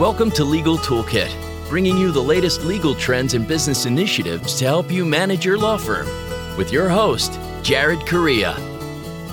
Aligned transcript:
Welcome 0.00 0.30
to 0.30 0.44
Legal 0.44 0.78
Toolkit, 0.78 1.30
bringing 1.68 1.98
you 1.98 2.10
the 2.10 2.22
latest 2.22 2.64
legal 2.64 2.94
trends 2.94 3.34
and 3.34 3.46
business 3.46 3.84
initiatives 3.84 4.58
to 4.58 4.64
help 4.64 4.90
you 4.90 5.04
manage 5.04 5.44
your 5.44 5.58
law 5.58 5.76
firm. 5.76 6.08
With 6.56 6.72
your 6.72 6.88
host, 6.88 7.38
Jared 7.62 8.06
Correia. 8.06 8.56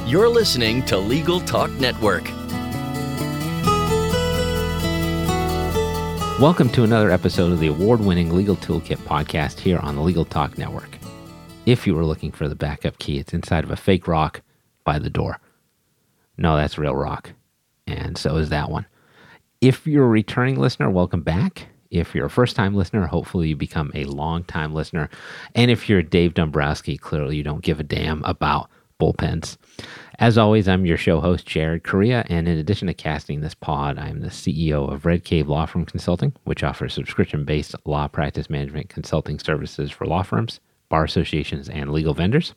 You're 0.06 0.28
listening 0.28 0.84
to 0.88 0.98
Legal 0.98 1.40
Talk 1.40 1.72
Network. 1.80 2.26
Welcome 6.38 6.68
to 6.72 6.84
another 6.84 7.12
episode 7.12 7.54
of 7.54 7.62
the 7.62 7.68
award 7.68 8.02
winning 8.02 8.36
Legal 8.36 8.58
Toolkit 8.58 8.98
podcast 8.98 9.60
here 9.60 9.80
on 9.80 9.96
the 9.96 10.02
Legal 10.02 10.26
Talk 10.26 10.58
Network. 10.58 10.98
If 11.66 11.88
you 11.88 11.96
were 11.96 12.04
looking 12.04 12.34
for 12.34 12.50
the 12.50 12.56
backup 12.56 13.00
key, 13.00 13.20
it's 13.20 13.34
inside 13.34 13.64
of 13.64 13.72
a 13.72 13.78
fake 13.78 14.06
rock 14.06 14.42
by 14.84 15.00
the 15.00 15.10
door. 15.10 15.40
No, 16.38 16.58
that's 16.58 16.78
real 16.78 16.94
rock. 16.94 17.32
And 17.88 18.18
so 18.18 18.36
is 18.36 18.50
that 18.50 18.70
one. 18.70 18.86
If 19.62 19.88
you're 19.88 20.06
a 20.06 20.08
returning 20.08 20.60
listener, 20.60 20.88
welcome 20.88 21.22
back. 21.22 21.70
If 21.90 22.14
you're 22.14 22.28
a 22.28 22.30
first 22.30 22.56
time 22.56 22.76
listener, 22.76 23.08
hopefully 23.08 23.50
you 23.50 23.56
become 23.56 23.92
a 23.96 24.06
long 24.06 24.44
time 24.44 24.72
listener. 24.72 25.10
And 25.56 25.72
if 25.72 25.90
you're 25.90 26.04
Dave 26.04 26.36
Dombrowski, 26.36 26.96
clearly 26.96 27.38
you 27.38 27.44
don't 27.44 27.64
give 27.64 27.80
a 27.80 27.84
damn 27.84 28.24
about 28.24 28.70
bullpens. 29.02 29.58
As 30.20 30.38
always, 30.38 30.68
I'm 30.68 30.86
your 30.86 30.98
show 30.98 31.20
host, 31.22 31.48
Jared 31.48 31.84
Correia, 31.84 32.24
and 32.30 32.48
in 32.48 32.60
addition 32.60 32.88
to 32.88 32.94
casting 32.94 33.42
this 33.42 33.56
pod, 33.56 33.98
I'm 33.98 34.22
the 34.22 34.28
CEO 34.28 34.92
of 34.92 35.08
Red 35.08 35.24
Cave 35.24 35.48
Law 35.48 35.66
Firm 35.66 35.86
Consulting, 35.86 36.34
which 36.44 36.64
offers 36.64 36.94
subscription 36.94 37.44
based 37.44 37.76
law 37.84 38.08
practice 38.08 38.52
management 38.52 38.90
consulting 38.90 39.40
services 39.40 39.90
for 39.90 40.06
law 40.06 40.22
firms, 40.22 40.60
bar 40.88 41.04
associations, 41.04 41.68
and 41.68 41.92
legal 41.92 42.14
vendors. 42.14 42.54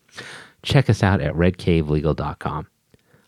Check 0.63 0.91
us 0.91 1.03
out 1.03 1.23
at 1.23 1.33
redcavelegal.com. 1.33 2.67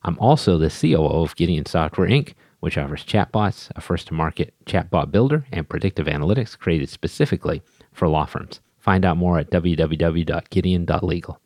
I'm 0.02 0.18
also 0.18 0.58
the 0.58 0.68
COO 0.68 1.22
of 1.22 1.36
Gideon 1.36 1.64
Software 1.64 2.08
Inc., 2.08 2.34
which 2.62 2.78
offers 2.78 3.04
chatbots, 3.04 3.72
a 3.74 3.80
first 3.80 4.06
to 4.06 4.14
market 4.14 4.54
chatbot 4.66 5.10
builder, 5.10 5.44
and 5.50 5.68
predictive 5.68 6.06
analytics 6.06 6.56
created 6.56 6.88
specifically 6.88 7.60
for 7.90 8.06
law 8.06 8.24
firms. 8.24 8.60
Find 8.78 9.04
out 9.04 9.16
more 9.16 9.40
at 9.40 9.50
www.gideon.legal. 9.50 11.40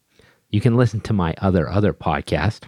You 0.50 0.60
can 0.60 0.76
listen 0.76 1.00
to 1.00 1.14
my 1.14 1.34
other 1.38 1.70
other 1.70 1.94
podcast 1.94 2.64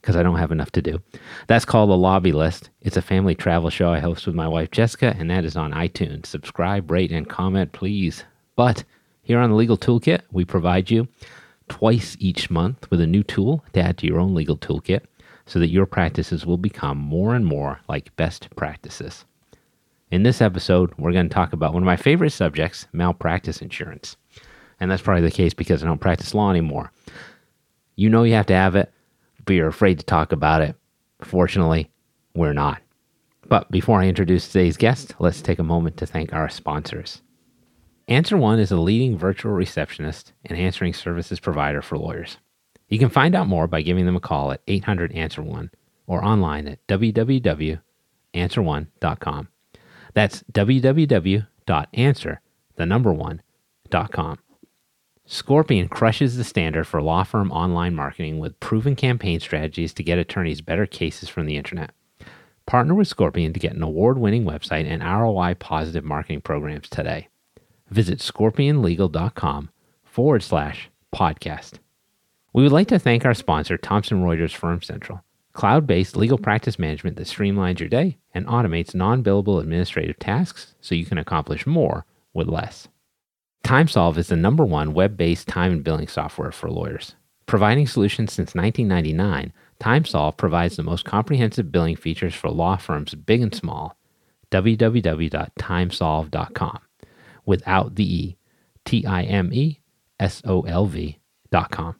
because 0.00 0.14
I 0.14 0.22
don't 0.22 0.38
have 0.38 0.52
enough 0.52 0.70
to 0.72 0.80
do. 0.80 1.00
That's 1.48 1.64
called 1.64 1.90
The 1.90 1.96
Lobby 1.96 2.30
List. 2.30 2.70
It's 2.82 2.96
a 2.96 3.02
family 3.02 3.34
travel 3.34 3.68
show 3.68 3.90
I 3.90 3.98
host 3.98 4.26
with 4.26 4.36
my 4.36 4.46
wife 4.46 4.70
Jessica, 4.70 5.16
and 5.18 5.28
that 5.30 5.44
is 5.44 5.56
on 5.56 5.72
iTunes. 5.72 6.26
Subscribe, 6.26 6.92
rate, 6.92 7.10
and 7.10 7.28
comment, 7.28 7.72
please. 7.72 8.22
But 8.54 8.84
here 9.22 9.40
on 9.40 9.50
the 9.50 9.56
Legal 9.56 9.76
Toolkit, 9.76 10.20
we 10.30 10.44
provide 10.44 10.88
you 10.88 11.08
twice 11.68 12.16
each 12.20 12.48
month 12.48 12.88
with 12.92 13.00
a 13.00 13.08
new 13.08 13.24
tool 13.24 13.64
to 13.72 13.80
add 13.80 13.98
to 13.98 14.06
your 14.06 14.20
own 14.20 14.36
legal 14.36 14.56
toolkit 14.56 15.00
so 15.48 15.58
that 15.58 15.70
your 15.70 15.86
practices 15.86 16.46
will 16.46 16.58
become 16.58 16.98
more 16.98 17.34
and 17.34 17.44
more 17.44 17.80
like 17.88 18.14
best 18.16 18.54
practices. 18.54 19.24
In 20.10 20.22
this 20.22 20.40
episode, 20.40 20.92
we're 20.98 21.12
going 21.12 21.28
to 21.28 21.34
talk 21.34 21.52
about 21.52 21.72
one 21.72 21.82
of 21.82 21.86
my 21.86 21.96
favorite 21.96 22.30
subjects 22.30 22.86
malpractice 22.92 23.60
insurance. 23.60 24.16
And 24.78 24.90
that's 24.90 25.02
probably 25.02 25.22
the 25.22 25.30
case 25.30 25.54
because 25.54 25.82
I 25.82 25.86
don't 25.86 26.00
practice 26.00 26.34
law 26.34 26.50
anymore. 26.50 26.92
You 27.96 28.08
know 28.08 28.22
you 28.22 28.34
have 28.34 28.46
to 28.46 28.54
have 28.54 28.76
it, 28.76 28.92
but 29.44 29.54
you're 29.54 29.68
afraid 29.68 29.98
to 29.98 30.04
talk 30.04 30.32
about 30.32 30.62
it. 30.62 30.76
Fortunately, 31.22 31.90
we're 32.34 32.52
not. 32.52 32.80
But 33.48 33.70
before 33.70 34.00
I 34.00 34.06
introduce 34.06 34.46
today's 34.46 34.76
guest, 34.76 35.14
let's 35.18 35.42
take 35.42 35.58
a 35.58 35.64
moment 35.64 35.96
to 35.96 36.06
thank 36.06 36.32
our 36.32 36.48
sponsors. 36.48 37.22
Answer 38.06 38.36
One 38.36 38.58
is 38.58 38.70
a 38.70 38.76
leading 38.76 39.18
virtual 39.18 39.52
receptionist 39.52 40.32
and 40.44 40.58
answering 40.58 40.94
services 40.94 41.40
provider 41.40 41.82
for 41.82 41.98
lawyers. 41.98 42.36
You 42.88 42.98
can 42.98 43.10
find 43.10 43.34
out 43.34 43.48
more 43.48 43.66
by 43.66 43.82
giving 43.82 44.06
them 44.06 44.16
a 44.16 44.20
call 44.20 44.52
at 44.52 44.62
800 44.66 45.12
Answer 45.12 45.42
One 45.42 45.70
or 46.06 46.24
online 46.24 46.66
at 46.66 46.86
www.answerone.com. 46.86 49.48
That's 50.14 50.42
www.answer, 50.52 52.40
the 52.76 52.86
number 52.86 53.12
one.com. 53.12 54.38
Scorpion 55.26 55.88
crushes 55.88 56.38
the 56.38 56.44
standard 56.44 56.86
for 56.86 57.02
law 57.02 57.22
firm 57.22 57.52
online 57.52 57.94
marketing 57.94 58.38
with 58.38 58.58
proven 58.60 58.96
campaign 58.96 59.40
strategies 59.40 59.92
to 59.92 60.02
get 60.02 60.18
attorneys 60.18 60.62
better 60.62 60.86
cases 60.86 61.28
from 61.28 61.44
the 61.44 61.58
internet. 61.58 61.90
Partner 62.64 62.94
with 62.94 63.08
Scorpion 63.08 63.52
to 63.52 63.60
get 63.60 63.74
an 63.74 63.82
award 63.82 64.16
winning 64.18 64.44
website 64.44 64.86
and 64.86 65.02
ROI 65.02 65.56
positive 65.58 66.04
marketing 66.04 66.40
programs 66.40 66.88
today. 66.88 67.28
Visit 67.90 68.20
scorpionlegal.com 68.20 69.68
forward 70.04 70.42
slash 70.42 70.88
podcast. 71.14 71.74
We 72.52 72.62
would 72.62 72.72
like 72.72 72.88
to 72.88 72.98
thank 72.98 73.24
our 73.24 73.34
sponsor, 73.34 73.76
Thomson 73.76 74.22
Reuters 74.22 74.54
Firm 74.54 74.80
Central, 74.80 75.22
cloud 75.52 75.86
based 75.86 76.16
legal 76.16 76.38
practice 76.38 76.78
management 76.78 77.16
that 77.16 77.26
streamlines 77.26 77.78
your 77.78 77.90
day 77.90 78.16
and 78.32 78.46
automates 78.46 78.94
non 78.94 79.22
billable 79.22 79.60
administrative 79.60 80.18
tasks 80.18 80.74
so 80.80 80.94
you 80.94 81.04
can 81.04 81.18
accomplish 81.18 81.66
more 81.66 82.06
with 82.32 82.48
less. 82.48 82.88
TimeSolve 83.64 84.16
is 84.16 84.28
the 84.28 84.36
number 84.36 84.64
one 84.64 84.94
web 84.94 85.14
based 85.16 85.46
time 85.46 85.72
and 85.72 85.84
billing 85.84 86.08
software 86.08 86.52
for 86.52 86.70
lawyers. 86.70 87.14
Providing 87.44 87.86
solutions 87.86 88.32
since 88.32 88.54
1999, 88.54 89.52
TimeSolve 89.80 90.38
provides 90.38 90.76
the 90.76 90.82
most 90.82 91.04
comprehensive 91.04 91.70
billing 91.70 91.96
features 91.96 92.34
for 92.34 92.50
law 92.50 92.76
firms 92.76 93.14
big 93.14 93.42
and 93.42 93.54
small. 93.54 93.98
www.timesolve.com 94.50 96.78
without 97.44 97.96
the 97.96 98.16
E, 98.16 98.38
T 98.84 99.04
I 99.06 99.22
M 99.24 99.52
E 99.52 99.80
S 100.18 100.40
O 100.46 100.62
L 100.62 100.86
V.com. 100.86 101.96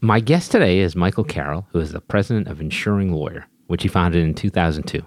My 0.00 0.20
guest 0.20 0.50
today 0.50 0.78
is 0.78 0.96
Michael 0.96 1.24
Carroll, 1.24 1.66
who 1.72 1.78
is 1.80 1.92
the 1.92 2.00
president 2.00 2.48
of 2.48 2.60
Insuring 2.60 3.12
Lawyer, 3.12 3.46
which 3.66 3.82
he 3.82 3.88
founded 3.88 4.24
in 4.24 4.34
2002. 4.34 5.02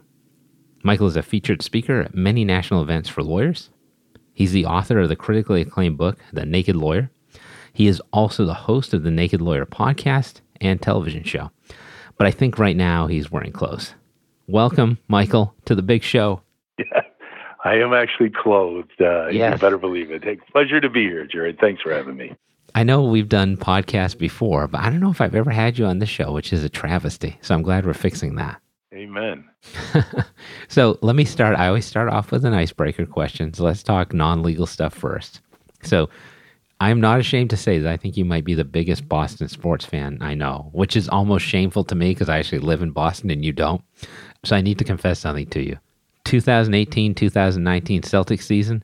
Michael 0.83 1.07
is 1.07 1.15
a 1.15 1.23
featured 1.23 1.61
speaker 1.61 2.01
at 2.01 2.13
many 2.13 2.45
national 2.45 2.81
events 2.83 3.09
for 3.09 3.23
lawyers. 3.23 3.69
He's 4.33 4.51
the 4.51 4.65
author 4.65 4.99
of 4.99 5.09
the 5.09 5.15
critically 5.15 5.61
acclaimed 5.61 5.97
book, 5.97 6.19
The 6.31 6.45
Naked 6.45 6.75
Lawyer. 6.75 7.09
He 7.73 7.87
is 7.87 8.01
also 8.11 8.45
the 8.45 8.53
host 8.53 8.93
of 8.93 9.03
the 9.03 9.09
Naked 9.11 9.41
Lawyer 9.41 9.65
podcast 9.65 10.41
and 10.61 10.79
television 10.81 11.23
show. 11.23 11.49
But 12.17 12.27
I 12.27 12.31
think 12.31 12.59
right 12.59 12.75
now 12.75 13.07
he's 13.07 13.31
wearing 13.31 13.51
clothes. 13.51 13.95
Welcome, 14.47 14.99
Michael, 15.07 15.55
to 15.65 15.73
the 15.73 15.81
big 15.81 16.03
show. 16.03 16.41
Yeah, 16.77 16.85
I 17.65 17.75
am 17.75 17.93
actually 17.93 18.29
clothed. 18.29 19.01
Uh, 19.01 19.27
Yes. 19.29 19.53
You 19.53 19.59
better 19.59 19.77
believe 19.79 20.11
it. 20.11 20.23
Hey, 20.23 20.37
pleasure 20.51 20.79
to 20.79 20.89
be 20.89 21.03
here, 21.03 21.25
Jared. 21.25 21.57
Thanks 21.59 21.81
for 21.81 21.91
having 21.91 22.15
me. 22.17 22.35
I 22.75 22.83
know 22.83 23.03
we've 23.03 23.29
done 23.29 23.57
podcasts 23.57 24.17
before, 24.17 24.67
but 24.67 24.81
I 24.81 24.89
don't 24.89 24.99
know 24.99 25.11
if 25.11 25.21
I've 25.21 25.35
ever 25.35 25.51
had 25.51 25.77
you 25.77 25.85
on 25.85 25.99
this 25.99 26.09
show, 26.09 26.31
which 26.31 26.51
is 26.51 26.63
a 26.63 26.69
travesty. 26.69 27.37
So 27.41 27.53
I'm 27.53 27.61
glad 27.61 27.85
we're 27.85 27.93
fixing 27.93 28.35
that. 28.35 28.59
Amen. 28.93 29.49
so 30.67 30.97
let 31.01 31.15
me 31.15 31.25
start. 31.25 31.57
I 31.57 31.67
always 31.67 31.85
start 31.85 32.09
off 32.09 32.31
with 32.31 32.45
an 32.45 32.53
icebreaker 32.53 33.05
question. 33.05 33.53
So 33.53 33.63
let's 33.63 33.83
talk 33.83 34.13
non 34.13 34.43
legal 34.43 34.67
stuff 34.67 34.93
first. 34.93 35.41
So 35.83 36.09
I'm 36.79 36.99
not 36.99 37.19
ashamed 37.19 37.49
to 37.51 37.57
say 37.57 37.79
that 37.79 37.91
I 37.91 37.97
think 37.97 38.17
you 38.17 38.25
might 38.25 38.45
be 38.45 38.55
the 38.55 38.65
biggest 38.65 39.07
Boston 39.07 39.47
sports 39.47 39.85
fan 39.85 40.17
I 40.21 40.33
know, 40.33 40.69
which 40.73 40.95
is 40.95 41.09
almost 41.09 41.45
shameful 41.45 41.83
to 41.85 41.95
me 41.95 42.09
because 42.09 42.29
I 42.29 42.39
actually 42.39 42.59
live 42.59 42.81
in 42.81 42.91
Boston 42.91 43.31
and 43.31 43.43
you 43.43 43.53
don't. 43.53 43.81
So 44.43 44.55
I 44.55 44.61
need 44.61 44.77
to 44.79 44.83
confess 44.83 45.19
something 45.19 45.47
to 45.47 45.61
you. 45.61 45.77
2018 46.25 47.15
2019 47.15 48.01
Celtics 48.01 48.43
season, 48.43 48.83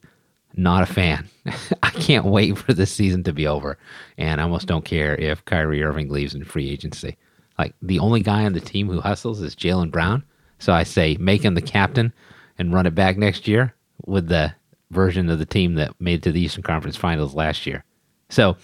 not 0.56 0.84
a 0.84 0.94
fan. 0.94 1.28
I 1.84 1.90
can't 1.92 2.26
wait 2.26 2.58
for 2.58 2.74
this 2.74 2.92
season 2.92 3.24
to 3.24 3.34
be 3.34 3.48
over. 3.48 3.78
And 4.18 4.40
I 4.40 4.44
almost 4.44 4.68
don't 4.68 4.86
care 4.86 5.16
if 5.16 5.46
Kyrie 5.46 5.84
Irving 5.84 6.10
leaves 6.10 6.36
in 6.36 6.44
free 6.44 6.70
agency. 6.70 7.18
Like 7.58 7.76
the 7.82 8.00
only 8.00 8.22
guy 8.22 8.46
on 8.46 8.54
the 8.54 8.60
team 8.60 8.88
who 8.90 9.02
hustles 9.02 9.42
is 9.42 9.56
Jaylen 9.56 9.92
Brown. 9.92 10.24
So 10.60 10.74
I 10.74 10.84
say 10.84 11.18
make 11.20 11.44
him 11.44 11.56
the 11.56 11.62
captain 11.62 12.14
and 12.58 12.74
run 12.74 12.86
it 12.86 12.96
back 12.96 13.18
next 13.18 13.48
year 13.48 13.74
with 14.06 14.28
the 14.28 14.54
version 14.92 15.30
of 15.30 15.40
the 15.40 15.46
team 15.46 15.76
that 15.76 16.00
made 16.00 16.24
to 16.24 16.32
the 16.32 16.42
Eastern 16.42 16.64
Conference 16.64 16.96
Finals 16.96 17.36
last 17.36 17.66
year. 17.66 17.84
So 18.30 18.58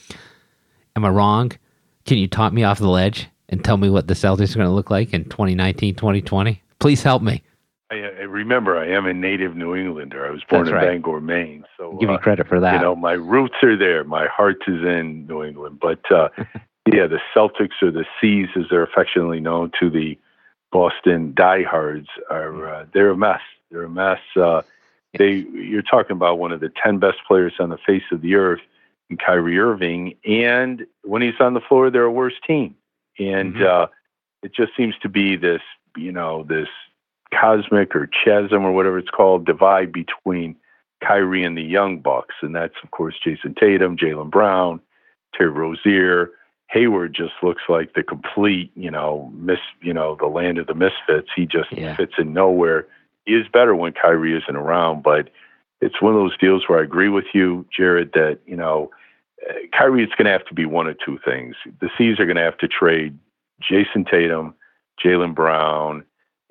am 0.95 1.05
I 1.05 1.09
wrong? 1.09 1.51
Can 2.05 2.17
you 2.17 2.27
talk 2.27 2.53
me 2.53 2.63
off 2.63 2.79
the 2.79 2.87
ledge 2.87 3.27
and 3.49 3.63
tell 3.63 3.77
me 3.77 3.89
what 3.89 4.07
the 4.07 4.13
Celtics 4.13 4.51
are 4.53 4.59
going 4.59 4.67
to 4.67 4.73
look 4.73 4.89
like 4.89 5.13
in 5.13 5.25
2019, 5.25 5.95
2020? 5.95 6.61
Please 6.79 7.03
help 7.03 7.21
me. 7.21 7.43
I, 8.03 8.21
I 8.21 8.23
remember 8.23 8.77
I 8.77 8.87
am 8.87 9.05
a 9.05 9.13
native 9.13 9.55
New 9.55 9.75
Englander. 9.75 10.25
I 10.25 10.31
was 10.31 10.43
born 10.49 10.63
That's 10.65 10.69
in 10.71 10.75
right. 10.75 10.87
Bangor, 10.87 11.21
Maine. 11.21 11.65
So 11.77 11.93
Give 11.99 12.09
me 12.09 12.15
uh, 12.15 12.19
credit 12.19 12.47
for 12.47 12.59
that. 12.59 12.73
you 12.73 12.79
know 12.79 12.95
my 12.95 13.13
roots 13.13 13.55
are 13.63 13.77
there. 13.77 14.03
My 14.03 14.27
heart 14.27 14.63
is 14.67 14.83
in 14.83 15.25
New 15.27 15.43
England. 15.43 15.79
But 15.79 15.99
uh, 16.11 16.29
yeah, 16.91 17.07
the 17.07 17.19
Celtics 17.35 17.81
or 17.81 17.91
the 17.91 18.05
C's, 18.19 18.47
as 18.55 18.65
they're 18.69 18.83
affectionately 18.83 19.39
known 19.39 19.71
to 19.79 19.89
the 19.89 20.17
Boston 20.71 21.33
diehards, 21.35 22.07
are 22.29 22.67
uh, 22.69 22.85
they're 22.93 23.11
a 23.11 23.17
mess. 23.17 23.41
They're 23.71 23.83
a 23.83 23.89
mess. 23.89 24.19
Uh, 24.35 24.61
they 25.17 25.45
you're 25.53 25.81
talking 25.81 26.11
about 26.15 26.39
one 26.39 26.51
of 26.51 26.59
the 26.59 26.71
ten 26.83 26.97
best 26.99 27.17
players 27.27 27.53
on 27.59 27.69
the 27.69 27.77
face 27.77 28.03
of 28.11 28.21
the 28.21 28.35
earth, 28.35 28.61
in 29.09 29.17
Kyrie 29.17 29.57
Irving, 29.59 30.15
and 30.25 30.85
when 31.03 31.21
he's 31.21 31.39
on 31.39 31.53
the 31.53 31.61
floor, 31.61 31.89
they're 31.89 32.03
a 32.03 32.11
worse 32.11 32.33
team. 32.45 32.75
And 33.17 33.55
Mhm. 33.55 33.65
uh, 33.65 33.87
it 34.43 34.53
just 34.53 34.75
seems 34.75 34.95
to 35.03 35.09
be 35.09 35.35
this, 35.37 35.61
you 35.95 36.11
know, 36.11 36.43
this 36.43 36.67
cosmic 37.39 37.95
or 37.95 38.07
chasm 38.23 38.63
or 38.63 38.71
whatever 38.71 38.97
it's 38.97 39.09
called 39.09 39.45
divide 39.45 39.91
between 39.91 40.55
Kyrie 41.03 41.43
and 41.43 41.57
the 41.57 41.61
young 41.63 41.99
Bucks, 41.99 42.35
and 42.41 42.55
that's 42.55 42.75
of 42.83 42.91
course 42.91 43.15
Jayson 43.25 43.55
Tatum, 43.59 43.97
Jaylen 43.97 44.29
Brown, 44.31 44.79
Terry 45.35 45.49
Rozier. 45.49 46.31
Hayward 46.71 47.13
just 47.13 47.33
looks 47.43 47.61
like 47.69 47.93
the 47.93 48.01
complete, 48.03 48.71
you 48.75 48.89
know, 48.89 49.31
miss, 49.35 49.59
you 49.81 49.93
know, 49.93 50.17
the 50.19 50.25
land 50.25 50.57
of 50.57 50.65
the 50.67 50.73
misfits. 50.73 51.29
He 51.35 51.45
just 51.45 51.71
Yeah. 51.71 51.95
fits 51.95 52.13
in 52.17 52.33
nowhere. 52.33 52.87
he 53.27 53.33
is 53.33 53.47
better 53.47 53.75
when 53.75 53.91
Kyrie 53.91 54.37
isn't 54.37 54.55
around. 54.55 55.01
But 55.01 55.29
it's 55.81 55.99
one 55.99 56.13
of 56.13 56.19
those 56.19 56.37
deals 56.37 56.67
where 56.67 56.79
I 56.79 56.83
agree 56.83 57.09
with 57.09 57.25
you, 57.33 57.65
Jared, 57.75 58.11
that 58.13 58.39
you 58.45 58.55
know 58.55 58.91
uh, 59.49 59.53
Kyrie 59.77 60.03
is 60.03 60.09
going 60.17 60.25
to 60.25 60.31
have 60.31 60.45
to 60.45 60.53
be 60.53 60.65
one 60.65 60.87
of 60.87 60.97
two 61.03 61.19
things. 61.25 61.55
The 61.81 61.89
C's 61.97 62.19
are 62.19 62.25
going 62.25 62.37
to 62.37 62.43
have 62.43 62.57
to 62.59 62.67
trade 62.67 63.17
Jayson 63.61 64.05
Tatum, 64.09 64.53
Jaylen 65.03 65.33
Brown, 65.35 66.03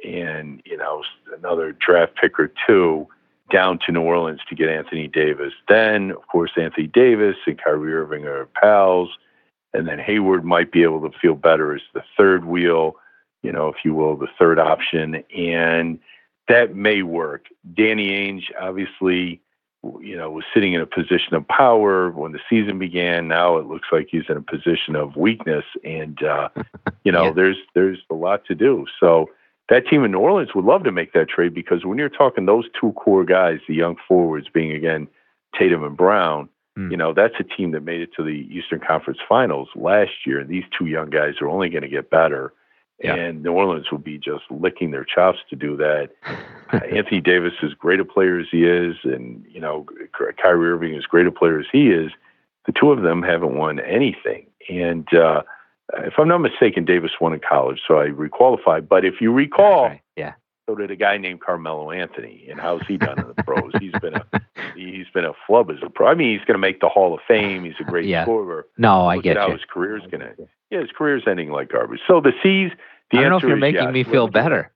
and 0.05 0.63
you 0.65 0.77
know 0.77 1.03
another 1.37 1.73
draft 1.73 2.15
pick 2.17 2.39
or 2.39 2.53
two 2.67 3.09
down 3.53 3.79
to 3.87 3.93
New 3.93 4.03
Orleans 4.03 4.41
to 4.49 4.55
get 4.55 4.69
Anthony 4.69 5.09
Davis. 5.09 5.53
Then, 5.69 6.13
of 6.13 6.27
course, 6.29 6.53
Anthony 6.57 6.87
Davis 6.87 7.37
and 7.47 7.63
Kyrie 7.63 7.93
Irving 7.93 8.25
are 8.25 8.47
pals, 8.61 9.11
and 9.73 9.87
then 9.87 9.99
Hayward 9.99 10.45
might 10.45 10.73
be 10.73 10.83
able 10.83 11.09
to 11.09 11.19
feel 11.19 11.35
better 11.35 11.75
as 11.75 11.83
the 11.93 12.03
third 12.17 12.47
wheel, 12.47 12.97
you 13.43 13.53
know, 13.53 13.69
if 13.69 13.77
you 13.85 13.95
will, 13.95 14.17
the 14.17 14.29
third 14.39 14.59
option, 14.59 15.23
and 15.37 15.99
that 16.49 16.75
may 16.75 17.03
work. 17.03 17.47
Danny 17.75 18.09
Ainge, 18.09 18.45
obviously, 18.61 19.41
you 20.01 20.17
know, 20.17 20.31
was 20.31 20.45
sitting 20.55 20.73
in 20.73 20.81
a 20.81 20.87
position 20.87 21.35
of 21.35 21.47
power 21.49 22.11
when 22.11 22.33
the 22.33 22.41
season 22.49 22.79
began. 22.79 23.29
Now 23.29 23.59
it 23.59 23.67
looks 23.67 23.89
like 23.93 24.09
he's 24.11 24.25
in 24.29 24.37
a 24.37 24.43
position 24.43 24.97
of 24.97 25.17
weakness, 25.17 25.65
and 25.85 26.23
uh, 26.23 26.49
you 27.05 27.13
know, 27.13 27.25
yeah. 27.27 27.33
there's 27.33 27.59
there's 27.75 27.99
a 28.11 28.15
lot 28.15 28.45
to 28.47 28.55
do. 28.55 28.87
So 28.99 29.29
that 29.71 29.87
team 29.87 30.05
in 30.05 30.11
New 30.11 30.19
Orleans 30.19 30.55
would 30.55 30.65
love 30.65 30.85
to 30.85 30.93
make 30.93 31.13
that 31.13 31.29
trade 31.29 31.55
because 31.55 31.85
when 31.85 31.99
you're 31.99 32.09
talking 32.09 32.47
those 32.47 32.67
two 32.79 32.93
core 32.93 33.25
guys, 33.25 33.61
the 33.67 33.75
young 33.75 33.97
forwards 34.07 34.49
being 34.53 34.73
again 34.73 35.09
Tatum 35.59 35.85
and 35.85 35.97
Brown, 35.97 36.49
mm. 36.79 36.91
you 36.91 36.97
know, 36.97 37.15
that's 37.15 37.35
a 37.39 37.45
team 37.45 37.71
that 37.71 37.83
made 37.83 38.01
it 38.01 38.11
to 38.17 38.23
the 38.23 38.49
Eastern 38.53 38.81
Conference 38.81 39.21
Finals 39.27 39.69
last 39.75 40.27
year. 40.27 40.41
And 40.41 40.49
these 40.49 40.65
two 40.77 40.87
young 40.87 41.11
guys 41.11 41.35
are 41.41 41.49
only 41.49 41.71
going 41.71 41.83
to 41.83 41.89
get 41.89 42.11
better. 42.11 42.53
Yeah. 43.03 43.15
And 43.15 43.43
New 43.43 43.53
Orleans 43.53 43.91
would 43.91 44.05
be 44.05 44.19
just 44.19 44.45
licking 44.51 44.91
their 44.91 45.05
chops 45.05 45.39
to 45.51 45.57
do 45.57 45.77
that. 45.79 46.11
uh, 46.73 46.77
Anthony 46.95 47.21
Davis, 47.21 47.53
is 47.63 47.71
as 47.71 47.75
great 47.75 48.01
a 48.01 48.05
player 48.05 48.39
as 48.39 48.47
he 48.53 48.65
is, 48.65 48.97
and, 49.03 49.45
you 49.51 49.61
know, 49.61 49.87
Kyrie 50.41 50.71
Irving, 50.71 50.95
as 50.95 51.05
great 51.05 51.27
a 51.27 51.33
player 51.33 51.59
as 51.59 51.67
he 51.73 51.91
is, 51.91 52.13
the 52.67 52.73
two 52.73 52.93
of 52.93 53.03
them 53.03 53.23
haven't 53.23 53.57
won 53.57 53.81
anything. 53.81 54.47
And, 54.71 55.13
uh, 55.13 55.43
Uh, 55.93 56.03
if 56.03 56.15
I'm 56.19 56.29
not 56.29 56.39
mistaken, 56.39 56.85
Davis 56.85 57.13
won 57.21 57.35
in 57.35 57.41
college, 57.41 57.81
so 57.87 57.99
I 57.99 58.07
requalified. 58.07 58.89
But 58.89 59.05
if 59.05 59.21
you 59.21 59.33
recall, 59.33 59.85
right. 59.85 60.01
yeah, 60.17 60.35
so 60.67 60.75
did 60.75 60.91
a 60.91 60.97
guy 60.97 61.19
named 61.19 61.41
Carmelo 61.43 61.91
Anthony, 61.91 62.47
and 62.51 62.59
how's 62.59 62.87
he 62.87 62.97
done 62.97 63.19
in 63.19 63.29
the 63.29 63.43
pros? 63.43 63.73
he's 63.81 63.93
been 64.01 64.15
a 64.15 64.25
he's 64.75 65.07
been 65.13 65.25
a 65.25 65.33
flub 65.47 65.71
as 65.71 65.77
a 65.85 65.91
pro. 65.91 66.09
I 66.09 66.15
mean, 66.15 66.37
he's 66.37 66.45
going 66.47 66.55
to 66.55 66.59
make 66.59 66.81
the 66.81 66.89
Hall 66.89 67.15
of 67.15 67.21
Fame. 67.29 67.65
He's 67.65 67.75
a 67.81 67.85
great 67.85 68.07
yeah. 68.07 68.25
scorer. 68.25 68.67
No, 68.79 69.07
I 69.07 69.19
get 69.19 69.37
how 69.37 69.49
you. 69.49 69.55
his 69.55 69.63
career's 69.73 70.03
going 70.11 70.21
to. 70.21 70.35
Yeah, 70.71 70.81
his 70.81 70.91
career's 70.97 71.25
ending 71.27 71.51
like 71.51 71.71
garbage. 71.71 72.01
So 72.07 72.21
the 72.21 72.33
C's. 72.43 72.73
The 73.11 73.19
I 73.19 73.23
don't 73.23 73.31
know 73.31 73.37
if 73.37 73.43
you're 73.43 73.57
making 73.57 73.83
yes. 73.83 73.93
me 73.93 74.05
feel 74.05 74.29
better. 74.29 74.73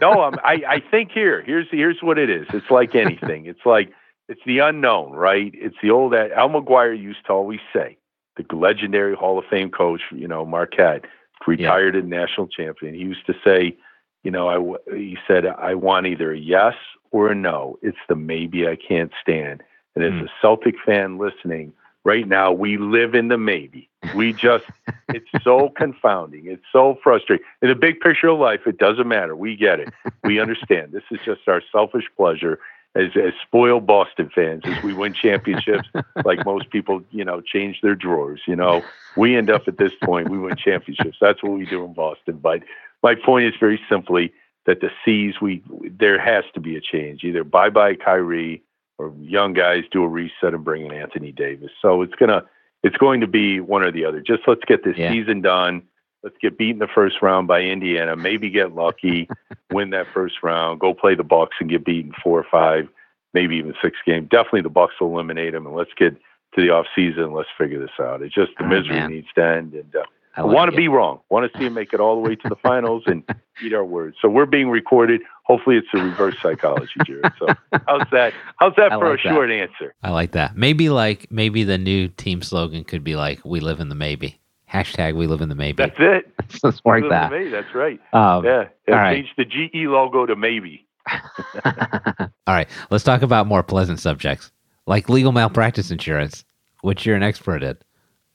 no, 0.00 0.20
I'm, 0.22 0.34
I 0.44 0.62
I 0.68 0.82
think 0.90 1.10
here 1.12 1.42
here's 1.42 1.66
here's 1.70 2.02
what 2.02 2.18
it 2.18 2.28
is. 2.28 2.46
It's 2.52 2.70
like 2.70 2.94
anything. 2.94 3.46
It's 3.46 3.64
like 3.64 3.90
it's 4.28 4.42
the 4.44 4.58
unknown, 4.58 5.12
right? 5.12 5.50
It's 5.54 5.76
the 5.82 5.90
old 5.90 6.12
that 6.12 6.32
Al 6.32 6.50
McGuire 6.50 7.00
used 7.00 7.24
to 7.26 7.32
always 7.32 7.60
say 7.72 7.96
the 8.36 8.56
legendary 8.56 9.14
Hall 9.14 9.38
of 9.38 9.44
Fame 9.50 9.70
coach, 9.70 10.00
you 10.10 10.28
know, 10.28 10.44
Marquette, 10.44 11.04
retired 11.46 11.94
yeah. 11.94 12.00
and 12.00 12.10
national 12.10 12.48
champion. 12.48 12.94
He 12.94 13.00
used 13.00 13.26
to 13.26 13.34
say, 13.44 13.76
you 14.22 14.30
know, 14.30 14.78
I 14.88 14.94
he 14.96 15.18
said, 15.26 15.46
I 15.46 15.74
want 15.74 16.06
either 16.06 16.32
a 16.32 16.38
yes 16.38 16.74
or 17.10 17.30
a 17.30 17.34
no. 17.34 17.78
It's 17.82 17.98
the 18.08 18.14
maybe 18.14 18.66
I 18.66 18.76
can't 18.76 19.12
stand. 19.20 19.62
And 19.94 20.04
as 20.04 20.12
mm. 20.12 20.24
a 20.24 20.28
Celtic 20.40 20.76
fan 20.84 21.18
listening 21.18 21.72
right 22.04 22.26
now, 22.26 22.52
we 22.52 22.78
live 22.78 23.14
in 23.14 23.28
the 23.28 23.38
maybe. 23.38 23.88
We 24.14 24.32
just, 24.32 24.64
it's 25.08 25.28
so 25.42 25.68
confounding. 25.76 26.46
It's 26.46 26.64
so 26.72 26.98
frustrating. 27.02 27.44
In 27.60 27.68
the 27.68 27.74
big 27.74 28.00
picture 28.00 28.28
of 28.28 28.38
life, 28.38 28.60
it 28.66 28.78
doesn't 28.78 29.08
matter. 29.08 29.36
We 29.36 29.56
get 29.56 29.80
it. 29.80 29.92
We 30.24 30.40
understand. 30.40 30.92
This 30.92 31.04
is 31.10 31.18
just 31.24 31.42
our 31.46 31.62
selfish 31.72 32.04
pleasure 32.16 32.58
as, 32.94 33.08
as 33.16 33.32
spoiled 33.42 33.86
Boston 33.86 34.30
fans 34.34 34.62
as 34.64 34.82
we 34.82 34.92
win 34.92 35.14
championships, 35.14 35.88
like 36.24 36.44
most 36.44 36.70
people, 36.70 37.02
you 37.10 37.24
know, 37.24 37.40
change 37.40 37.80
their 37.82 37.94
drawers. 37.94 38.42
You 38.46 38.56
know, 38.56 38.82
we 39.16 39.36
end 39.36 39.50
up 39.50 39.66
at 39.66 39.78
this 39.78 39.92
point, 40.02 40.28
we 40.28 40.38
win 40.38 40.56
championships. 40.56 41.16
That's 41.20 41.42
what 41.42 41.52
we 41.52 41.64
do 41.64 41.84
in 41.84 41.94
Boston. 41.94 42.38
But 42.38 42.62
my 43.02 43.14
point 43.14 43.46
is 43.46 43.54
very 43.58 43.80
simply 43.88 44.32
that 44.66 44.80
the 44.80 44.90
C's, 45.04 45.40
we 45.40 45.62
there 45.68 46.20
has 46.20 46.44
to 46.54 46.60
be 46.60 46.76
a 46.76 46.80
change. 46.80 47.24
Either 47.24 47.44
bye 47.44 47.70
bye 47.70 47.94
Kyrie 47.94 48.62
or 48.98 49.12
young 49.20 49.54
guys 49.54 49.84
do 49.90 50.04
a 50.04 50.08
reset 50.08 50.54
and 50.54 50.64
bring 50.64 50.84
in 50.86 50.92
Anthony 50.92 51.32
Davis. 51.32 51.70
So 51.80 52.02
it's 52.02 52.14
gonna 52.14 52.44
it's 52.82 52.96
going 52.96 53.20
to 53.20 53.26
be 53.26 53.60
one 53.60 53.82
or 53.82 53.90
the 53.90 54.04
other. 54.04 54.20
Just 54.20 54.42
let's 54.46 54.64
get 54.66 54.84
this 54.84 54.96
yeah. 54.96 55.10
season 55.10 55.40
done 55.40 55.82
let's 56.22 56.36
get 56.40 56.58
beat 56.58 56.70
in 56.70 56.78
the 56.78 56.88
first 56.94 57.16
round 57.22 57.48
by 57.48 57.60
Indiana, 57.60 58.16
maybe 58.16 58.50
get 58.50 58.74
lucky, 58.74 59.28
win 59.70 59.90
that 59.90 60.06
first 60.12 60.36
round, 60.42 60.80
go 60.80 60.94
play 60.94 61.14
the 61.14 61.24
Bucks 61.24 61.56
and 61.60 61.70
get 61.70 61.84
beaten 61.84 62.12
four 62.22 62.38
or 62.38 62.46
five, 62.50 62.88
maybe 63.34 63.56
even 63.56 63.74
six 63.82 63.96
games. 64.06 64.28
Definitely 64.30 64.62
the 64.62 64.70
Bucks 64.70 64.94
will 65.00 65.12
eliminate 65.12 65.52
them, 65.52 65.66
and 65.66 65.74
let's 65.74 65.92
get 65.96 66.14
to 66.54 66.60
the 66.60 66.70
off 66.70 66.86
season. 66.94 67.32
Let's 67.32 67.48
figure 67.56 67.80
this 67.80 67.90
out. 68.00 68.22
It's 68.22 68.34
just 68.34 68.52
the 68.58 68.64
oh, 68.64 68.68
misery 68.68 68.96
man. 68.96 69.10
needs 69.10 69.28
to 69.34 69.44
end, 69.44 69.74
and 69.74 69.94
uh, 69.94 70.02
I, 70.36 70.42
like 70.42 70.54
want 70.54 70.70
to 70.70 70.76
be 70.76 70.88
wrong. 70.88 71.20
Want 71.28 71.50
to 71.50 71.58
see 71.58 71.66
him 71.66 71.74
make 71.74 71.92
it 71.92 72.00
all 72.00 72.14
the 72.14 72.28
way 72.28 72.36
to 72.36 72.48
the 72.48 72.56
finals 72.56 73.02
and 73.06 73.22
eat 73.64 73.74
our 73.74 73.84
words. 73.84 74.16
So 74.22 74.28
we're 74.28 74.46
being 74.46 74.70
recorded. 74.70 75.22
Hopefully, 75.44 75.76
it's 75.76 75.88
a 75.94 75.98
reverse 75.98 76.36
psychology, 76.40 76.92
Jared. 77.04 77.32
So 77.38 77.46
how's 77.86 78.06
that? 78.12 78.32
How's 78.56 78.74
that 78.76 78.92
I 78.92 78.98
for 78.98 79.10
like 79.10 79.20
a 79.20 79.28
that. 79.28 79.34
short 79.34 79.50
answer? 79.50 79.94
I 80.02 80.10
like 80.10 80.32
that. 80.32 80.56
Maybe 80.56 80.88
like 80.88 81.30
maybe 81.30 81.64
the 81.64 81.78
new 81.78 82.08
team 82.08 82.42
slogan 82.42 82.84
could 82.84 83.04
be 83.04 83.16
like 83.16 83.44
"We 83.44 83.60
live 83.60 83.80
in 83.80 83.88
the 83.88 83.94
maybe." 83.94 84.38
Hashtag 84.72 85.14
we 85.14 85.26
live 85.26 85.40
in 85.40 85.48
the 85.48 85.54
maybe. 85.54 85.82
That's 85.82 85.96
it. 85.98 86.32
Let's 86.62 86.82
work 86.84 87.04
that. 87.10 87.30
Maybe. 87.30 87.50
That's 87.50 87.74
right. 87.74 88.00
Um, 88.12 88.44
yeah. 88.44 88.68
yeah. 88.88 89.12
Change 89.12 89.28
the 89.36 89.44
GE 89.44 89.86
logo 89.88 90.26
to 90.26 90.34
maybe. 90.34 90.86
all 91.64 92.30
right. 92.46 92.68
Let's 92.90 93.04
talk 93.04 93.22
about 93.22 93.46
more 93.46 93.62
pleasant 93.62 94.00
subjects 94.00 94.50
like 94.86 95.08
legal 95.08 95.32
malpractice 95.32 95.90
insurance, 95.90 96.44
which 96.80 97.06
you're 97.06 97.16
an 97.16 97.22
expert 97.22 97.62
at. 97.62 97.78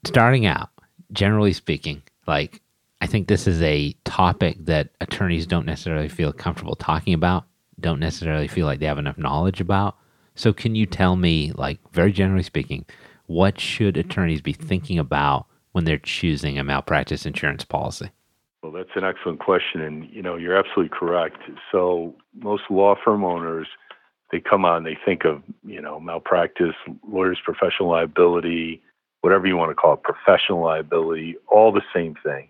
Starting 0.06 0.46
out, 0.46 0.68
generally 1.12 1.52
speaking, 1.52 2.02
like 2.26 2.62
I 3.00 3.06
think 3.06 3.26
this 3.26 3.46
is 3.46 3.60
a 3.62 3.94
topic 4.04 4.56
that 4.64 4.90
attorneys 5.00 5.46
don't 5.46 5.66
necessarily 5.66 6.08
feel 6.08 6.32
comfortable 6.32 6.76
talking 6.76 7.14
about, 7.14 7.44
don't 7.80 8.00
necessarily 8.00 8.48
feel 8.48 8.66
like 8.66 8.80
they 8.80 8.86
have 8.86 8.98
enough 8.98 9.18
knowledge 9.18 9.60
about. 9.60 9.96
So, 10.34 10.52
can 10.52 10.76
you 10.76 10.86
tell 10.86 11.16
me, 11.16 11.50
like, 11.56 11.80
very 11.92 12.12
generally 12.12 12.44
speaking, 12.44 12.84
what 13.26 13.58
should 13.58 13.96
attorneys 13.96 14.40
be 14.40 14.52
thinking 14.52 14.98
about 14.98 15.47
when 15.72 15.84
they're 15.84 15.98
choosing 15.98 16.58
a 16.58 16.64
malpractice 16.64 17.26
insurance 17.26 17.64
policy? 17.64 18.10
Well, 18.62 18.72
that's 18.72 18.90
an 18.96 19.04
excellent 19.04 19.38
question, 19.38 19.80
and 19.80 20.08
you 20.10 20.20
know 20.20 20.36
you're 20.36 20.56
absolutely 20.56 20.96
correct. 20.96 21.38
So 21.70 22.14
most 22.34 22.64
law 22.70 22.96
firm 23.04 23.24
owners, 23.24 23.68
they 24.32 24.40
come 24.40 24.64
on, 24.64 24.82
they 24.82 24.98
think 25.04 25.24
of 25.24 25.42
you 25.64 25.80
know 25.80 26.00
malpractice, 26.00 26.74
lawyers' 27.08 27.38
professional 27.44 27.88
liability, 27.88 28.82
whatever 29.20 29.46
you 29.46 29.56
want 29.56 29.70
to 29.70 29.76
call 29.76 29.94
it, 29.94 30.02
professional 30.02 30.60
liability, 30.60 31.36
all 31.46 31.70
the 31.70 31.82
same 31.94 32.16
thing. 32.24 32.48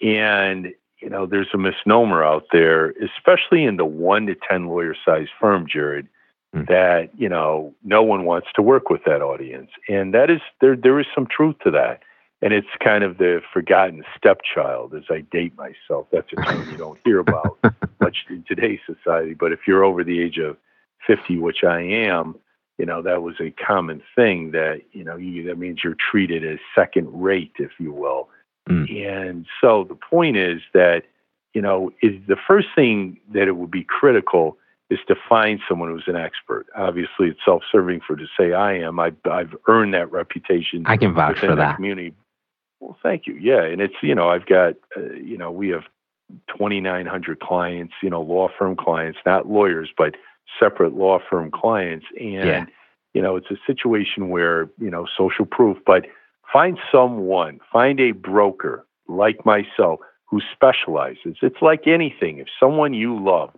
And 0.00 0.72
you 1.00 1.10
know 1.10 1.26
there's 1.26 1.50
a 1.52 1.58
misnomer 1.58 2.22
out 2.22 2.44
there, 2.52 2.94
especially 3.02 3.64
in 3.64 3.78
the 3.78 3.84
one 3.84 4.26
to 4.26 4.36
ten 4.48 4.68
lawyer 4.68 4.94
size 5.04 5.28
firm, 5.40 5.66
Jared, 5.68 6.06
mm. 6.54 6.68
that 6.68 7.10
you 7.18 7.28
know 7.28 7.74
no 7.82 8.00
one 8.00 8.24
wants 8.24 8.46
to 8.54 8.62
work 8.62 8.90
with 8.90 9.02
that 9.06 9.22
audience, 9.22 9.70
and 9.88 10.14
that 10.14 10.30
is 10.30 10.40
there. 10.60 10.76
There 10.76 11.00
is 11.00 11.06
some 11.16 11.26
truth 11.26 11.56
to 11.64 11.72
that 11.72 12.02
and 12.42 12.52
it's 12.52 12.66
kind 12.82 13.04
of 13.04 13.18
the 13.18 13.40
forgotten 13.52 14.02
stepchild 14.18 14.94
as 14.94 15.04
I 15.08 15.20
date 15.20 15.56
myself. 15.56 16.08
That's 16.10 16.26
a 16.36 16.42
term 16.42 16.68
you 16.70 16.76
don't 16.76 16.98
hear 17.04 17.20
about 17.20 17.56
much 18.00 18.26
in 18.28 18.44
today's 18.48 18.80
society. 18.84 19.34
But 19.34 19.52
if 19.52 19.60
you're 19.66 19.84
over 19.84 20.02
the 20.02 20.20
age 20.20 20.38
of 20.38 20.56
50, 21.06 21.38
which 21.38 21.62
I 21.62 21.80
am, 21.80 22.34
you 22.78 22.84
know, 22.84 23.00
that 23.00 23.22
was 23.22 23.36
a 23.40 23.52
common 23.64 24.02
thing 24.16 24.50
that, 24.50 24.82
you 24.90 25.04
know, 25.04 25.16
you, 25.16 25.44
that 25.44 25.56
means 25.56 25.80
you're 25.84 25.96
treated 26.10 26.44
as 26.44 26.58
second 26.74 27.08
rate, 27.12 27.52
if 27.60 27.70
you 27.78 27.92
will. 27.92 28.28
Mm. 28.68 29.06
And 29.06 29.46
so 29.60 29.84
the 29.88 29.94
point 29.94 30.36
is 30.36 30.60
that, 30.74 31.02
you 31.54 31.62
know, 31.62 31.92
is 32.02 32.20
the 32.26 32.36
first 32.48 32.68
thing 32.74 33.20
that 33.32 33.46
it 33.46 33.52
would 33.52 33.70
be 33.70 33.84
critical 33.84 34.56
is 34.90 34.98
to 35.06 35.14
find 35.28 35.60
someone 35.68 35.90
who's 35.90 36.08
an 36.08 36.16
expert. 36.16 36.66
Obviously, 36.74 37.28
it's 37.28 37.40
self-serving 37.44 38.00
for 38.06 38.16
to 38.16 38.26
say 38.38 38.52
I 38.52 38.74
am. 38.78 38.98
I've, 38.98 39.16
I've 39.30 39.54
earned 39.68 39.94
that 39.94 40.10
reputation. 40.10 40.82
I 40.86 40.96
can 40.96 41.14
vouch 41.14 41.38
for 41.38 41.54
that 41.54 41.76
community 41.76 42.14
well, 42.82 42.98
thank 43.00 43.28
you. 43.28 43.34
Yeah, 43.34 43.62
and 43.62 43.80
it's 43.80 43.94
you 44.02 44.14
know 44.14 44.28
I've 44.28 44.46
got 44.46 44.74
uh, 44.96 45.12
you 45.12 45.38
know 45.38 45.52
we 45.52 45.68
have 45.68 45.84
2,900 46.48 47.38
clients, 47.38 47.94
you 48.02 48.10
know 48.10 48.20
law 48.20 48.48
firm 48.58 48.74
clients, 48.74 49.20
not 49.24 49.48
lawyers, 49.48 49.90
but 49.96 50.16
separate 50.58 50.92
law 50.92 51.20
firm 51.30 51.50
clients, 51.52 52.06
and 52.18 52.48
yeah. 52.48 52.64
you 53.14 53.22
know 53.22 53.36
it's 53.36 53.50
a 53.52 53.56
situation 53.66 54.30
where 54.30 54.68
you 54.78 54.90
know 54.90 55.06
social 55.16 55.46
proof, 55.46 55.78
but 55.86 56.06
find 56.52 56.76
someone, 56.90 57.60
find 57.72 58.00
a 58.00 58.10
broker 58.10 58.84
like 59.06 59.46
myself 59.46 60.00
who 60.26 60.40
specializes. 60.52 61.36
It's 61.40 61.62
like 61.62 61.86
anything. 61.86 62.38
If 62.38 62.48
someone 62.58 62.94
you 62.94 63.22
love 63.22 63.50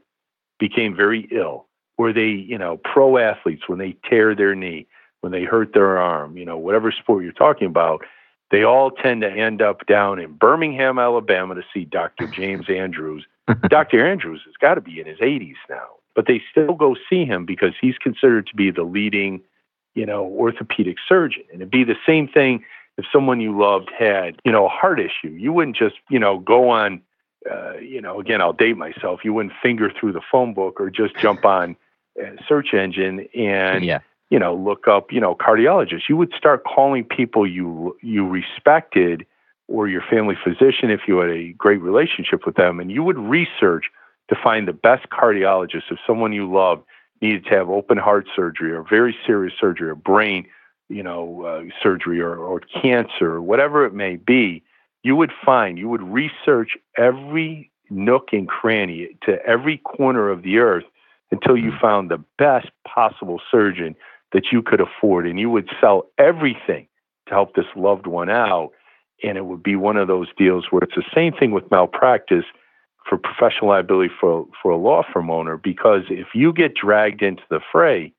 became 0.58 0.94
very 0.94 1.26
ill, 1.32 1.66
or 1.96 2.12
they 2.12 2.28
you 2.28 2.58
know 2.58 2.78
pro 2.84 3.16
athletes 3.16 3.62
when 3.68 3.78
they 3.78 3.96
tear 4.04 4.34
their 4.34 4.54
knee, 4.54 4.86
when 5.22 5.32
they 5.32 5.44
hurt 5.44 5.72
their 5.72 5.96
arm, 5.96 6.36
you 6.36 6.44
know 6.44 6.58
whatever 6.58 6.92
sport 6.92 7.24
you're 7.24 7.32
talking 7.32 7.68
about 7.68 8.04
they 8.50 8.62
all 8.62 8.90
tend 8.90 9.22
to 9.22 9.30
end 9.30 9.62
up 9.62 9.86
down 9.86 10.18
in 10.18 10.32
Birmingham, 10.32 10.98
Alabama 10.98 11.54
to 11.54 11.62
see 11.72 11.84
Dr. 11.84 12.26
James 12.26 12.68
Andrews. 12.68 13.26
Dr. 13.68 14.06
Andrews 14.06 14.42
has 14.44 14.54
got 14.60 14.74
to 14.74 14.80
be 14.80 15.00
in 15.00 15.06
his 15.06 15.18
80s 15.18 15.56
now, 15.68 15.86
but 16.14 16.26
they 16.26 16.42
still 16.50 16.74
go 16.74 16.96
see 17.10 17.24
him 17.24 17.44
because 17.44 17.72
he's 17.80 17.98
considered 17.98 18.46
to 18.46 18.56
be 18.56 18.70
the 18.70 18.82
leading, 18.82 19.42
you 19.94 20.06
know, 20.06 20.24
orthopedic 20.24 20.96
surgeon. 21.06 21.44
And 21.52 21.60
it'd 21.60 21.70
be 21.70 21.84
the 21.84 21.96
same 22.06 22.28
thing 22.28 22.64
if 22.96 23.04
someone 23.12 23.40
you 23.40 23.58
loved 23.58 23.90
had, 23.96 24.40
you 24.44 24.52
know, 24.52 24.66
a 24.66 24.70
heart 24.70 25.00
issue. 25.00 25.30
You 25.30 25.52
wouldn't 25.52 25.76
just, 25.76 25.96
you 26.08 26.18
know, 26.18 26.38
go 26.38 26.70
on, 26.70 27.02
uh, 27.50 27.78
you 27.78 28.00
know, 28.00 28.20
again, 28.20 28.40
I'll 28.40 28.52
date 28.52 28.76
myself. 28.76 29.24
You 29.24 29.32
wouldn't 29.32 29.54
finger 29.62 29.90
through 29.90 30.12
the 30.12 30.22
phone 30.30 30.54
book 30.54 30.80
or 30.80 30.90
just 30.90 31.16
jump 31.16 31.44
on 31.44 31.76
a 32.18 32.36
search 32.46 32.72
engine 32.72 33.28
and 33.34 33.84
Yeah. 33.84 34.00
You 34.30 34.38
know, 34.38 34.54
look 34.54 34.88
up, 34.88 35.12
you 35.12 35.20
know, 35.20 35.34
cardiologists. 35.34 36.08
You 36.08 36.16
would 36.16 36.32
start 36.36 36.64
calling 36.64 37.04
people 37.04 37.46
you 37.46 37.96
you 38.02 38.26
respected 38.26 39.26
or 39.68 39.88
your 39.88 40.02
family 40.02 40.36
physician 40.42 40.90
if 40.90 41.02
you 41.06 41.18
had 41.18 41.30
a 41.30 41.52
great 41.52 41.80
relationship 41.80 42.46
with 42.46 42.56
them, 42.56 42.80
and 42.80 42.90
you 42.90 43.02
would 43.02 43.18
research 43.18 43.86
to 44.28 44.36
find 44.42 44.66
the 44.66 44.72
best 44.72 45.08
cardiologist 45.10 45.90
if 45.90 45.98
someone 46.06 46.32
you 46.32 46.50
loved 46.50 46.82
needed 47.20 47.44
to 47.44 47.50
have 47.50 47.70
open 47.70 47.98
heart 47.98 48.26
surgery 48.34 48.72
or 48.72 48.82
very 48.82 49.16
serious 49.26 49.54
surgery 49.58 49.88
or 49.88 49.94
brain, 49.94 50.46
you 50.88 51.02
know, 51.02 51.42
uh, 51.44 51.62
surgery 51.82 52.20
or, 52.20 52.36
or 52.36 52.60
cancer 52.60 53.32
or 53.32 53.42
whatever 53.42 53.84
it 53.84 53.94
may 53.94 54.16
be. 54.16 54.62
You 55.02 55.16
would 55.16 55.32
find, 55.44 55.78
you 55.78 55.88
would 55.88 56.02
research 56.02 56.76
every 56.96 57.70
nook 57.90 58.28
and 58.32 58.48
cranny 58.48 59.16
to 59.26 59.44
every 59.46 59.78
corner 59.78 60.30
of 60.30 60.42
the 60.42 60.58
earth 60.58 60.84
until 61.30 61.56
you 61.56 61.72
found 61.80 62.10
the 62.10 62.22
best 62.38 62.70
possible 62.86 63.40
surgeon 63.50 63.94
that 64.34 64.52
you 64.52 64.60
could 64.60 64.80
afford 64.80 65.26
and 65.26 65.40
you 65.40 65.48
would 65.48 65.70
sell 65.80 66.06
everything 66.18 66.86
to 67.26 67.34
help 67.34 67.54
this 67.54 67.64
loved 67.74 68.06
one 68.06 68.28
out 68.28 68.72
and 69.22 69.38
it 69.38 69.46
would 69.46 69.62
be 69.62 69.76
one 69.76 69.96
of 69.96 70.08
those 70.08 70.28
deals 70.36 70.66
where 70.70 70.82
it's 70.82 70.96
the 70.96 71.04
same 71.14 71.32
thing 71.32 71.52
with 71.52 71.70
malpractice 71.70 72.44
for 73.08 73.16
professional 73.16 73.70
liability 73.70 74.12
for 74.20 74.46
for 74.60 74.70
a 74.72 74.76
law 74.76 75.02
firm 75.12 75.30
owner 75.30 75.56
because 75.56 76.02
if 76.10 76.28
you 76.34 76.52
get 76.52 76.74
dragged 76.74 77.22
into 77.22 77.42
the 77.48 77.60
fray 77.72 78.12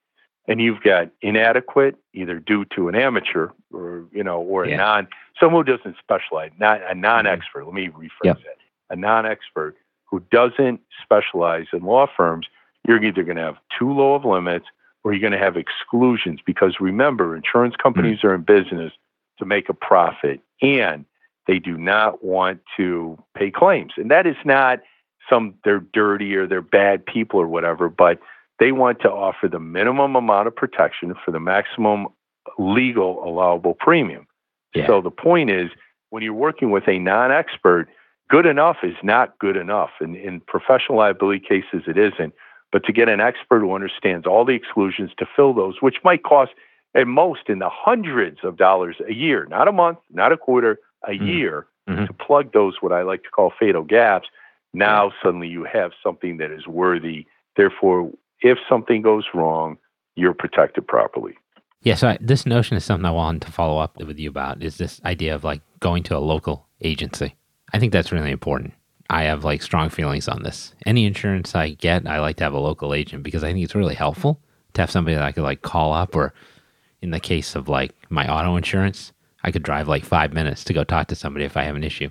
and 0.48 0.62
you've 0.62 0.82
got 0.82 1.10
inadequate 1.22 1.96
either 2.14 2.40
due 2.40 2.66
to 2.66 2.88
an 2.88 2.96
amateur 2.96 3.50
or 3.74 4.06
you 4.12 4.24
know 4.24 4.42
or 4.42 4.64
a 4.64 4.76
non 4.76 5.08
someone 5.40 5.66
who 5.66 5.78
doesn't 5.78 5.98
specialize 6.02 6.52
not 6.60 6.80
a 6.90 6.96
non-expert 6.96 7.66
let 7.66 7.74
me 7.74 7.88
mm-hmm. 7.88 8.02
rephrase 8.02 8.08
Yep. 8.24 8.38
that 8.38 8.58
a 8.90 8.96
non-expert 8.96 9.76
who 10.06 10.22
doesn't 10.32 10.80
specialize 11.04 11.66
in 11.74 11.82
law 11.84 12.08
firms 12.16 12.48
you're 12.88 13.04
either 13.04 13.24
going 13.24 13.38
to 13.38 13.44
have 13.44 13.58
too 13.78 13.92
low 13.92 14.14
of 14.14 14.24
limits 14.24 14.68
or 15.06 15.14
you're 15.14 15.22
going 15.22 15.40
to 15.40 15.46
have 15.46 15.56
exclusions 15.56 16.40
because 16.44 16.78
remember 16.80 17.36
insurance 17.36 17.76
companies 17.82 18.20
hmm. 18.22 18.28
are 18.28 18.36
in 18.36 18.42
business 18.42 18.92
to 19.38 19.46
make 19.46 19.70
a 19.70 19.74
profit 19.74 20.42
and 20.62 21.06
they 21.48 21.60
do 21.60 21.78
not 21.78 22.24
want 22.24 22.60
to 22.76 23.16
pay 23.38 23.52
claims. 23.52 23.94
And 23.98 24.10
that 24.10 24.26
is 24.26 24.36
not 24.44 24.80
some 25.30 25.54
they're 25.64 25.80
dirty 25.80 26.36
or 26.36 26.48
they're 26.48 26.62
bad 26.62 27.06
people 27.06 27.40
or 27.40 27.48
whatever 27.48 27.88
but 27.88 28.20
they 28.60 28.72
want 28.72 29.02
to 29.02 29.12
offer 29.12 29.48
the 29.48 29.60
minimum 29.60 30.16
amount 30.16 30.48
of 30.48 30.56
protection 30.56 31.14
for 31.24 31.32
the 31.32 31.40
maximum 31.40 32.08
legal 32.58 33.24
allowable 33.24 33.74
premium. 33.74 34.28
Yeah. 34.74 34.88
so 34.88 35.02
the 35.02 35.12
point 35.12 35.50
is 35.52 35.70
when 36.10 36.24
you're 36.24 36.34
working 36.34 36.72
with 36.72 36.88
a 36.88 36.98
non-expert 36.98 37.88
good 38.28 38.48
enough 38.48 38.78
is 38.82 38.96
not 39.04 39.38
good 39.38 39.56
enough. 39.56 39.92
And 40.00 40.16
in 40.16 40.42
professional 40.42 40.98
liability 40.98 41.46
cases 41.48 41.84
it 41.88 41.98
isn't 41.98 42.34
but 42.76 42.84
to 42.84 42.92
get 42.92 43.08
an 43.08 43.22
expert 43.22 43.62
who 43.62 43.74
understands 43.74 44.28
all 44.28 44.44
the 44.44 44.52
exclusions 44.52 45.10
to 45.18 45.26
fill 45.34 45.54
those, 45.54 45.76
which 45.80 45.96
might 46.04 46.24
cost 46.24 46.52
at 46.94 47.08
most 47.08 47.44
in 47.48 47.60
the 47.60 47.70
hundreds 47.72 48.40
of 48.44 48.58
dollars 48.58 48.98
a 49.08 49.14
year, 49.14 49.46
not 49.50 49.70
a 49.70 49.72
month, 49.72 49.98
not 50.12 50.34
a 50.34 50.36
quarter, 50.36 50.78
a 51.08 51.12
Mhm. 51.12 51.26
year, 51.26 51.68
Mhm. 51.88 52.06
to 52.08 52.12
plug 52.12 52.52
those, 52.52 52.82
what 52.82 52.92
I 52.92 53.04
like 53.04 53.24
to 53.24 53.30
call 53.30 53.50
fatal 53.58 53.84
gaps. 53.84 54.28
Now 54.74 55.14
suddenly 55.24 55.48
you 55.48 55.64
have 55.64 55.94
something 56.04 56.36
that 56.36 56.52
is 56.52 56.68
worthy. 56.68 57.26
Therefore, 57.56 58.12
if 58.42 58.58
something 58.68 59.02
goes 59.02 59.24
wrong, 59.34 59.78
you're 60.18 60.34
protected 60.34 60.86
properly. 60.86 61.38
Yeah, 61.82 61.96
so 61.96 62.10
I, 62.10 62.18
this 62.20 62.46
notion 62.46 62.76
is 62.76 62.84
something 62.84 63.06
I 63.06 63.12
wanted 63.12 63.44
to 63.44 63.54
follow 63.54 63.78
up 63.80 63.96
with 64.04 64.20
you 64.20 64.28
about 64.30 64.62
is 64.62 64.78
this 64.78 65.00
idea 65.06 65.34
of 65.34 65.46
like 65.46 65.62
going 65.80 66.04
to 66.04 66.18
a 66.18 66.20
local 66.20 66.68
agency. 66.82 67.36
I 67.74 67.80
think 67.80 67.94
that's 67.94 68.12
really 68.12 68.32
important. 68.32 68.74
I 69.10 69.24
have 69.24 69.44
like 69.44 69.62
strong 69.62 69.90
feelings 69.90 70.28
on 70.28 70.44
this. 70.44 70.74
Any 70.86 71.06
insurance 71.06 71.56
I 71.56 71.72
get, 71.72 72.08
I 72.08 72.20
like 72.20 72.38
to 72.38 72.44
have 72.44 72.54
a 72.54 72.60
local 72.60 72.94
agent 72.94 73.24
because 73.24 73.44
I 73.44 73.52
think 73.52 73.64
it's 73.64 73.76
really 73.76 73.96
helpful 73.96 74.40
to 74.74 74.82
have 74.82 74.92
somebody 74.92 75.16
that 75.16 75.24
I 75.24 75.32
could 75.32 75.44
like 75.44 75.62
call 75.62 75.94
up 75.94 76.16
or 76.16 76.34
in 77.02 77.12
the 77.12 77.20
case 77.20 77.56
of 77.56 77.70
like 77.70 77.94
my 78.10 78.28
auto 78.28 78.56
insurance, 78.56 79.14
I 79.44 79.52
could 79.52 79.62
drive 79.62 79.88
like 79.88 80.04
five 80.04 80.34
minutes 80.34 80.64
to 80.64 80.74
go 80.74 80.84
talk 80.84 81.08
to 81.08 81.16
somebody 81.16 81.46
if 81.46 81.56
I 81.56 81.64
have 81.64 81.76
an 81.76 81.84
issue. 81.84 82.10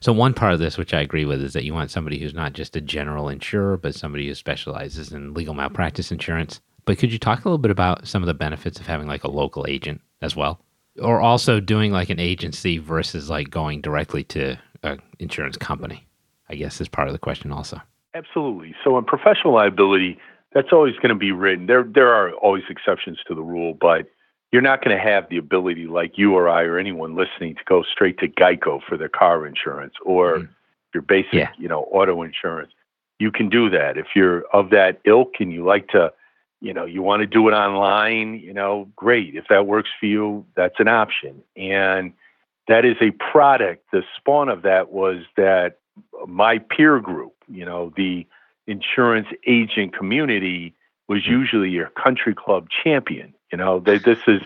So 0.00 0.14
one 0.14 0.32
part 0.32 0.54
of 0.54 0.60
this, 0.60 0.78
which 0.78 0.94
I 0.94 1.00
agree 1.00 1.26
with, 1.26 1.42
is 1.42 1.52
that 1.52 1.64
you 1.64 1.74
want 1.74 1.90
somebody 1.90 2.18
who's 2.18 2.32
not 2.32 2.54
just 2.54 2.74
a 2.74 2.80
general 2.80 3.28
insurer, 3.28 3.76
but 3.76 3.94
somebody 3.94 4.26
who 4.26 4.34
specializes 4.34 5.12
in 5.12 5.34
legal 5.34 5.52
malpractice 5.52 6.10
insurance. 6.10 6.60
But 6.86 6.98
could 6.98 7.12
you 7.12 7.18
talk 7.18 7.44
a 7.44 7.48
little 7.48 7.58
bit 7.58 7.70
about 7.70 8.08
some 8.08 8.22
of 8.22 8.26
the 8.26 8.34
benefits 8.34 8.80
of 8.80 8.86
having 8.86 9.06
like 9.06 9.24
a 9.24 9.30
local 9.30 9.66
agent 9.68 10.00
as 10.22 10.34
well? 10.34 10.58
Or 11.02 11.20
also 11.20 11.60
doing 11.60 11.92
like 11.92 12.08
an 12.08 12.18
agency 12.18 12.78
versus 12.78 13.28
like 13.28 13.50
going 13.50 13.82
directly 13.82 14.24
to 14.24 14.56
an 14.82 15.00
insurance 15.18 15.58
company, 15.58 16.06
I 16.50 16.56
guess 16.56 16.80
is 16.80 16.88
part 16.88 17.08
of 17.08 17.12
the 17.12 17.18
question 17.18 17.52
also. 17.52 17.80
Absolutely. 18.14 18.74
So 18.84 18.98
in 18.98 19.04
professional 19.04 19.54
liability, 19.54 20.18
that's 20.52 20.72
always 20.72 20.96
going 20.96 21.10
to 21.10 21.14
be 21.14 21.30
written. 21.30 21.66
There, 21.66 21.84
there 21.84 22.12
are 22.12 22.32
always 22.32 22.64
exceptions 22.68 23.18
to 23.28 23.34
the 23.36 23.42
rule, 23.42 23.72
but 23.80 24.06
you're 24.50 24.62
not 24.62 24.84
going 24.84 24.96
to 24.96 25.02
have 25.02 25.28
the 25.30 25.36
ability, 25.36 25.86
like 25.86 26.18
you 26.18 26.34
or 26.34 26.48
I 26.48 26.64
or 26.64 26.76
anyone 26.76 27.14
listening, 27.14 27.54
to 27.54 27.60
go 27.66 27.84
straight 27.84 28.18
to 28.18 28.26
Geico 28.28 28.80
for 28.82 28.96
their 28.96 29.08
car 29.08 29.46
insurance 29.46 29.94
or 30.04 30.38
Mhm. 30.38 30.48
your 30.92 31.02
basic, 31.02 31.32
Yeah. 31.32 31.50
you 31.56 31.68
know, 31.68 31.82
auto 31.92 32.22
insurance. 32.22 32.72
You 33.20 33.30
can 33.30 33.48
do 33.48 33.70
that 33.70 33.96
if 33.96 34.16
you're 34.16 34.42
of 34.52 34.70
that 34.70 34.98
ilk 35.04 35.34
and 35.38 35.52
you 35.52 35.62
like 35.64 35.86
to, 35.88 36.12
you 36.60 36.74
know, 36.74 36.84
you 36.84 37.00
want 37.02 37.20
to 37.20 37.26
do 37.26 37.48
it 37.48 37.52
online. 37.52 38.40
You 38.40 38.52
know, 38.52 38.88
great. 38.96 39.36
If 39.36 39.46
that 39.48 39.66
works 39.66 39.90
for 40.00 40.06
you, 40.06 40.44
that's 40.56 40.80
an 40.80 40.88
option. 40.88 41.44
And 41.56 42.12
that 42.66 42.84
is 42.84 42.96
a 43.00 43.12
product. 43.12 43.84
The 43.92 44.02
spawn 44.16 44.48
of 44.48 44.62
that 44.62 44.90
was 44.90 45.22
that 45.36 45.78
my 46.26 46.58
peer 46.58 47.00
group, 47.00 47.34
you 47.48 47.64
know, 47.64 47.92
the 47.96 48.26
insurance 48.66 49.28
agent 49.46 49.96
community 49.96 50.74
was 51.08 51.24
hmm. 51.24 51.32
usually 51.32 51.70
your 51.70 51.90
country 51.90 52.34
club 52.34 52.68
champion. 52.82 53.34
You 53.52 53.58
know, 53.58 53.80
they, 53.80 53.98
this 53.98 54.18
is 54.28 54.40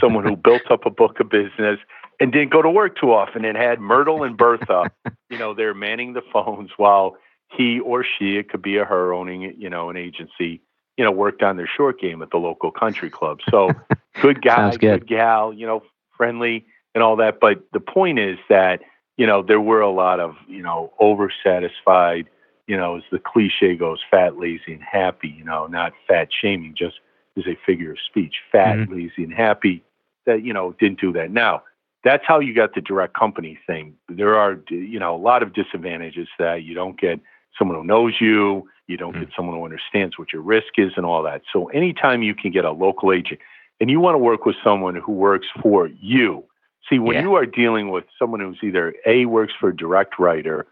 someone 0.00 0.24
who 0.24 0.36
built 0.36 0.70
up 0.70 0.84
a 0.84 0.90
book 0.90 1.18
of 1.18 1.30
business 1.30 1.78
and 2.20 2.30
didn't 2.30 2.50
go 2.50 2.60
to 2.60 2.70
work 2.70 2.98
too 3.00 3.12
often 3.12 3.44
and 3.44 3.56
had 3.56 3.80
Myrtle 3.80 4.22
and 4.22 4.36
Bertha, 4.36 4.90
you 5.30 5.38
know, 5.38 5.54
they're 5.54 5.72
manning 5.72 6.12
the 6.12 6.20
phones 6.30 6.70
while 6.76 7.16
he 7.48 7.80
or 7.80 8.04
she, 8.04 8.36
it 8.36 8.50
could 8.50 8.62
be 8.62 8.76
a 8.76 8.84
her 8.84 9.12
owning, 9.14 9.54
you 9.58 9.70
know, 9.70 9.88
an 9.90 9.96
agency, 9.96 10.60
you 10.96 11.04
know, 11.04 11.10
worked 11.10 11.42
on 11.42 11.56
their 11.56 11.68
short 11.74 11.98
game 11.98 12.22
at 12.22 12.30
the 12.30 12.36
local 12.36 12.70
country 12.70 13.08
club. 13.08 13.38
So 13.50 13.70
good 14.20 14.42
guy, 14.42 14.70
good. 14.72 14.80
good 14.80 15.08
gal, 15.08 15.52
you 15.52 15.66
know, 15.66 15.82
friendly 16.16 16.66
and 16.94 17.02
all 17.02 17.16
that. 17.16 17.40
But 17.40 17.64
the 17.72 17.80
point 17.80 18.18
is 18.18 18.38
that, 18.50 18.82
you 19.20 19.26
know, 19.26 19.42
there 19.42 19.60
were 19.60 19.82
a 19.82 19.90
lot 19.90 20.18
of, 20.18 20.34
you 20.48 20.62
know, 20.62 20.94
oversatisfied, 20.98 22.24
you 22.66 22.74
know, 22.74 22.96
as 22.96 23.02
the 23.12 23.18
cliche 23.18 23.76
goes, 23.76 24.00
fat, 24.10 24.38
lazy, 24.38 24.72
and 24.72 24.82
happy, 24.82 25.28
you 25.28 25.44
know, 25.44 25.66
not 25.66 25.92
fat 26.08 26.28
shaming, 26.32 26.74
just 26.74 27.00
as 27.36 27.44
a 27.46 27.54
figure 27.66 27.92
of 27.92 27.98
speech, 28.00 28.36
fat, 28.50 28.78
Mhm. 28.78 28.90
lazy, 28.90 29.24
and 29.24 29.34
happy 29.34 29.82
that, 30.24 30.42
you 30.42 30.54
know, 30.54 30.72
didn't 30.80 31.00
do 31.00 31.12
that. 31.12 31.30
Now, 31.30 31.62
that's 32.02 32.24
how 32.26 32.38
you 32.40 32.54
got 32.54 32.74
the 32.74 32.80
direct 32.80 33.12
company 33.12 33.58
thing. 33.66 33.94
There 34.08 34.38
are, 34.38 34.58
you 34.70 34.98
know, 34.98 35.14
a 35.14 35.22
lot 35.30 35.42
of 35.42 35.52
disadvantages 35.52 36.28
that 36.38 36.62
you 36.62 36.72
don't 36.72 36.98
get 36.98 37.20
someone 37.58 37.76
who 37.76 37.84
knows 37.84 38.22
you, 38.22 38.70
you 38.86 38.96
don't 38.96 39.18
get 39.20 39.28
someone 39.36 39.54
who 39.54 39.64
understands 39.66 40.18
what 40.18 40.32
your 40.32 40.40
risk 40.40 40.78
is 40.78 40.94
and 40.96 41.04
all 41.04 41.22
that. 41.24 41.42
So 41.52 41.66
anytime 41.68 42.22
you 42.22 42.34
can 42.34 42.52
get 42.52 42.64
a 42.64 42.70
local 42.70 43.12
agent 43.12 43.40
and 43.80 43.90
you 43.90 44.00
want 44.00 44.14
to 44.14 44.18
work 44.18 44.46
with 44.46 44.56
someone 44.64 44.94
who 44.94 45.12
works 45.12 45.48
for 45.60 45.88
you. 46.00 46.42
See, 46.90 46.98
when 46.98 47.14
Yeah. 47.16 47.22
you 47.22 47.34
are 47.36 47.46
dealing 47.46 47.90
with 47.90 48.04
someone 48.18 48.40
who's 48.40 48.58
either 48.62 48.92
A 49.06 49.24
works 49.26 49.54
for 49.58 49.68
a 49.70 49.76
direct 49.76 50.18
writer, 50.18 50.66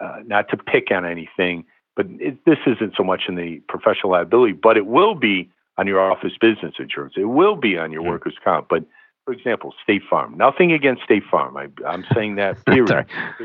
uh, 0.00 0.20
not 0.24 0.48
to 0.50 0.56
pick 0.56 0.90
on 0.90 1.04
anything, 1.04 1.64
but 1.96 2.06
it, 2.20 2.44
this 2.44 2.58
isn't 2.66 2.94
so 2.96 3.02
much 3.02 3.22
in 3.28 3.34
the 3.34 3.60
professional 3.68 4.12
liability, 4.12 4.52
but 4.52 4.76
it 4.76 4.86
will 4.86 5.14
be 5.14 5.50
on 5.78 5.86
your 5.86 6.00
office 6.00 6.32
business 6.40 6.74
insurance. 6.78 7.14
It 7.16 7.24
will 7.24 7.56
be 7.56 7.78
on 7.78 7.90
your 7.90 8.02
Mhm. 8.02 8.08
workers' 8.08 8.36
comp. 8.44 8.68
But 8.68 8.84
for 9.24 9.32
example, 9.32 9.74
State 9.82 10.02
Farm. 10.10 10.36
Nothing 10.36 10.72
against 10.72 11.02
State 11.04 11.24
Farm. 11.24 11.56
I, 11.56 11.68
I'm 11.86 12.04
saying 12.12 12.34
that. 12.36 12.62
Period. 12.66 12.88
Sorry. 12.88 13.04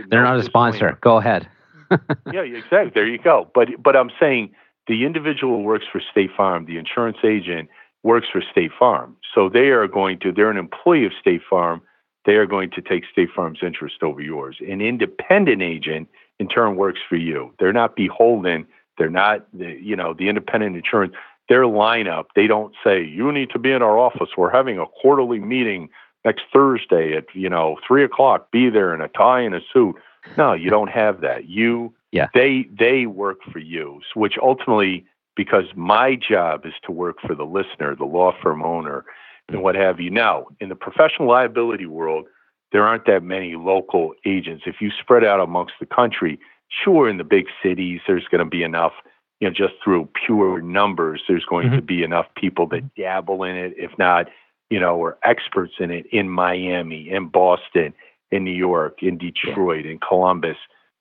They're 0.10 0.22
No 0.22 0.29
not 0.29 0.38
a 0.38 0.43
sponsor. 0.43 0.98
Go 1.01 1.17
ahead. 1.17 1.48
yeah, 2.34 2.41
exactly. 2.41 2.91
There 2.93 3.07
you 3.07 3.19
go. 3.19 3.50
But 3.53 3.69
but 3.81 3.96
I'm 3.96 4.10
saying 4.19 4.51
the 4.88 5.05
individual 5.05 5.63
works 5.63 5.86
for 5.89 6.01
State 6.12 6.31
Farm, 6.36 6.65
the 6.65 6.77
insurance 6.77 7.17
agent 7.24 7.69
works 8.03 8.27
for 8.31 8.41
State 8.41 8.72
Farm. 8.77 9.15
So 9.36 9.50
they 9.50 9.69
are 9.69 9.88
going 9.88 10.19
to 10.19 10.31
they're 10.31 10.50
an 10.51 10.57
employee 10.57 11.05
of 11.05 11.13
State 11.19 11.41
Farm. 11.50 11.81
They 12.27 12.36
are 12.36 12.46
going 12.46 12.69
to 12.72 12.81
take 12.81 13.05
State 13.12 13.29
Farm's 13.36 13.60
interest 13.63 14.03
over 14.03 14.22
yours. 14.22 14.57
An 14.60 14.81
independent 14.81 15.63
agent 15.63 16.07
in 16.38 16.48
turn 16.48 16.75
works 16.75 17.00
for 17.10 17.15
you. 17.15 17.51
They're 17.60 17.74
not 17.74 17.96
beholden. 17.96 18.67
They're 19.00 19.10
not 19.10 19.48
the, 19.51 19.79
you 19.81 19.96
know, 19.96 20.13
the 20.13 20.29
independent 20.29 20.75
insurance 20.75 21.15
their 21.50 21.63
lineup, 21.63 22.25
they 22.36 22.48
don't 22.48 22.74
say, 22.84 23.03
you 23.03 23.31
need 23.31 23.50
to 23.51 23.60
be 23.60 23.72
in 23.72 23.81
our 23.81 23.98
office. 23.98 24.29
We're 24.38 24.51
having 24.51 24.79
a 24.79 24.86
quarterly 24.86 25.39
meeting 25.39 25.89
next 26.25 26.43
Thursday 26.51 27.15
at 27.15 27.25
you 27.34 27.50
know 27.50 27.77
three 27.88 28.03
o'clock. 28.03 28.51
Be 28.51 28.69
there 28.69 28.93
in 28.93 29.01
a 29.01 29.07
tie 29.07 29.41
and 29.41 29.55
a 29.55 29.62
suit. 29.74 29.96
No, 30.38 30.53
you 30.53 30.69
don't 30.69 30.89
have 30.89 31.22
that. 31.22 31.48
You 31.48 31.93
yeah. 32.12 32.27
they 32.34 32.67
they 32.77 33.05
work 33.05 33.38
for 33.51 33.60
you, 33.60 34.01
which 34.13 34.34
ultimately 34.41 35.05
because 35.36 35.65
my 35.75 36.15
job 36.15 36.65
is 36.65 36.74
to 36.84 36.91
work 36.91 37.17
for 37.25 37.36
the 37.36 37.46
listener, 37.46 37.96
the 37.96 38.05
law 38.05 38.34
firm 38.41 38.62
owner, 38.62 39.05
and 39.50 39.63
what 39.63 39.75
have 39.75 40.00
you. 40.00 40.10
Now, 40.10 40.48
in 40.60 40.70
the 40.70 40.75
professional 40.75 41.27
liability 41.27 41.86
world, 41.86 42.25
there 42.72 42.84
aren't 42.84 43.06
that 43.06 43.24
many 43.24 43.56
local 43.56 44.13
agents. 44.25 44.63
If 44.66 44.82
you 44.82 44.92
spread 45.00 45.24
out 45.24 45.39
amongst 45.39 45.74
the 45.80 45.86
country, 45.86 46.39
sure, 46.84 47.10
in 47.10 47.18
the 47.18 47.24
big 47.24 47.46
cities, 47.63 48.01
there's 48.08 48.27
going 48.30 48.44
to 48.44 48.50
be 48.50 48.63
enough, 48.63 48.94
you 49.39 49.48
know, 49.48 49.54
just 49.54 49.74
through 49.84 50.10
pure 50.25 50.62
numbers, 50.62 51.22
there's 51.27 51.46
going 51.46 51.68
mm-hmm. 51.68 51.77
to 51.77 51.82
be 51.82 52.04
enough 52.04 52.25
people 52.36 52.68
that 52.68 52.94
dabble 52.96 53.44
in 53.44 53.56
it, 53.56 53.74
if 53.77 53.92
not, 53.98 54.27
you 54.70 54.80
know, 54.80 55.01
are 55.01 55.18
experts 55.24 55.74
in 55.80 55.92
it 55.92 56.06
in 56.12 56.30
Miami, 56.30 57.10
in 57.10 57.30
Boston, 57.30 57.94
in 58.32 58.44
New 58.44 58.51
York, 58.51 59.01
in 59.01 59.18
Detroit, 59.18 59.86
in 59.86 60.00
Columbus, 60.00 60.58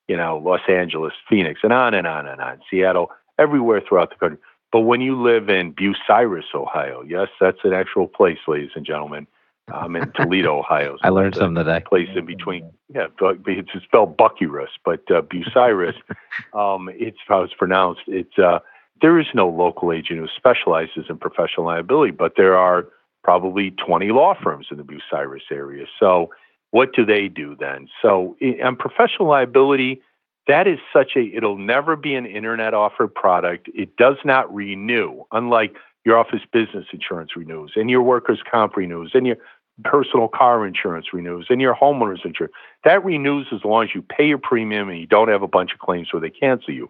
you 0.06 0.16
know, 0.16 0.38
Los 0.38 0.60
Angeles, 0.68 1.14
Phoenix, 1.28 1.60
and 1.64 1.72
on 1.72 1.94
and 1.94 2.06
on 2.06 2.28
and 2.28 2.40
on, 2.40 2.60
Seattle, 2.70 3.10
everywhere 3.38 3.82
throughout 3.86 4.10
the 4.10 4.16
country. 4.16 4.38
But 4.72 4.80
when 4.80 5.00
you 5.00 5.20
live 5.20 5.48
in 5.48 5.72
Bucyrus, 5.72 6.54
Ohio, 6.54 7.02
yes, 7.06 7.28
that's 7.40 7.58
an 7.64 7.72
actual 7.72 8.08
place, 8.08 8.38
ladies 8.48 8.70
and 8.74 8.84
gentlemen, 8.84 9.26
I'm 9.72 9.96
in 9.96 10.12
Toledo, 10.12 10.58
Ohio. 10.60 10.96
So 10.96 11.00
I 11.04 11.08
learned 11.10 11.36
something 11.36 11.64
today. 11.64 11.82
Place 11.86 12.08
in 12.14 12.26
between. 12.26 12.70
Yeah, 12.92 13.06
it's 13.20 13.84
spelled 13.84 14.16
Bucyrus, 14.16 14.68
but 14.84 15.00
uh, 15.10 15.22
Bucyrus, 15.22 15.94
um, 16.54 16.88
it's 16.92 17.18
how 17.26 17.42
it's 17.42 17.54
pronounced. 17.54 18.02
It's 18.06 18.38
uh, 18.38 18.60
there 19.02 19.18
is 19.20 19.26
no 19.34 19.48
local 19.48 19.92
agent 19.92 20.20
who 20.20 20.28
specializes 20.36 21.06
in 21.08 21.18
professional 21.18 21.66
liability, 21.66 22.12
but 22.12 22.34
there 22.36 22.56
are 22.56 22.86
probably 23.22 23.72
20 23.72 24.10
law 24.10 24.34
firms 24.40 24.68
in 24.70 24.76
the 24.78 24.84
Bucyrus 24.84 25.50
area. 25.50 25.86
So, 25.98 26.30
what 26.70 26.92
do 26.94 27.04
they 27.04 27.28
do 27.28 27.56
then? 27.58 27.88
So, 28.02 28.36
on 28.64 28.76
professional 28.76 29.28
liability, 29.28 30.00
that 30.46 30.66
is 30.66 30.78
such 30.92 31.12
a 31.16 31.30
it'll 31.34 31.58
never 31.58 31.96
be 31.96 32.14
an 32.14 32.26
internet 32.26 32.74
offered 32.74 33.14
product. 33.14 33.68
It 33.74 33.96
does 33.96 34.16
not 34.24 34.52
renew, 34.54 35.22
unlike 35.32 35.76
your 36.04 36.16
office 36.18 36.42
business 36.52 36.86
insurance 36.92 37.36
renews 37.36 37.72
and 37.74 37.90
your 37.90 38.02
workers' 38.02 38.40
comp 38.48 38.76
renews 38.76 39.10
and 39.14 39.26
your 39.26 39.36
personal 39.84 40.28
car 40.28 40.66
insurance 40.66 41.06
renews 41.12 41.46
and 41.50 41.60
your 41.60 41.74
homeowner's 41.74 42.20
insurance. 42.24 42.54
That 42.84 43.04
renews 43.04 43.48
as 43.52 43.64
long 43.64 43.84
as 43.84 43.90
you 43.94 44.02
pay 44.02 44.28
your 44.28 44.38
premium 44.38 44.88
and 44.88 44.98
you 44.98 45.06
don't 45.06 45.28
have 45.28 45.42
a 45.42 45.48
bunch 45.48 45.72
of 45.72 45.80
claims 45.80 46.12
where 46.12 46.20
they 46.20 46.30
cancel 46.30 46.72
you. 46.72 46.88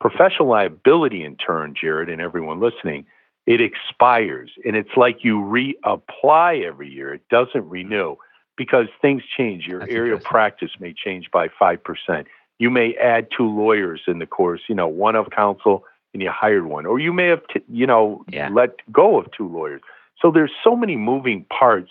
Professional 0.00 0.48
liability, 0.48 1.24
in 1.24 1.36
turn, 1.36 1.74
Jared, 1.80 2.10
and 2.10 2.20
everyone 2.20 2.60
listening, 2.60 3.06
it 3.46 3.60
expires 3.60 4.50
and 4.64 4.76
it's 4.76 4.96
like 4.96 5.22
you 5.22 5.38
reapply 5.40 6.64
every 6.64 6.90
year. 6.90 7.14
It 7.14 7.22
doesn't 7.30 7.68
renew 7.68 8.16
because 8.56 8.86
things 9.00 9.22
change. 9.36 9.66
Your 9.66 9.80
That's 9.80 9.92
area 9.92 10.14
of 10.14 10.24
practice 10.24 10.72
may 10.80 10.92
change 10.92 11.30
by 11.30 11.48
5%. 11.48 12.26
You 12.58 12.70
may 12.70 12.94
add 12.94 13.28
two 13.36 13.48
lawyers 13.48 14.02
in 14.06 14.18
the 14.18 14.26
course, 14.26 14.62
you 14.68 14.74
know, 14.74 14.88
one 14.88 15.14
of 15.16 15.30
counsel 15.30 15.84
and 16.14 16.22
you 16.22 16.30
hired 16.30 16.66
one, 16.66 16.86
or 16.86 16.98
you 16.98 17.12
may 17.12 17.26
have, 17.26 17.46
t- 17.52 17.60
you 17.70 17.86
know, 17.86 18.24
yeah. 18.30 18.48
let 18.50 18.70
go 18.90 19.18
of 19.18 19.26
two 19.36 19.48
lawyers. 19.48 19.82
So 20.20 20.30
there's 20.30 20.52
so 20.64 20.74
many 20.74 20.96
moving 20.96 21.44
parts 21.44 21.90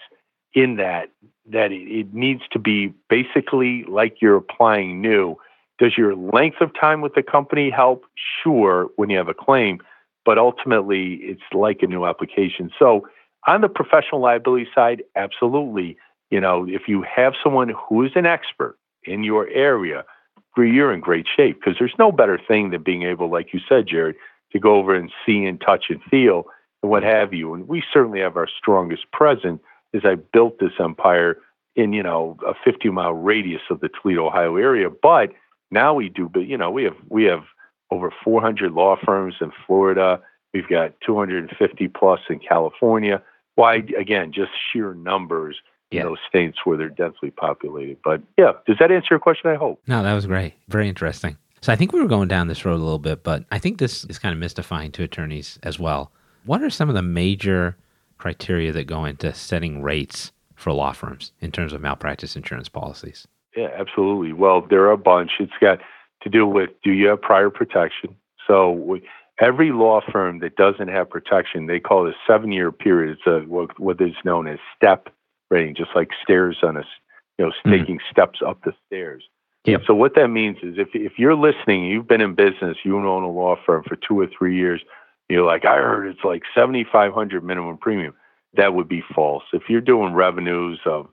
in 0.54 0.78
that 0.78 1.12
that 1.48 1.72
it, 1.72 1.88
it 1.88 2.14
needs 2.14 2.42
to 2.52 2.60
be 2.60 2.92
basically 3.10 3.84
like 3.88 4.22
you're 4.22 4.38
applying 4.38 5.00
new. 5.00 5.36
Does 5.78 5.98
your 5.98 6.16
length 6.16 6.62
of 6.62 6.72
time 6.74 7.02
with 7.02 7.14
the 7.14 7.22
company 7.22 7.70
help? 7.70 8.06
Sure, 8.44 8.90
when 8.96 9.10
you 9.10 9.18
have 9.18 9.28
a 9.28 9.34
claim, 9.34 9.80
but 10.24 10.38
ultimately 10.38 11.16
it's 11.22 11.44
like 11.54 11.84
a 11.84 11.88
new 11.88 12.06
application. 12.06 12.72
So 12.80 13.08
on 13.48 13.62
the 13.62 13.70
professional 13.70 14.22
liability 14.22 14.68
side, 14.74 15.04
absolutely. 15.16 15.98
You 16.32 16.42
know, 16.42 16.66
if 16.68 16.88
you 16.88 17.04
have 17.04 17.34
someone 17.44 17.70
who 17.70 18.04
is 18.04 18.12
an 18.16 18.26
expert 18.26 18.78
in 19.04 19.24
your 19.24 19.48
area, 19.50 20.04
you're 20.64 20.94
in 20.94 21.00
great 21.00 21.26
shape 21.36 21.60
because 21.60 21.78
there's 21.80 21.96
no 22.00 22.12
better 22.12 22.40
thing 22.48 22.70
than 22.70 22.84
being 22.84 23.04
able, 23.04 23.30
like 23.30 23.54
you 23.54 23.60
said, 23.68 23.88
Jared, 23.88 24.16
to 24.52 24.60
go 24.60 24.76
over 24.76 24.96
and 24.96 25.12
see 25.26 25.46
and 25.46 25.60
touch 25.60 25.86
and 25.90 26.02
feel 26.04 26.46
and 26.82 26.92
what 26.92 27.04
have 27.04 27.34
you. 27.34 27.54
And 27.54 27.68
we 27.68 27.84
certainly 27.92 28.22
have 28.22 28.38
our 28.38 28.48
strongest 28.48 29.12
presence 29.12 29.62
is 29.94 30.04
I 30.06 30.16
built 30.16 30.60
this 30.60 30.74
empire 30.80 31.38
in, 31.76 31.94
you 31.94 32.04
know, 32.04 32.38
a 32.46 32.54
50 32.64 32.90
mile 32.90 33.14
radius 33.14 33.62
of 33.70 33.80
the 33.80 33.90
Toledo, 33.90 34.28
Ohio 34.28 34.56
area. 34.56 34.90
But 34.90 35.32
now 35.72 35.94
we 35.94 36.10
do, 36.10 36.30
but 36.30 36.48
you 36.48 36.58
know, 36.58 36.72
we 36.72 36.84
have 36.84 36.96
we 37.10 37.24
have 37.26 37.44
over 37.92 38.14
400 38.24 38.72
law 38.72 38.98
firms 39.04 39.36
in 39.42 39.52
Florida. 39.66 40.22
We've 40.54 40.68
got 40.68 40.94
250 41.06 41.88
plus 41.90 42.22
in 42.30 42.40
California. 42.40 43.22
Why 43.56 43.84
again, 43.98 44.32
just 44.32 44.52
sheer 44.72 44.94
numbers 44.94 45.58
yeah. 45.92 46.02
in 46.02 46.08
those 46.08 46.18
states 46.28 46.58
where 46.64 46.78
they're 46.78 46.90
densely 46.90 47.32
populated. 47.32 47.98
But 48.04 48.22
yeah, 48.38 48.54
does 48.68 48.78
that 48.80 48.92
answer 48.92 49.08
your 49.12 49.20
question? 49.20 49.50
I 49.50 49.56
hope. 49.56 49.82
No, 49.88 50.04
that 50.04 50.14
was 50.14 50.26
great. 50.26 50.54
Very 50.68 50.90
interesting. 50.90 51.38
So 51.62 51.74
I 51.74 51.76
think 51.76 51.94
we 51.94 52.02
were 52.02 52.08
going 52.08 52.28
down 52.28 52.48
this 52.48 52.64
road 52.64 52.76
a 52.76 52.84
little 52.84 53.00
bit, 53.00 53.24
but 53.24 53.44
I 53.52 53.60
think 53.60 53.80
this 53.80 54.06
is 54.06 54.20
kind 54.20 54.34
of 54.34 54.40
mystifying 54.40 54.92
to 54.94 55.04
attorneys 55.04 55.58
as 55.64 55.80
well. 55.80 56.12
What 56.46 56.62
are 56.62 56.70
some 56.70 56.90
of 56.90 56.96
the 56.96 57.02
major 57.02 57.76
criteria 58.18 58.72
that 58.72 58.86
go 58.86 59.06
into 59.06 59.34
setting 59.34 59.82
rates 59.82 60.32
for 60.56 60.72
law 60.72 60.92
firms 60.92 61.32
in 61.42 61.52
terms 61.52 61.74
of 61.74 61.82
malpractice 61.82 62.36
insurance 62.36 62.70
policies? 62.70 63.28
Yeah, 63.56 63.70
absolutely. 63.76 64.34
Well, 64.34 64.62
there 64.62 64.84
are 64.84 64.92
a 64.92 64.98
bunch. 64.98 65.32
It's 65.40 65.54
got 65.60 65.80
to 66.22 66.30
do 66.30 66.46
with 66.46 66.70
do 66.84 66.92
you 66.92 67.08
have 67.08 67.22
prior 67.22 67.50
protection? 67.50 68.16
So 68.48 68.72
we, 68.72 69.02
every 69.40 69.72
law 69.72 70.02
firm 70.12 70.40
that 70.40 70.56
doesn't 70.56 70.90
have 70.90 71.10
protection, 71.10 71.68
they 71.68 71.80
call 71.80 72.08
it 72.08 72.12
a 72.12 72.32
seven 72.32 72.52
year 72.52 72.72
period. 72.72 73.18
It's 73.18 73.28
a, 73.28 73.48
what, 73.48 73.80
what 73.80 74.00
is 74.02 74.14
known 74.24 74.48
as 74.48 74.60
step 74.76 75.10
rating, 75.50 75.76
just 75.76 75.92
like 75.96 76.10
stairs 76.24 76.58
on 76.64 76.78
a, 76.78 76.84
you 77.38 77.46
know, 77.46 77.52
mm-hmm. 77.52 77.72
taking 77.72 78.00
steps 78.12 78.40
up 78.46 78.60
the 78.64 78.74
stairs. 78.88 79.24
Yep. 79.66 79.82
So 79.88 79.96
what 79.96 80.14
that 80.16 80.28
means 80.28 80.58
is 80.62 80.76
if 80.78 80.90
if 80.94 81.14
you're 81.18 81.36
listening, 81.36 81.86
you've 81.86 82.08
been 82.08 82.22
in 82.22 82.36
business, 82.36 82.78
you 82.84 82.98
own 82.98 83.24
a 83.24 83.30
law 83.30 83.56
firm 83.66 83.84
for 83.88 83.96
two 83.96 84.20
or 84.20 84.28
three 84.28 84.56
years, 84.56 84.82
you're 85.30 85.46
like, 85.46 85.66
I 85.66 85.78
heard 85.78 86.08
it's 86.08 86.24
like 86.24 86.44
7,500 86.54 87.44
minimum 87.44 87.78
premium. 87.78 88.14
That 88.54 88.74
would 88.74 88.88
be 88.88 89.04
false. 89.14 89.44
If 89.54 89.64
you're 89.68 89.82
doing 89.82 90.14
revenues 90.14 90.80
of, 90.86 91.08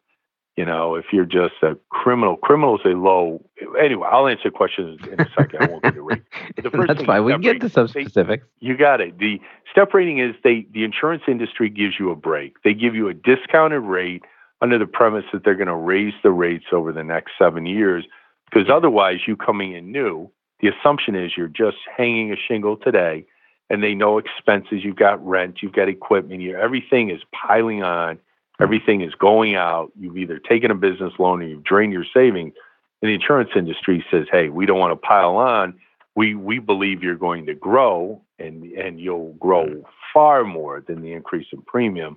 you 0.57 0.67
know, 0.67 0.97
if 0.97 1.07
you're 1.13 1.25
just 1.25 1.55
a 1.63 1.77
criminal, 1.89 2.37
criminals 2.37 2.81
is 2.85 2.93
a 2.93 2.97
low. 2.97 3.43
Anyway, 3.81 4.07
I'll 4.11 4.29
answer 4.29 4.51
questions 4.51 5.01
in 5.11 5.19
a 5.19 5.29
second. 5.37 5.63
I 5.63 5.67
won't 5.67 5.83
get 5.83 5.97
it 5.97 6.03
right. 6.03 6.23
The 6.57 6.63
first 6.71 6.89
That's 6.89 7.05
fine. 7.05 7.25
We 7.25 7.33
can 7.33 7.41
get 7.41 7.61
to 7.61 7.71
some 7.71 7.87
they, 7.87 8.05
specifics. 8.05 8.47
You 8.61 8.77
got 8.77 9.01
it. 9.01 9.19
The 9.19 9.41
step 9.71 9.95
rating 9.95 10.19
is 10.19 10.35
they 10.45 10.67
the 10.73 10.85
insurance 10.85 11.23
industry 11.27 11.71
gives 11.71 11.95
you 11.99 12.11
a 12.11 12.17
break. 12.17 12.63
They 12.65 12.75
give 12.75 12.95
you 12.95 13.09
a 13.09 13.15
discounted 13.15 13.83
rate 13.83 14.25
under 14.61 14.79
the 14.79 14.87
premise 14.87 15.25
that 15.33 15.43
they're 15.45 15.57
going 15.57 15.69
to 15.69 15.75
raise 15.75 16.15
the 16.23 16.31
rates 16.31 16.67
over 16.73 16.93
the 16.93 17.03
next 17.03 17.33
seven 17.39 17.65
years. 17.65 18.05
Because 18.51 18.69
otherwise, 18.71 19.21
you 19.27 19.37
coming 19.37 19.73
in 19.73 19.91
new, 19.91 20.31
the 20.61 20.69
assumption 20.69 21.17
is 21.17 21.33
you're 21.37 21.49
just 21.49 21.79
hanging 21.97 22.31
a 22.31 22.37
shingle 22.37 22.77
today 22.77 23.27
and 23.71 23.83
they 23.83 23.95
know 23.95 24.19
expenses. 24.19 24.85
You've 24.85 24.97
got 24.97 25.27
rent, 25.27 25.63
you've 25.63 25.73
got 25.73 25.89
equipment, 25.89 26.43
everything 26.55 27.11
is 27.11 27.23
piling 27.33 27.83
on, 27.83 28.19
everything 28.63 29.01
is 29.01 29.15
going 29.15 29.55
out. 29.55 29.93
You've 29.99 30.17
either 30.17 30.39
taken 30.39 30.71
a 30.71 30.75
business 30.75 31.13
loan 31.19 31.43
or 31.43 31.47
you've 31.47 31.65
drained 31.65 31.93
your 31.93 32.07
savings. 32.15 32.55
And 33.01 33.11
the 33.11 33.15
insurance 33.15 33.51
industry 33.57 34.05
says, 34.11 34.27
hey, 34.31 34.49
we 34.49 34.67
don't 34.67 34.79
want 34.79 34.93
to 34.93 35.07
pile 35.07 35.37
on. 35.37 35.75
We, 36.15 36.35
we 36.35 36.59
believe 36.59 37.03
you're 37.03 37.17
going 37.17 37.47
to 37.47 37.55
grow 37.55 38.23
and, 38.39 38.65
and 38.73 39.01
you'll 39.01 39.33
grow 39.35 39.85
far 40.13 40.45
more 40.45 40.85
than 40.87 41.03
the 41.03 41.13
increase 41.13 41.47
in 41.53 41.63
premium, 41.63 42.17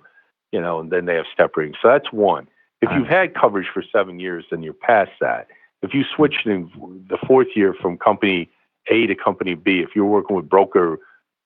you 0.51 0.61
know, 0.61 0.79
and 0.79 0.91
then 0.91 1.05
they 1.05 1.15
have 1.15 1.25
step 1.33 1.51
ratings. 1.55 1.77
So 1.81 1.87
that's 1.87 2.11
one. 2.11 2.47
If 2.81 2.89
you've 2.91 3.07
had 3.07 3.33
coverage 3.33 3.67
for 3.73 3.83
seven 3.91 4.19
years, 4.19 4.45
then 4.51 4.61
you're 4.61 4.73
past 4.73 5.11
that. 5.21 5.47
If 5.81 5.93
you 5.93 6.03
switch 6.15 6.35
in 6.45 6.69
the 7.09 7.17
fourth 7.25 7.47
year 7.55 7.73
from 7.73 7.97
company 7.97 8.49
A 8.91 9.07
to 9.07 9.15
company 9.15 9.55
B, 9.55 9.79
if 9.79 9.95
you're 9.95 10.05
working 10.05 10.35
with 10.35 10.47
broker 10.47 10.99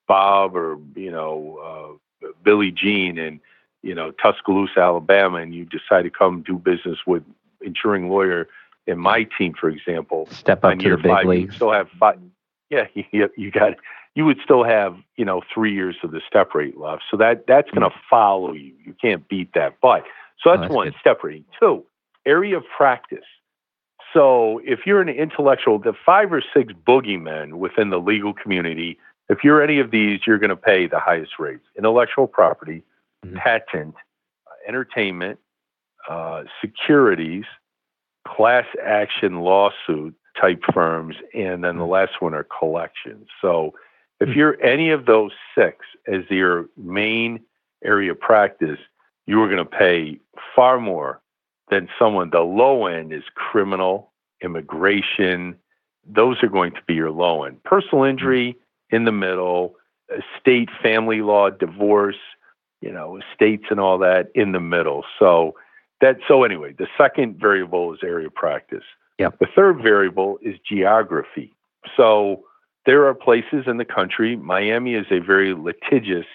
Bob 0.06 0.56
or 0.56 0.76
you 0.96 1.10
know 1.10 1.98
uh, 2.22 2.26
Billy 2.42 2.72
Jean 2.72 3.16
in 3.16 3.40
you 3.82 3.94
know 3.94 4.10
Tuscaloosa, 4.12 4.80
Alabama, 4.80 5.38
and 5.38 5.54
you 5.54 5.64
decide 5.64 6.02
to 6.02 6.10
come 6.10 6.42
do 6.42 6.58
business 6.58 6.98
with 7.06 7.22
insuring 7.60 8.08
lawyer 8.08 8.48
in 8.86 8.98
my 8.98 9.26
team, 9.38 9.54
for 9.58 9.68
example, 9.68 10.26
step 10.30 10.64
up 10.64 10.78
to 10.78 10.90
the 10.90 10.96
big 10.96 11.06
five, 11.06 11.26
leagues. 11.26 11.52
You 11.52 11.56
still 11.56 11.72
have 11.72 11.88
five. 11.98 12.18
Yeah, 12.70 12.86
you, 12.94 13.28
you 13.36 13.50
got. 13.50 13.74
You 14.16 14.24
would 14.24 14.38
still 14.42 14.64
have 14.64 14.96
you 15.16 15.24
know 15.24 15.42
three 15.52 15.72
years 15.72 15.96
of 16.02 16.10
the 16.10 16.20
step 16.26 16.54
rate 16.54 16.76
left, 16.78 17.02
so 17.10 17.16
that 17.16 17.46
that's 17.46 17.70
going 17.70 17.82
to 17.82 17.96
mm. 17.96 18.00
follow 18.08 18.52
you. 18.52 18.72
You 18.84 18.94
can't 19.00 19.26
beat 19.28 19.52
that. 19.54 19.76
But 19.80 20.04
so 20.42 20.50
oh, 20.50 20.56
that's, 20.56 20.58
oh, 20.58 20.62
that's 20.62 20.74
one 20.74 20.86
good. 20.88 20.94
step 21.00 21.22
rating. 21.22 21.44
Two, 21.58 21.84
area 22.26 22.56
of 22.56 22.64
practice. 22.76 23.24
So 24.12 24.60
if 24.64 24.80
you're 24.86 25.00
an 25.00 25.08
intellectual, 25.08 25.78
the 25.78 25.92
five 26.04 26.32
or 26.32 26.42
six 26.52 26.72
boogeymen 26.72 27.54
within 27.54 27.90
the 27.90 27.98
legal 27.98 28.34
community 28.34 28.98
if 29.30 29.44
you're 29.44 29.62
any 29.62 29.78
of 29.78 29.92
these, 29.92 30.20
you're 30.26 30.38
going 30.38 30.50
to 30.50 30.56
pay 30.56 30.88
the 30.88 30.98
highest 30.98 31.38
rates 31.38 31.64
intellectual 31.78 32.26
property, 32.26 32.82
Mhm. 33.24 33.36
patent, 33.36 33.94
uh, 34.46 34.54
entertainment, 34.66 35.38
uh, 36.08 36.44
securities, 36.60 37.44
class 38.26 38.66
action 38.82 39.40
lawsuit 39.40 40.14
type 40.40 40.62
firms, 40.72 41.16
and 41.34 41.64
then 41.64 41.76
the 41.76 41.86
last 41.86 42.20
one 42.20 42.34
are 42.34 42.44
collections. 42.44 43.28
So 43.40 43.74
if 44.20 44.28
Hmm. 44.30 44.38
you're 44.38 44.62
any 44.62 44.90
of 44.90 45.06
those 45.06 45.32
six 45.54 45.86
as 46.06 46.28
your 46.30 46.68
main 46.76 47.40
area 47.82 48.12
of 48.12 48.20
practice, 48.20 48.78
you 49.26 49.42
are 49.42 49.46
going 49.48 49.58
to 49.58 49.64
pay 49.64 50.18
far 50.54 50.78
more 50.78 51.20
than 51.70 51.88
someone. 51.98 52.30
The 52.30 52.40
low 52.40 52.86
end 52.86 53.12
is 53.12 53.24
criminal, 53.34 54.12
immigration. 54.42 55.58
Those 56.04 56.42
are 56.42 56.48
going 56.48 56.72
to 56.72 56.82
be 56.86 56.94
your 56.94 57.10
low 57.10 57.44
end. 57.44 57.62
Personal 57.64 58.04
injury 58.04 58.56
in 58.90 59.04
the 59.04 59.12
middle, 59.12 59.76
estate, 60.10 60.70
family 60.82 61.22
law, 61.22 61.50
divorce, 61.50 62.16
you 62.80 62.92
know, 62.92 63.18
estates 63.18 63.64
and 63.70 63.80
all 63.80 63.98
that 63.98 64.30
in 64.34 64.52
the 64.52 64.60
middle. 64.60 65.04
So 65.18 65.54
that 66.00 66.18
so 66.26 66.44
anyway, 66.44 66.74
the 66.78 66.86
second 66.96 67.38
variable 67.38 67.92
is 67.92 68.00
area 68.02 68.30
practice. 68.30 68.84
Yep. 69.18 69.38
The 69.38 69.46
third 69.54 69.82
variable 69.82 70.38
is 70.42 70.56
geography. 70.66 71.54
So 71.96 72.44
there 72.86 73.06
are 73.06 73.14
places 73.14 73.64
in 73.66 73.76
the 73.76 73.84
country. 73.84 74.36
Miami 74.36 74.94
is 74.94 75.06
a 75.10 75.18
very 75.18 75.54
litigious 75.54 76.26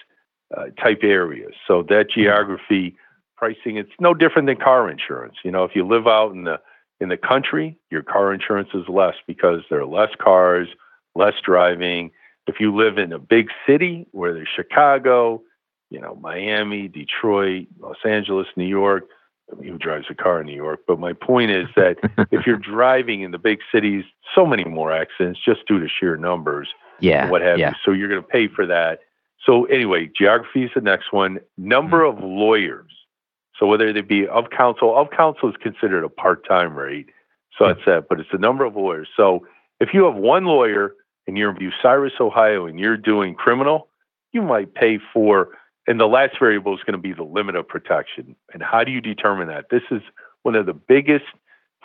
uh, 0.56 0.66
type 0.80 1.00
area. 1.02 1.48
So 1.66 1.82
that 1.84 2.08
mm-hmm. 2.10 2.20
geography 2.20 2.96
pricing, 3.36 3.76
it's 3.76 3.90
no 4.00 4.14
different 4.14 4.46
than 4.46 4.56
car 4.56 4.88
insurance. 4.88 5.34
You 5.44 5.50
know, 5.50 5.64
if 5.64 5.72
you 5.74 5.86
live 5.86 6.06
out 6.06 6.32
in 6.32 6.44
the 6.44 6.60
in 6.98 7.10
the 7.10 7.16
country, 7.16 7.76
your 7.90 8.02
car 8.02 8.32
insurance 8.32 8.70
is 8.72 8.88
less 8.88 9.16
because 9.26 9.60
there 9.68 9.80
are 9.80 9.86
less 9.86 10.10
cars, 10.18 10.68
less 11.14 11.34
driving. 11.44 12.10
If 12.46 12.60
you 12.60 12.74
live 12.74 12.96
in 12.96 13.12
a 13.12 13.18
big 13.18 13.48
city 13.66 14.06
where 14.12 14.32
there's 14.32 14.48
Chicago, 14.54 15.42
you 15.90 16.00
know, 16.00 16.16
Miami, 16.20 16.88
Detroit, 16.88 17.66
Los 17.78 17.96
Angeles, 18.04 18.46
New 18.56 18.66
York, 18.66 19.04
I 19.50 19.54
mean, 19.60 19.72
who 19.72 19.78
drives 19.78 20.06
a 20.10 20.14
car 20.14 20.40
in 20.40 20.46
New 20.46 20.56
York? 20.56 20.80
But 20.86 20.98
my 20.98 21.12
point 21.12 21.50
is 21.50 21.68
that 21.76 21.96
if 22.32 22.46
you're 22.46 22.56
driving 22.56 23.22
in 23.22 23.30
the 23.30 23.38
big 23.38 23.60
cities, 23.72 24.04
so 24.34 24.44
many 24.44 24.64
more 24.64 24.92
accidents 24.92 25.40
just 25.44 25.66
due 25.66 25.78
to 25.78 25.88
sheer 25.88 26.16
numbers. 26.16 26.68
Yeah. 26.98 27.28
what 27.28 27.42
have 27.42 27.58
yeah. 27.58 27.70
you. 27.70 27.74
So 27.84 27.90
you're 27.92 28.08
going 28.08 28.22
to 28.22 28.26
pay 28.26 28.48
for 28.48 28.66
that. 28.66 29.00
So 29.44 29.66
anyway, 29.66 30.10
geography 30.16 30.64
is 30.64 30.70
the 30.74 30.80
next 30.80 31.12
one. 31.12 31.38
Number 31.58 32.02
mm-hmm. 32.02 32.18
of 32.18 32.24
lawyers. 32.24 32.90
So 33.58 33.66
whether 33.66 33.92
they 33.92 34.00
be 34.00 34.26
of 34.26 34.50
counsel, 34.50 34.96
of 34.96 35.10
counsel 35.10 35.48
is 35.48 35.56
considered 35.62 36.04
a 36.04 36.08
part-time 36.08 36.74
rate. 36.74 37.10
So 37.58 37.68
that's 37.68 37.80
that, 37.86 38.08
but 38.08 38.20
it's 38.20 38.30
the 38.30 38.38
number 38.38 38.64
of 38.64 38.76
lawyers. 38.76 39.08
So 39.16 39.46
if 39.80 39.90
you 39.94 40.04
have 40.04 40.14
one 40.14 40.44
lawyer 40.44 40.94
and 41.26 41.38
you're 41.38 41.50
in 41.50 41.56
Bucyrus, 41.56 42.20
Ohio, 42.20 42.66
and 42.66 42.78
you're 42.78 42.98
doing 42.98 43.34
criminal, 43.34 43.88
you 44.32 44.42
might 44.42 44.74
pay 44.74 44.98
for, 45.12 45.56
and 45.86 46.00
the 46.00 46.06
last 46.06 46.38
variable 46.38 46.74
is 46.74 46.82
going 46.84 46.92
to 46.92 46.98
be 46.98 47.12
the 47.12 47.22
limit 47.22 47.56
of 47.56 47.66
protection. 47.66 48.34
And 48.52 48.62
how 48.62 48.84
do 48.84 48.90
you 48.90 49.00
determine 49.00 49.48
that? 49.48 49.66
This 49.70 49.82
is 49.90 50.02
one 50.42 50.54
of 50.54 50.66
the 50.66 50.74
biggest 50.74 51.24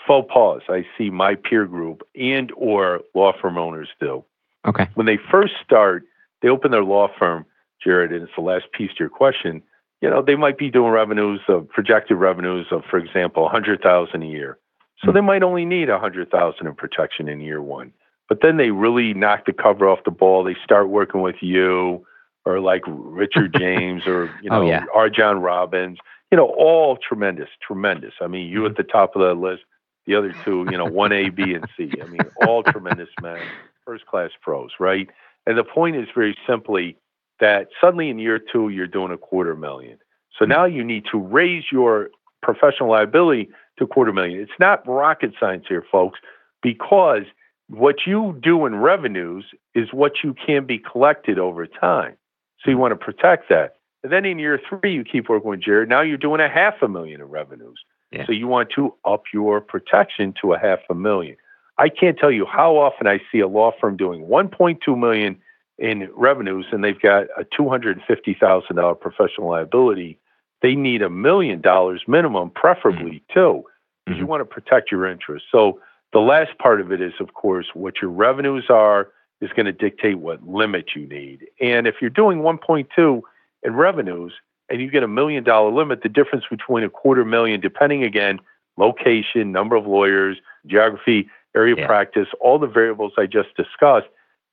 faux 0.08 0.32
pas 0.34 0.62
I 0.70 0.86
see 0.98 1.10
my 1.10 1.36
peer 1.36 1.66
group 1.66 2.02
and 2.16 2.52
or 2.56 3.02
law 3.14 3.34
firm 3.40 3.58
owners 3.58 3.90
do. 4.00 4.24
Okay. 4.66 4.88
When 4.96 5.06
they 5.06 5.18
first 5.30 5.54
start, 5.64 6.04
they 6.42 6.50
open 6.50 6.72
their 6.72 6.84
law 6.84 7.10
firm, 7.18 7.46
Jared, 7.84 8.12
and 8.12 8.24
it's 8.24 8.32
the 8.36 8.42
last 8.42 8.66
piece 8.72 8.92
to 8.92 9.00
your 9.00 9.10
question. 9.10 9.62
You 10.02 10.10
know, 10.10 10.24
they 10.24 10.36
might 10.36 10.58
be 10.58 10.72
doing 10.72 10.92
revenues 10.92 11.42
of 11.48 11.70
projected 11.70 12.18
revenues 12.18 12.68
of, 12.72 12.84
for 12.90 12.98
example, 12.98 13.44
100,000 13.44 14.22
a 14.22 14.26
year. 14.26 14.58
So 15.00 15.08
mm-hmm. 15.08 15.16
they 15.16 15.22
might 15.22 15.44
only 15.44 15.66
need 15.66 15.90
100,000 15.90 16.68
in 16.68 16.76
protection 16.76 17.28
in 17.28 17.40
year 17.40 17.62
one. 17.62 17.94
But 18.28 18.40
then 18.42 18.58
they 18.58 18.72
really 18.72 19.14
knock 19.14 19.46
the 19.46 19.54
cover 19.54 19.88
off 19.88 20.00
the 20.06 20.12
ball. 20.12 20.44
They 20.44 20.56
start 20.64 20.90
working 20.90 21.22
with 21.22 21.36
you 21.42 22.06
or 22.46 22.60
like 22.60 22.84
Richard 22.88 23.54
James 23.58 24.06
or, 24.08 24.26
you 24.42 24.50
oh, 24.52 24.62
know, 24.62 24.62
oh, 24.64 24.68
yeah. 24.68 24.86
RJon 24.96 25.42
Robins, 25.42 25.98
you 26.32 26.38
know, 26.38 26.54
all 26.58 26.98
tremendous, 26.98 27.50
tremendous. 27.66 28.14
I 28.22 28.28
mean, 28.28 28.48
you 28.48 28.66
at 28.66 28.72
mm-hmm. 28.72 28.78
the 28.78 28.84
top 28.84 29.16
of 29.16 29.22
that 29.22 29.36
list, 29.36 29.64
the 30.06 30.16
other 30.16 30.34
two, 30.44 30.66
you 30.72 30.78
know, 30.78 30.88
1A, 30.88 31.36
B, 31.36 31.54
and 31.54 31.66
C. 31.78 31.92
I 32.02 32.06
mean, 32.08 32.22
all 32.48 32.64
tremendous 32.64 33.10
men, 33.22 33.40
first 33.86 34.06
class 34.08 34.32
pros, 34.42 34.72
right? 34.80 35.08
And 35.46 35.58
the 35.58 35.64
point 35.64 35.96
is 35.96 36.08
very 36.16 36.36
simply 36.48 36.98
that 37.40 37.68
suddenly 37.80 38.10
in 38.10 38.20
year 38.20 38.40
two, 38.40 38.70
you're 38.70 38.88
doing 38.88 39.12
a 39.12 39.18
quarter 39.18 39.56
million. 39.56 39.98
So 40.38 40.46
mm. 40.46 40.50
now 40.50 40.66
you 40.66 40.84
need 40.84 41.06
to 41.12 41.18
raise 41.20 41.66
your 41.72 42.10
professional 42.42 42.90
liability 42.90 43.50
to 43.78 43.86
a 43.86 43.88
quarter 43.88 44.14
million. 44.14 44.40
It's 44.40 44.52
not 44.60 44.88
rocket 44.88 45.34
science 45.40 45.66
here, 45.68 45.86
folks, 45.92 46.20
because 46.62 47.24
what 47.68 48.06
you 48.06 48.38
do 48.42 48.66
in 48.66 48.76
revenues 48.76 49.46
is 49.74 49.94
what 49.94 50.24
you 50.24 50.36
can 50.46 50.66
be 50.66 50.78
collected 50.78 51.40
over 51.40 51.66
time. 51.66 52.16
So 52.64 52.72
you 52.72 52.78
want 52.78 52.92
to 52.92 52.96
protect 52.96 53.50
that. 53.50 53.78
And 54.04 54.12
then 54.12 54.26
in 54.26 54.40
year 54.40 54.60
three, 54.68 54.94
you 54.94 55.04
keep 55.04 55.30
working 55.30 55.50
with 55.50 55.62
Jared. 55.62 55.90
Now 55.90 56.02
you're 56.02 56.18
doing 56.18 56.42
a 56.42 56.50
half 56.50 56.76
a 56.82 56.88
million 56.88 57.22
in 57.22 57.28
revenues. 57.28 57.80
Yeah. 58.12 58.26
So 58.26 58.32
you 58.32 58.48
want 58.48 58.70
to 58.76 58.94
up 59.06 59.24
your 59.34 59.62
protection 59.62 60.34
to 60.42 60.54
a 60.54 60.60
half 60.60 60.80
a 60.90 60.96
million. 60.96 61.38
I 61.78 61.90
can't 61.90 62.18
tell 62.18 62.32
you 62.32 62.46
how 62.46 62.78
often 62.78 63.08
I 63.08 63.20
see 63.32 63.40
a 63.40 63.48
law 63.48 63.72
firm 63.80 63.98
doing 63.98 64.26
1.2 64.26 64.98
million 65.00 65.40
in 65.78 66.10
revenues 66.16 66.66
and 66.72 66.84
they've 66.84 67.00
got 67.00 67.26
a 67.38 67.44
$250,000 67.44 69.00
professional 69.00 69.50
liability. 69.50 70.20
They 70.62 70.76
need 70.76 71.02
a 71.02 71.10
million 71.10 71.62
dollars 71.62 72.04
minimum, 72.08 72.52
preferably 72.52 73.24
mm-hmm. 73.30 73.40
two, 73.40 73.64
because 74.06 74.18
mm-hmm. 74.18 74.22
you 74.22 74.28
want 74.28 74.42
to 74.42 74.46
protect 74.46 74.92
your 74.92 75.08
interests. 75.08 75.48
So 75.52 75.80
the 76.14 76.20
last 76.20 76.58
part 76.60 76.82
of 76.82 76.92
it 76.92 77.02
is, 77.02 77.14
of 77.20 77.34
course, 77.34 77.68
what 77.74 77.96
your 78.02 78.12
revenues 78.12 78.66
are 78.70 79.08
is 79.42 79.50
going 79.56 79.66
to 79.66 79.72
dictate 79.72 80.20
what 80.20 80.48
limit 80.48 80.90
you 80.96 81.08
need. 81.08 81.48
And 81.60 81.88
if 81.88 81.96
you're 82.00 82.10
doing 82.10 82.40
1.2 82.40 83.22
in 83.64 83.76
revenues 83.76 84.34
and 84.70 84.82
you 84.82 84.90
get 84.90 85.04
a 85.04 85.08
million 85.08 85.44
dollar 85.44 85.72
limit, 85.72 86.04
the 86.04 86.10
difference 86.10 86.46
between 86.50 86.84
a 86.84 86.90
quarter 86.90 87.26
million, 87.26 87.60
depending 87.60 88.04
again, 88.04 88.40
location, 88.78 89.52
number 89.52 89.76
of 89.76 89.86
lawyers, 89.86 90.38
geography, 90.68 91.30
area 91.56 91.76
yeah. 91.78 91.88
practice, 91.88 92.28
all 92.40 92.60
the 92.60 92.68
variables 92.68 93.14
I 93.18 93.26
just 93.26 93.56
discussed, 93.56 94.08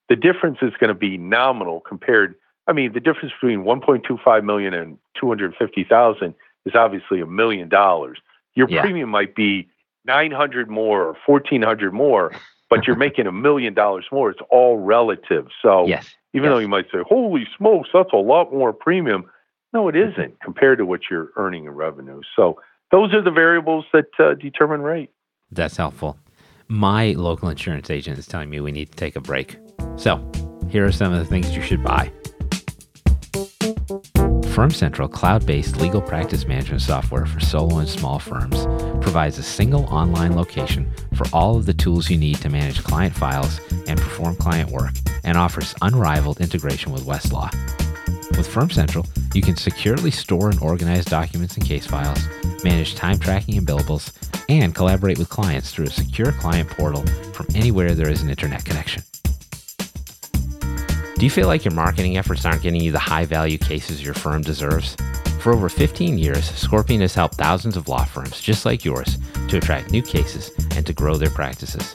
the 0.08 0.16
difference 0.16 0.58
is 0.62 0.72
going 0.80 0.88
to 0.88 0.94
be 0.94 1.18
nominal 1.18 1.80
compared. 1.80 2.34
I 2.66 2.72
mean, 2.72 2.92
the 2.92 3.00
difference 3.00 3.32
between 3.40 3.64
1.25 3.64 4.44
million 4.44 4.74
and 4.74 4.98
250,000 5.20 6.34
is 6.66 6.74
obviously 6.74 7.20
a 7.20 7.26
million 7.26 7.68
dollars. 7.68 8.18
Your 8.54 8.68
yeah. 8.68 8.80
premium 8.80 9.10
might 9.10 9.34
be 9.34 9.68
900 10.04 10.68
more 10.68 11.02
or 11.02 11.16
1400 11.26 11.92
more, 11.92 12.32
but 12.70 12.86
you're 12.86 12.96
making 12.96 13.26
a 13.26 13.32
million 13.32 13.74
dollars 13.74 14.06
more. 14.12 14.30
It's 14.30 14.40
all 14.50 14.78
relative. 14.78 15.46
So 15.62 15.86
yes. 15.86 16.08
even 16.34 16.44
yes. 16.44 16.54
though 16.54 16.58
you 16.58 16.68
might 16.68 16.86
say, 16.92 16.98
"Holy 17.08 17.46
smokes, 17.56 17.90
that's 17.92 18.12
a 18.12 18.16
lot 18.16 18.52
more 18.52 18.72
premium," 18.72 19.24
no, 19.72 19.88
it 19.88 19.96
isn't 19.96 20.40
compared 20.40 20.78
to 20.78 20.86
what 20.86 21.00
you're 21.10 21.30
earning 21.36 21.64
in 21.64 21.72
revenue. 21.72 22.20
So 22.36 22.60
those 22.90 23.12
are 23.14 23.22
the 23.22 23.30
variables 23.30 23.84
that 23.92 24.06
uh, 24.18 24.34
determine 24.34 24.82
rate. 24.82 25.10
That's 25.50 25.76
helpful 25.76 26.18
my 26.68 27.12
local 27.12 27.48
insurance 27.48 27.90
agent 27.90 28.18
is 28.18 28.26
telling 28.26 28.50
me 28.50 28.60
we 28.60 28.72
need 28.72 28.90
to 28.90 28.96
take 28.96 29.16
a 29.16 29.20
break. 29.20 29.56
So, 29.96 30.22
here 30.68 30.84
are 30.84 30.92
some 30.92 31.12
of 31.12 31.18
the 31.18 31.24
things 31.24 31.56
you 31.56 31.62
should 31.62 31.82
buy. 31.82 32.12
Firm 34.58 34.72
Central, 34.72 35.06
cloud 35.06 35.46
based 35.46 35.76
legal 35.76 36.02
practice 36.02 36.48
management 36.48 36.82
software 36.82 37.26
for 37.26 37.38
solo 37.38 37.78
and 37.78 37.88
small 37.88 38.18
firms, 38.18 38.66
provides 39.00 39.38
a 39.38 39.42
single 39.44 39.84
online 39.84 40.34
location 40.34 40.92
for 41.14 41.26
all 41.32 41.56
of 41.56 41.64
the 41.64 41.72
tools 41.72 42.10
you 42.10 42.18
need 42.18 42.38
to 42.38 42.48
manage 42.48 42.82
client 42.82 43.14
files 43.14 43.60
and 43.86 44.00
perform 44.00 44.34
client 44.34 44.68
work, 44.72 44.90
and 45.22 45.38
offers 45.38 45.76
unrivaled 45.82 46.40
integration 46.40 46.90
with 46.90 47.04
Westlaw. 47.04 47.52
With 48.36 48.48
Firm 48.48 48.68
Central, 48.68 49.06
you 49.32 49.42
can 49.42 49.54
securely 49.54 50.10
store 50.10 50.50
and 50.50 50.60
organize 50.60 51.04
documents 51.04 51.56
and 51.56 51.64
case 51.64 51.86
files, 51.86 52.18
manage 52.64 52.96
time 52.96 53.20
tracking 53.20 53.58
and 53.58 53.66
billables, 53.66 54.10
and 54.48 54.74
collaborate 54.74 55.18
with 55.20 55.28
clients 55.28 55.70
through 55.70 55.86
a 55.86 55.90
secure 55.90 56.32
client 56.32 56.68
portal 56.68 57.06
from 57.32 57.46
anywhere 57.54 57.94
there 57.94 58.10
is 58.10 58.22
an 58.22 58.28
internet 58.28 58.64
connection. 58.64 59.04
Do 61.18 61.26
you 61.26 61.30
feel 61.30 61.48
like 61.48 61.64
your 61.64 61.74
marketing 61.74 62.16
efforts 62.16 62.44
aren't 62.44 62.62
getting 62.62 62.80
you 62.80 62.92
the 62.92 62.98
high 63.00 63.24
value 63.24 63.58
cases 63.58 64.04
your 64.04 64.14
firm 64.14 64.40
deserves? 64.40 64.96
For 65.40 65.52
over 65.52 65.68
15 65.68 66.16
years, 66.16 66.48
Scorpion 66.48 67.00
has 67.00 67.12
helped 67.12 67.34
thousands 67.34 67.76
of 67.76 67.88
law 67.88 68.04
firms 68.04 68.40
just 68.40 68.64
like 68.64 68.84
yours 68.84 69.18
to 69.48 69.56
attract 69.56 69.90
new 69.90 70.00
cases 70.00 70.52
and 70.76 70.86
to 70.86 70.92
grow 70.92 71.16
their 71.16 71.30
practices. 71.30 71.92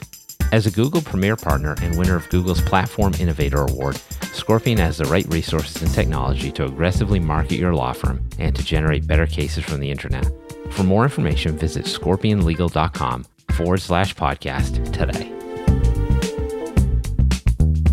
As 0.52 0.66
a 0.66 0.70
Google 0.70 1.00
Premier 1.00 1.36
Partner 1.36 1.74
and 1.80 1.96
winner 1.96 2.16
of 2.16 2.28
Google's 2.28 2.60
Platform 2.60 3.14
Innovator 3.18 3.62
Award, 3.62 3.96
Scorpion 4.34 4.76
has 4.76 4.98
the 4.98 5.06
right 5.06 5.26
resources 5.28 5.80
and 5.80 5.90
technology 5.94 6.52
to 6.52 6.66
aggressively 6.66 7.18
market 7.18 7.56
your 7.56 7.74
law 7.74 7.94
firm 7.94 8.28
and 8.38 8.54
to 8.54 8.62
generate 8.62 9.06
better 9.06 9.26
cases 9.26 9.64
from 9.64 9.80
the 9.80 9.90
internet. 9.90 10.30
For 10.72 10.82
more 10.82 11.02
information, 11.02 11.56
visit 11.56 11.86
scorpionlegal.com 11.86 13.24
forward 13.52 13.80
slash 13.80 14.14
podcast 14.14 14.92
today. 14.92 15.33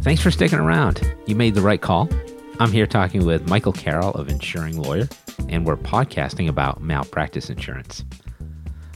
Thanks 0.01 0.23
for 0.23 0.31
sticking 0.31 0.57
around. 0.57 1.13
You 1.27 1.35
made 1.35 1.53
the 1.53 1.61
right 1.61 1.79
call. 1.79 2.09
I'm 2.59 2.71
here 2.71 2.87
talking 2.87 3.23
with 3.23 3.47
Michael 3.47 3.71
Carroll 3.71 4.09
of 4.13 4.29
Insuring 4.29 4.81
Lawyer, 4.81 5.07
and 5.47 5.63
we're 5.63 5.77
podcasting 5.77 6.49
about 6.49 6.81
malpractice 6.81 7.51
insurance. 7.51 8.03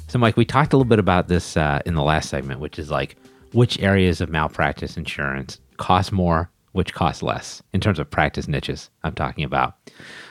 So, 0.07 0.17
Mike, 0.17 0.35
we 0.35 0.45
talked 0.45 0.73
a 0.73 0.77
little 0.77 0.89
bit 0.89 0.97
about 0.97 1.27
this 1.27 1.57
uh, 1.57 1.79
in 1.85 1.93
the 1.93 2.01
last 2.01 2.29
segment, 2.29 2.59
which 2.59 2.79
is 2.79 2.89
like 2.89 3.17
which 3.53 3.79
areas 3.81 4.19
of 4.19 4.29
malpractice 4.29 4.97
insurance 4.97 5.59
cost 5.77 6.11
more, 6.11 6.49
which 6.71 6.95
cost 6.95 7.21
less 7.21 7.61
in 7.71 7.81
terms 7.81 7.99
of 7.99 8.09
practice 8.09 8.47
niches 8.47 8.89
I'm 9.03 9.13
talking 9.13 9.43
about. 9.43 9.75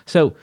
So, 0.06 0.34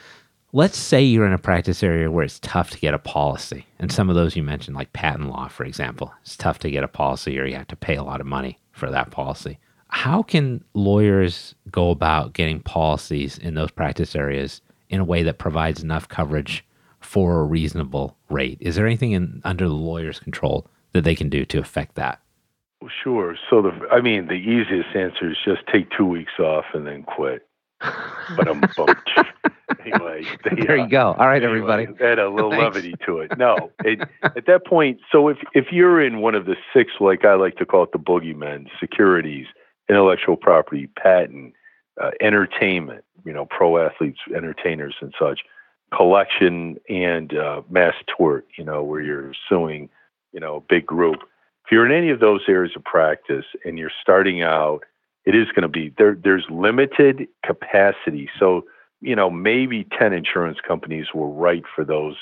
let's 0.53 0.77
say 0.77 1.03
you're 1.03 1.27
in 1.27 1.33
a 1.33 1.37
practice 1.37 1.83
area 1.83 2.09
where 2.09 2.23
it's 2.23 2.39
tough 2.39 2.69
to 2.69 2.79
get 2.79 2.93
a 2.93 2.99
policy. 2.99 3.65
And 3.79 3.91
some 3.91 4.09
of 4.09 4.15
those 4.15 4.37
you 4.37 4.43
mentioned, 4.43 4.77
like 4.77 4.93
patent 4.93 5.29
law, 5.29 5.49
for 5.49 5.65
example, 5.65 6.13
it's 6.21 6.37
tough 6.37 6.59
to 6.59 6.71
get 6.71 6.85
a 6.85 6.87
policy 6.87 7.37
or 7.37 7.45
you 7.45 7.57
have 7.57 7.67
to 7.67 7.75
pay 7.75 7.97
a 7.97 8.03
lot 8.03 8.21
of 8.21 8.27
money 8.27 8.59
for 8.71 8.89
that 8.89 9.11
policy. 9.11 9.59
How 9.91 10.23
can 10.23 10.63
lawyers 10.73 11.53
go 11.69 11.91
about 11.91 12.33
getting 12.33 12.61
policies 12.61 13.37
in 13.37 13.55
those 13.55 13.71
practice 13.71 14.15
areas 14.15 14.61
in 14.89 14.99
a 14.99 15.05
way 15.05 15.21
that 15.23 15.37
provides 15.37 15.83
enough 15.83 16.07
coverage 16.07 16.65
for 17.01 17.41
a 17.41 17.43
reasonable 17.43 18.15
rate? 18.29 18.57
Is 18.61 18.75
there 18.75 18.87
anything 18.87 19.11
in, 19.11 19.41
under 19.43 19.67
the 19.67 19.73
lawyer's 19.73 20.19
control 20.19 20.65
that 20.93 21.03
they 21.03 21.13
can 21.13 21.29
do 21.29 21.45
to 21.45 21.59
affect 21.59 21.95
that? 21.95 22.21
Sure. 23.03 23.35
So 23.49 23.61
the, 23.61 23.71
I 23.91 24.01
mean, 24.01 24.27
the 24.27 24.33
easiest 24.33 24.95
answer 24.95 25.29
is 25.29 25.37
just 25.45 25.61
take 25.71 25.89
two 25.95 26.05
weeks 26.05 26.39
off 26.39 26.65
and 26.73 26.87
then 26.87 27.03
quit. 27.03 27.47
But 28.37 28.47
I'm 28.47 28.61
bumped. 28.77 29.11
anyway. 29.81 30.23
They, 30.43 30.63
there 30.65 30.77
you 30.77 30.83
uh, 30.83 30.87
go. 30.87 31.15
All 31.17 31.27
right, 31.27 31.43
anyway, 31.43 31.57
everybody. 31.57 31.87
Add 32.01 32.17
a 32.17 32.29
little 32.29 32.51
levity 32.51 32.93
to 33.05 33.17
it. 33.17 33.37
No, 33.37 33.71
it, 33.83 33.99
at 34.23 34.45
that 34.45 34.65
point, 34.65 34.99
so 35.11 35.27
if 35.27 35.37
if 35.53 35.65
you're 35.71 36.01
in 36.01 36.21
one 36.21 36.33
of 36.33 36.45
the 36.45 36.55
six, 36.73 36.91
like 37.01 37.25
I 37.25 37.33
like 37.33 37.57
to 37.57 37.65
call 37.65 37.83
it, 37.83 37.91
the 37.91 37.99
boogeymen: 37.99 38.67
securities, 38.79 39.47
intellectual 39.89 40.35
property, 40.35 40.87
patent, 40.87 41.53
uh, 42.01 42.11
entertainment, 42.21 43.03
you 43.25 43.33
know, 43.33 43.45
pro 43.45 43.77
athletes, 43.77 44.19
entertainers, 44.35 44.95
and 45.01 45.13
such, 45.19 45.41
collection, 45.95 46.77
and 46.89 47.35
uh, 47.35 47.61
mass 47.69 47.95
tort, 48.07 48.47
you 48.57 48.63
know, 48.63 48.83
where 48.83 49.01
you're 49.01 49.33
suing, 49.49 49.89
you 50.33 50.39
know, 50.39 50.57
a 50.57 50.61
big 50.61 50.85
group. 50.85 51.17
If 51.65 51.71
you're 51.71 51.85
in 51.85 51.91
any 51.91 52.09
of 52.09 52.19
those 52.19 52.41
areas 52.47 52.73
of 52.75 52.83
practice 52.83 53.45
and 53.65 53.77
you're 53.77 53.91
starting 54.01 54.41
out, 54.41 54.83
it 55.25 55.35
is 55.35 55.47
going 55.49 55.61
to 55.63 55.67
be 55.67 55.93
there. 55.97 56.15
There's 56.15 56.45
limited 56.49 57.27
capacity, 57.45 58.29
so 58.39 58.65
you 59.01 59.15
know, 59.15 59.29
maybe 59.29 59.85
10 59.97 60.13
insurance 60.13 60.59
companies 60.65 61.07
will 61.13 61.33
write 61.33 61.63
for 61.75 61.83
those 61.83 62.15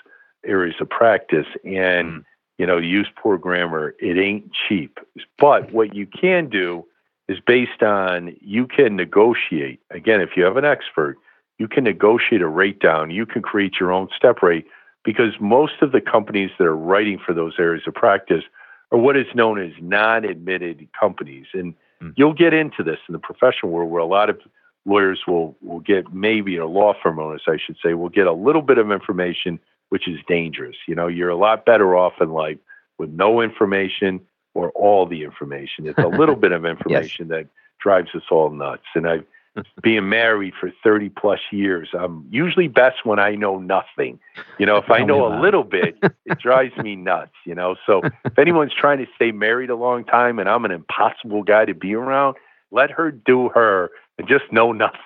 areas 0.46 0.76
of 0.80 0.90
practice. 0.90 1.46
And, 1.66 2.12
mm. 2.12 2.24
you 2.58 2.66
know, 2.66 2.78
use 2.78 3.10
poor 3.22 3.38
grammar, 3.38 3.94
it 4.00 4.18
ain't 4.18 4.52
cheap. 4.54 4.98
But 5.38 5.72
what 5.72 5.94
you 5.94 6.08
can 6.08 6.50
do 6.50 6.86
is 7.30 7.38
based 7.46 7.84
on 7.84 8.36
you 8.42 8.66
can 8.66 8.96
negotiate. 8.96 9.80
Again, 9.92 10.20
if 10.20 10.32
you 10.36 10.44
have 10.44 10.58
an 10.58 10.66
expert, 10.66 11.16
you 11.60 11.68
can 11.68 11.84
negotiate 11.84 12.42
a 12.42 12.48
rate 12.48 12.80
down. 12.80 13.12
You 13.12 13.28
can 13.28 13.44
create 13.44 13.76
your 13.80 13.94
own 13.94 14.10
step 14.18 14.42
rate 14.42 14.66
because 15.06 15.34
most 15.40 15.82
of 15.82 15.92
the 15.92 16.02
companies 16.02 16.50
that 16.58 16.66
are 16.66 16.76
writing 16.76 17.20
for 17.24 17.34
those 17.34 17.54
areas 17.60 17.84
of 17.86 17.94
practice 17.94 18.44
are 18.92 18.98
what 18.98 19.16
is 19.16 19.28
known 19.36 19.62
as 19.62 19.72
non 19.80 20.26
admitted 20.26 20.88
companies. 21.00 21.46
And 21.54 21.76
mm. 22.02 22.14
you'll 22.18 22.34
get 22.34 22.56
into 22.56 22.84
this 22.84 22.98
in 23.08 23.14
the 23.14 23.20
professional 23.20 23.72
world 23.72 23.92
where 23.92 24.02
a 24.02 24.08
lot 24.08 24.32
of 24.32 24.40
lawyers 24.86 25.22
will 25.28 25.56
will 25.62 25.82
get 25.82 26.12
maybe 26.12 26.58
a 26.58 26.66
law 26.66 26.94
firm 27.04 27.20
owners 27.20 27.44
I 27.48 27.58
should 27.64 27.78
say 27.84 27.94
will 27.94 28.10
get 28.10 28.26
a 28.26 28.34
little 28.34 28.64
bit 28.64 28.80
of 28.80 28.92
information 28.92 29.60
which 29.90 30.08
is 30.08 30.20
dangerous. 30.28 30.78
You 30.88 30.96
know, 30.96 31.08
you're 31.08 31.30
a 31.30 31.36
lot 31.36 31.66
better 31.66 31.96
off 31.96 32.14
in 32.22 32.32
life 32.32 32.58
with 32.98 33.10
no 33.10 33.42
information 33.42 34.22
or 34.54 34.72
all 34.72 35.06
the 35.06 35.24
information. 35.24 35.88
It's 35.88 36.00
a 36.00 36.08
little 36.20 36.36
bit 36.36 36.52
of 36.52 36.66
information 36.66 37.28
yes. 37.30 37.38
that 37.38 37.48
drives 37.80 38.10
us 38.16 38.24
all 38.32 38.50
nuts. 38.50 38.84
And 38.96 39.08
I've 39.08 39.26
being 39.82 40.10
married 40.10 40.54
for 40.60 40.72
30 40.84 41.10
plus 41.10 41.40
years, 41.52 41.90
I'm 41.94 42.28
usually 42.30 42.68
best 42.68 43.06
when 43.06 43.20
I 43.20 43.36
know 43.36 43.60
nothing. 43.60 44.20
You 44.58 44.66
know, 44.66 44.78
if 44.78 44.90
I 44.90 45.04
know 45.04 45.26
a 45.28 45.42
little 45.42 45.64
bit, 45.64 45.98
it 46.26 46.40
drives 46.40 46.76
me 46.78 46.96
nuts, 46.96 47.34
you 47.46 47.56
know. 47.56 47.76
So 47.86 48.02
if 48.26 48.38
anyone's 48.38 48.74
trying 48.74 49.00
to 49.00 49.08
stay 49.16 49.32
married 49.32 49.70
a 49.70 49.76
long 49.76 50.04
time 50.04 50.40
and 50.40 50.50
I'm 50.50 50.66
an 50.66 50.72
impossible 50.72 51.44
guy 51.44 51.66
to 51.66 51.74
be 51.74 51.94
around, 51.96 52.38
let 52.72 52.92
her 52.92 53.12
do 53.12 53.50
her 53.50 53.90
and 54.18 54.28
just 54.28 54.52
know 54.52 54.72
nothing. 54.72 54.98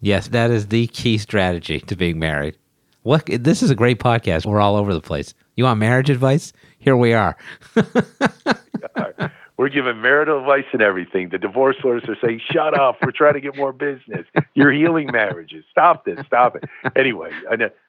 Yes, 0.00 0.28
that 0.28 0.50
is 0.50 0.68
the 0.68 0.86
key 0.88 1.18
strategy 1.18 1.80
to 1.80 1.96
being 1.96 2.18
married. 2.18 2.56
What 3.02 3.26
this 3.26 3.62
is 3.62 3.70
a 3.70 3.74
great 3.74 3.98
podcast. 3.98 4.46
We're 4.46 4.60
all 4.60 4.76
over 4.76 4.92
the 4.92 5.00
place. 5.00 5.34
You 5.60 5.64
want 5.64 5.78
marriage 5.78 6.08
advice? 6.08 6.54
Here 6.78 6.96
we 6.96 7.12
are. 7.12 7.36
We're 9.58 9.68
giving 9.68 10.00
marital 10.00 10.38
advice 10.38 10.64
and 10.72 10.80
everything. 10.80 11.28
The 11.28 11.36
divorce 11.36 11.76
lawyers 11.84 12.04
are 12.08 12.16
saying, 12.24 12.40
"Shut 12.50 12.72
up! 12.72 12.96
We're 13.02 13.10
trying 13.10 13.34
to 13.34 13.42
get 13.42 13.58
more 13.58 13.74
business. 13.74 14.26
You're 14.54 14.72
healing 14.72 15.10
marriages. 15.12 15.66
Stop 15.70 16.06
this. 16.06 16.18
Stop 16.24 16.56
it." 16.56 16.64
Anyway, 16.96 17.30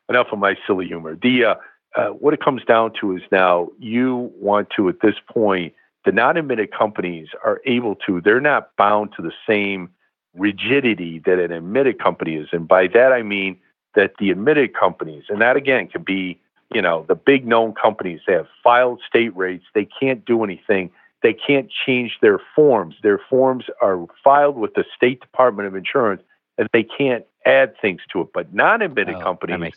enough 0.10 0.28
of 0.34 0.40
my 0.40 0.58
silly 0.68 0.86
humor. 0.86 1.16
The 1.16 1.46
uh, 1.46 1.56
uh, 1.96 2.08
what 2.08 2.34
it 2.34 2.44
comes 2.44 2.62
down 2.66 2.92
to 3.00 3.16
is 3.16 3.22
now 3.32 3.70
you 3.80 4.34
want 4.38 4.68
to 4.76 4.90
at 4.90 5.00
this 5.02 5.16
point 5.30 5.74
the 6.04 6.12
non-admitted 6.12 6.74
companies 6.78 7.30
are 7.46 7.62
able 7.66 7.96
to. 8.06 8.20
They're 8.20 8.42
not 8.42 8.76
bound 8.76 9.14
to 9.16 9.22
the 9.22 9.32
same 9.48 9.92
rigidity 10.36 11.20
that 11.26 11.40
an 11.40 11.54
admitted 11.54 12.04
company 12.04 12.36
is. 12.36 12.50
And 12.52 12.68
by 12.68 12.88
that, 12.88 13.14
I 13.14 13.24
mean 13.24 13.58
that 13.96 14.16
the 14.20 14.30
admitted 14.30 14.74
companies, 14.74 15.24
and 15.30 15.40
that 15.40 15.56
again 15.56 15.88
could 15.88 16.04
be, 16.04 16.38
you 16.74 16.82
know, 16.82 17.06
the 17.08 17.16
big 17.16 17.46
known 17.46 17.74
companies, 17.74 18.22
they 18.26 18.34
have 18.34 18.48
filed 18.64 19.02
state 19.08 19.36
rates. 19.36 19.66
They 19.74 19.88
can't 20.00 20.26
do 20.26 20.44
anything. 20.44 20.92
They 21.22 21.34
can't 21.34 21.70
change 21.86 22.18
their 22.22 22.40
forms. 22.56 22.96
Their 23.04 23.20
forms 23.30 23.66
are 23.82 24.06
filed 24.24 24.58
with 24.58 24.74
the 24.74 24.86
State 24.96 25.22
Department 25.22 25.68
of 25.68 25.76
Insurance 25.76 26.22
and 26.58 26.68
they 26.74 26.84
can't 26.84 27.26
add 27.46 27.74
things 27.82 28.02
to 28.14 28.22
it. 28.22 28.28
But 28.34 28.54
non 28.54 28.82
admitted 28.82 29.16
oh, 29.16 29.22
companies 29.22 29.74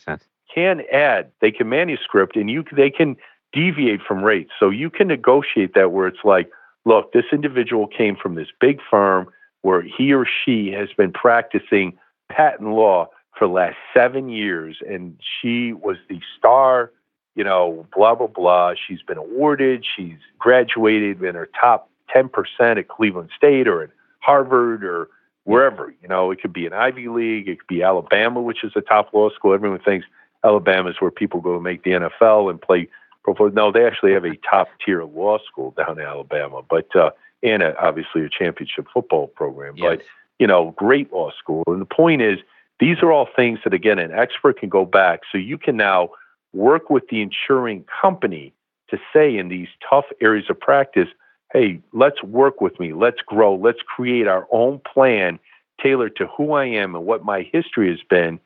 can 0.53 0.81
add, 0.91 1.31
they 1.41 1.51
can 1.51 1.69
manuscript 1.69 2.35
and 2.35 2.49
you 2.49 2.63
they 2.75 2.89
can 2.89 3.15
deviate 3.51 4.01
from 4.01 4.23
rates. 4.23 4.51
So 4.59 4.69
you 4.69 4.89
can 4.89 5.07
negotiate 5.07 5.73
that 5.75 5.91
where 5.91 6.07
it's 6.07 6.23
like, 6.23 6.49
look, 6.85 7.13
this 7.13 7.25
individual 7.31 7.87
came 7.87 8.15
from 8.15 8.35
this 8.35 8.47
big 8.59 8.79
firm 8.89 9.27
where 9.61 9.81
he 9.81 10.13
or 10.13 10.25
she 10.25 10.71
has 10.71 10.89
been 10.97 11.11
practicing 11.11 11.97
patent 12.29 12.69
law 12.69 13.07
for 13.37 13.47
the 13.47 13.53
last 13.53 13.75
seven 13.93 14.29
years, 14.29 14.77
and 14.87 15.17
she 15.41 15.73
was 15.73 15.97
the 16.09 16.19
star, 16.37 16.91
you 17.35 17.43
know, 17.43 17.85
blah, 17.95 18.15
blah, 18.15 18.27
blah. 18.27 18.73
She's 18.87 19.01
been 19.01 19.17
awarded, 19.17 19.85
she's 19.95 20.17
graduated 20.39 21.21
in 21.21 21.35
her 21.35 21.49
top 21.59 21.89
10% 22.15 22.29
at 22.77 22.87
Cleveland 22.87 23.29
State 23.35 23.67
or 23.67 23.83
at 23.83 23.89
Harvard 24.19 24.83
or 24.83 25.09
wherever. 25.43 25.93
You 26.01 26.07
know, 26.07 26.31
it 26.31 26.41
could 26.41 26.53
be 26.53 26.65
an 26.65 26.73
Ivy 26.73 27.07
League, 27.07 27.47
it 27.47 27.59
could 27.59 27.67
be 27.67 27.83
Alabama, 27.83 28.41
which 28.41 28.63
is 28.63 28.73
a 28.75 28.81
top 28.81 29.13
law 29.13 29.29
school. 29.29 29.53
Everyone 29.53 29.79
thinks 29.79 30.05
Alabama 30.43 30.89
is 30.89 30.95
where 30.99 31.11
people 31.11 31.41
go 31.41 31.53
to 31.53 31.61
make 31.61 31.83
the 31.83 31.91
NFL 31.91 32.49
and 32.49 32.61
play 32.61 32.87
pro. 33.23 33.33
football. 33.33 33.51
No, 33.51 33.71
they 33.71 33.85
actually 33.85 34.13
have 34.13 34.25
a 34.25 34.37
top 34.49 34.67
tier 34.85 35.03
law 35.03 35.39
school 35.39 35.73
down 35.75 35.99
in 35.99 36.05
Alabama. 36.05 36.61
But 36.69 36.95
uh, 36.95 37.09
and 37.43 37.63
a, 37.63 37.77
obviously 37.83 38.23
a 38.23 38.29
championship 38.29 38.87
football 38.93 39.27
program. 39.27 39.75
Yes. 39.75 39.97
But 39.97 40.05
you 40.39 40.47
know, 40.47 40.73
great 40.77 41.11
law 41.11 41.31
school. 41.37 41.63
And 41.67 41.81
the 41.81 41.85
point 41.85 42.21
is, 42.21 42.39
these 42.79 42.97
are 43.01 43.11
all 43.11 43.27
things 43.35 43.59
that 43.63 43.73
again 43.73 43.99
an 43.99 44.11
expert 44.11 44.59
can 44.59 44.69
go 44.69 44.85
back. 44.85 45.21
So 45.31 45.37
you 45.37 45.57
can 45.57 45.77
now 45.77 46.09
work 46.53 46.89
with 46.89 47.07
the 47.09 47.21
insuring 47.21 47.85
company 48.01 48.53
to 48.89 48.97
say 49.13 49.35
in 49.35 49.49
these 49.49 49.67
tough 49.87 50.05
areas 50.21 50.45
of 50.49 50.59
practice, 50.59 51.09
hey, 51.53 51.81
let's 51.93 52.21
work 52.23 52.61
with 52.61 52.79
me, 52.79 52.93
let's 52.93 53.21
grow, 53.25 53.55
let's 53.55 53.79
create 53.81 54.27
our 54.27 54.47
own 54.51 54.79
plan 54.93 55.39
tailored 55.81 56.15
to 56.15 56.27
who 56.27 56.53
I 56.53 56.65
am 56.65 56.95
and 56.95 57.05
what 57.05 57.25
my 57.25 57.49
history 57.51 57.89
has 57.89 57.99
been. 58.09 58.39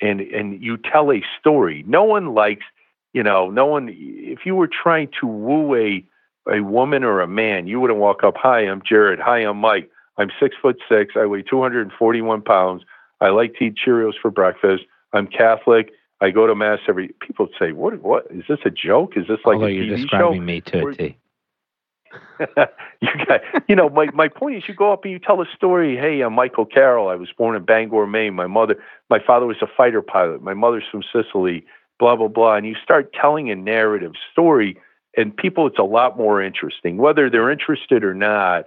And 0.00 0.20
and 0.20 0.62
you 0.62 0.76
tell 0.76 1.12
a 1.12 1.22
story. 1.38 1.84
No 1.86 2.02
one 2.04 2.34
likes, 2.34 2.64
you 3.12 3.22
know, 3.22 3.50
no 3.50 3.66
one 3.66 3.88
if 3.90 4.40
you 4.44 4.56
were 4.56 4.68
trying 4.68 5.08
to 5.20 5.26
woo 5.26 5.74
a 5.76 6.04
a 6.50 6.60
woman 6.60 7.04
or 7.04 7.20
a 7.20 7.28
man, 7.28 7.66
you 7.66 7.80
wouldn't 7.80 7.98
walk 7.98 8.22
up, 8.22 8.34
Hi, 8.38 8.60
I'm 8.60 8.82
Jared. 8.86 9.20
Hi, 9.20 9.38
I'm 9.38 9.58
Mike. 9.58 9.90
I'm 10.18 10.30
six 10.40 10.56
foot 10.60 10.78
six. 10.88 11.14
I 11.16 11.26
weigh 11.26 11.42
241 11.42 12.42
pounds. 12.42 12.82
I 13.20 13.28
like 13.30 13.54
to 13.54 13.64
eat 13.64 13.74
Cheerios 13.76 14.14
for 14.20 14.30
breakfast. 14.30 14.84
I'm 15.12 15.26
Catholic. 15.26 15.90
I 16.20 16.30
go 16.30 16.46
to 16.46 16.54
mass 16.54 16.80
every. 16.88 17.08
People 17.20 17.48
say, 17.58 17.72
"What? 17.72 18.00
What 18.02 18.26
is 18.30 18.44
this 18.48 18.60
a 18.64 18.70
joke? 18.70 19.16
Is 19.16 19.26
this 19.26 19.40
like 19.44 19.56
Although 19.56 19.66
a 19.66 19.70
you're 19.70 19.84
TV 19.84 19.96
describing 19.96 20.40
show?" 20.40 20.44
me 20.44 20.60
to 20.60 20.86
a 20.86 20.94
T. 20.94 21.18
you 23.00 23.26
got, 23.26 23.40
you 23.68 23.74
know, 23.74 23.88
my 23.88 24.06
my 24.14 24.28
point 24.28 24.56
is, 24.56 24.68
you 24.68 24.74
go 24.74 24.92
up 24.92 25.04
and 25.04 25.12
you 25.12 25.18
tell 25.18 25.40
a 25.42 25.46
story. 25.54 25.96
Hey, 25.96 26.20
I'm 26.20 26.32
Michael 26.32 26.66
Carroll. 26.66 27.08
I 27.08 27.16
was 27.16 27.28
born 27.36 27.56
in 27.56 27.64
Bangor, 27.64 28.06
Maine. 28.06 28.34
My 28.34 28.46
mother, 28.46 28.76
my 29.10 29.18
father 29.18 29.46
was 29.46 29.56
a 29.62 29.66
fighter 29.66 30.02
pilot. 30.02 30.42
My 30.42 30.54
mother's 30.54 30.84
from 30.90 31.02
Sicily. 31.02 31.64
Blah 31.98 32.16
blah 32.16 32.28
blah. 32.28 32.54
And 32.54 32.66
you 32.66 32.76
start 32.82 33.12
telling 33.12 33.50
a 33.50 33.56
narrative 33.56 34.12
story 34.32 34.78
and 35.16 35.36
people 35.36 35.66
it's 35.66 35.78
a 35.78 35.84
lot 35.84 36.16
more 36.16 36.42
interesting 36.42 36.96
whether 36.96 37.30
they're 37.30 37.50
interested 37.50 38.04
or 38.04 38.14
not 38.14 38.66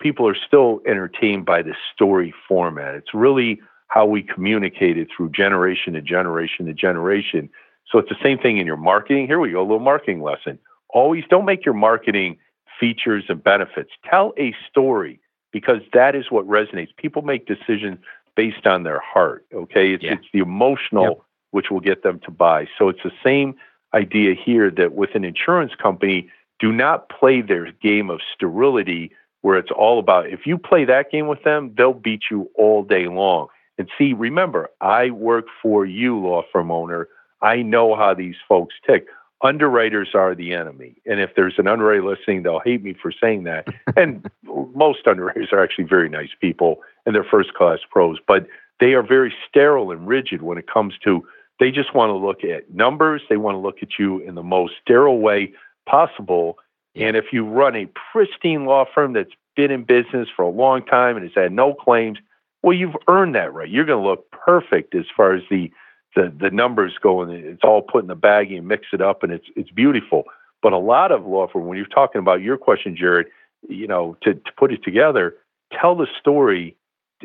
people 0.00 0.26
are 0.26 0.36
still 0.36 0.80
entertained 0.86 1.44
by 1.44 1.62
the 1.62 1.74
story 1.94 2.34
format 2.48 2.94
it's 2.94 3.14
really 3.14 3.60
how 3.94 4.04
we 4.04 4.24
communicate 4.24 4.98
it 4.98 5.06
through 5.16 5.30
generation 5.30 5.92
to 5.92 6.02
generation 6.02 6.66
to 6.66 6.72
generation. 6.72 7.48
So 7.88 8.00
it's 8.00 8.08
the 8.08 8.16
same 8.20 8.38
thing 8.38 8.58
in 8.58 8.66
your 8.66 8.76
marketing. 8.76 9.28
Here 9.28 9.38
we 9.38 9.52
go 9.52 9.60
a 9.60 9.62
little 9.62 9.78
marketing 9.78 10.20
lesson. 10.20 10.58
Always 10.88 11.22
don't 11.30 11.44
make 11.44 11.64
your 11.64 11.74
marketing 11.74 12.36
features 12.80 13.22
and 13.28 13.42
benefits. 13.42 13.90
Tell 14.10 14.34
a 14.36 14.52
story 14.68 15.20
because 15.52 15.80
that 15.92 16.16
is 16.16 16.24
what 16.28 16.44
resonates. 16.48 16.88
People 16.96 17.22
make 17.22 17.46
decisions 17.46 17.98
based 18.34 18.66
on 18.66 18.82
their 18.82 18.98
heart 18.98 19.46
okay? 19.54 19.92
It's, 19.92 20.02
yeah. 20.02 20.14
it's 20.14 20.26
the 20.32 20.40
emotional 20.40 21.04
yep. 21.04 21.18
which 21.52 21.70
will 21.70 21.78
get 21.78 22.02
them 22.02 22.18
to 22.24 22.32
buy. 22.32 22.66
So 22.76 22.88
it's 22.88 23.04
the 23.04 23.12
same 23.22 23.54
idea 23.94 24.34
here 24.34 24.72
that 24.72 24.94
with 24.94 25.10
an 25.14 25.24
insurance 25.24 25.70
company, 25.80 26.28
do 26.58 26.72
not 26.72 27.08
play 27.10 27.42
their 27.42 27.70
game 27.70 28.10
of 28.10 28.18
sterility 28.34 29.12
where 29.42 29.56
it's 29.56 29.70
all 29.70 30.00
about 30.00 30.30
if 30.30 30.46
you 30.46 30.58
play 30.58 30.84
that 30.84 31.12
game 31.12 31.28
with 31.28 31.44
them, 31.44 31.72
they'll 31.76 31.92
beat 31.92 32.22
you 32.28 32.50
all 32.56 32.82
day 32.82 33.06
long. 33.06 33.46
And 33.78 33.88
see, 33.98 34.12
remember, 34.12 34.70
I 34.80 35.10
work 35.10 35.46
for 35.62 35.84
you, 35.84 36.18
law 36.18 36.42
firm 36.52 36.70
owner. 36.70 37.08
I 37.42 37.62
know 37.62 37.94
how 37.96 38.14
these 38.14 38.36
folks 38.48 38.74
tick. 38.86 39.06
Underwriters 39.42 40.10
are 40.14 40.34
the 40.34 40.54
enemy. 40.54 40.96
And 41.06 41.20
if 41.20 41.30
there's 41.36 41.58
an 41.58 41.66
underwriter 41.66 42.04
listening, 42.04 42.42
they'll 42.42 42.60
hate 42.60 42.82
me 42.82 42.94
for 42.94 43.12
saying 43.12 43.44
that. 43.44 43.66
and 43.96 44.28
most 44.74 45.06
underwriters 45.06 45.48
are 45.52 45.62
actually 45.62 45.84
very 45.84 46.08
nice 46.08 46.30
people 46.40 46.80
and 47.04 47.14
they're 47.14 47.24
first 47.24 47.52
class 47.54 47.80
pros, 47.90 48.18
but 48.26 48.46
they 48.80 48.94
are 48.94 49.02
very 49.02 49.34
sterile 49.48 49.90
and 49.90 50.06
rigid 50.06 50.42
when 50.42 50.58
it 50.58 50.66
comes 50.66 50.94
to 51.04 51.26
They 51.60 51.70
just 51.70 51.94
want 51.94 52.10
to 52.10 52.14
look 52.14 52.42
at 52.44 52.72
numbers. 52.74 53.22
They 53.28 53.36
want 53.36 53.54
to 53.54 53.58
look 53.60 53.82
at 53.82 53.98
you 53.98 54.20
in 54.20 54.34
the 54.34 54.42
most 54.42 54.74
sterile 54.82 55.20
way 55.20 55.52
possible. 55.86 56.58
And 56.96 57.16
if 57.16 57.26
you 57.32 57.44
run 57.44 57.76
a 57.76 57.88
pristine 58.12 58.64
law 58.64 58.84
firm 58.94 59.12
that's 59.12 59.32
been 59.56 59.70
in 59.70 59.84
business 59.84 60.28
for 60.34 60.42
a 60.42 60.50
long 60.50 60.84
time 60.84 61.16
and 61.16 61.24
has 61.24 61.34
had 61.34 61.52
no 61.52 61.74
claims, 61.74 62.18
well, 62.64 62.76
you've 62.76 62.96
earned 63.08 63.34
that 63.34 63.52
right. 63.52 63.68
You're 63.68 63.84
going 63.84 64.02
to 64.02 64.08
look 64.08 64.30
perfect 64.30 64.94
as 64.94 65.04
far 65.16 65.34
as 65.34 65.42
the 65.50 65.70
the, 66.16 66.32
the 66.40 66.50
numbers 66.50 66.92
go, 67.02 67.22
and 67.22 67.32
it's 67.32 67.62
all 67.64 67.82
put 67.82 68.04
in 68.04 68.08
the 68.08 68.16
baggie 68.16 68.56
and 68.56 68.68
mix 68.68 68.86
it 68.92 69.00
up, 69.00 69.22
and 69.22 69.32
it's 69.32 69.46
it's 69.56 69.70
beautiful. 69.70 70.24
But 70.62 70.72
a 70.72 70.78
lot 70.78 71.12
of 71.12 71.26
law 71.26 71.46
firm, 71.48 71.66
when 71.66 71.76
you're 71.76 71.86
talking 71.86 72.20
about 72.20 72.40
your 72.40 72.56
question, 72.56 72.96
Jared, 72.96 73.26
you 73.68 73.86
know, 73.86 74.16
to, 74.22 74.34
to 74.34 74.52
put 74.56 74.72
it 74.72 74.82
together, 74.84 75.34
tell 75.78 75.94
the 75.96 76.06
story, 76.18 76.76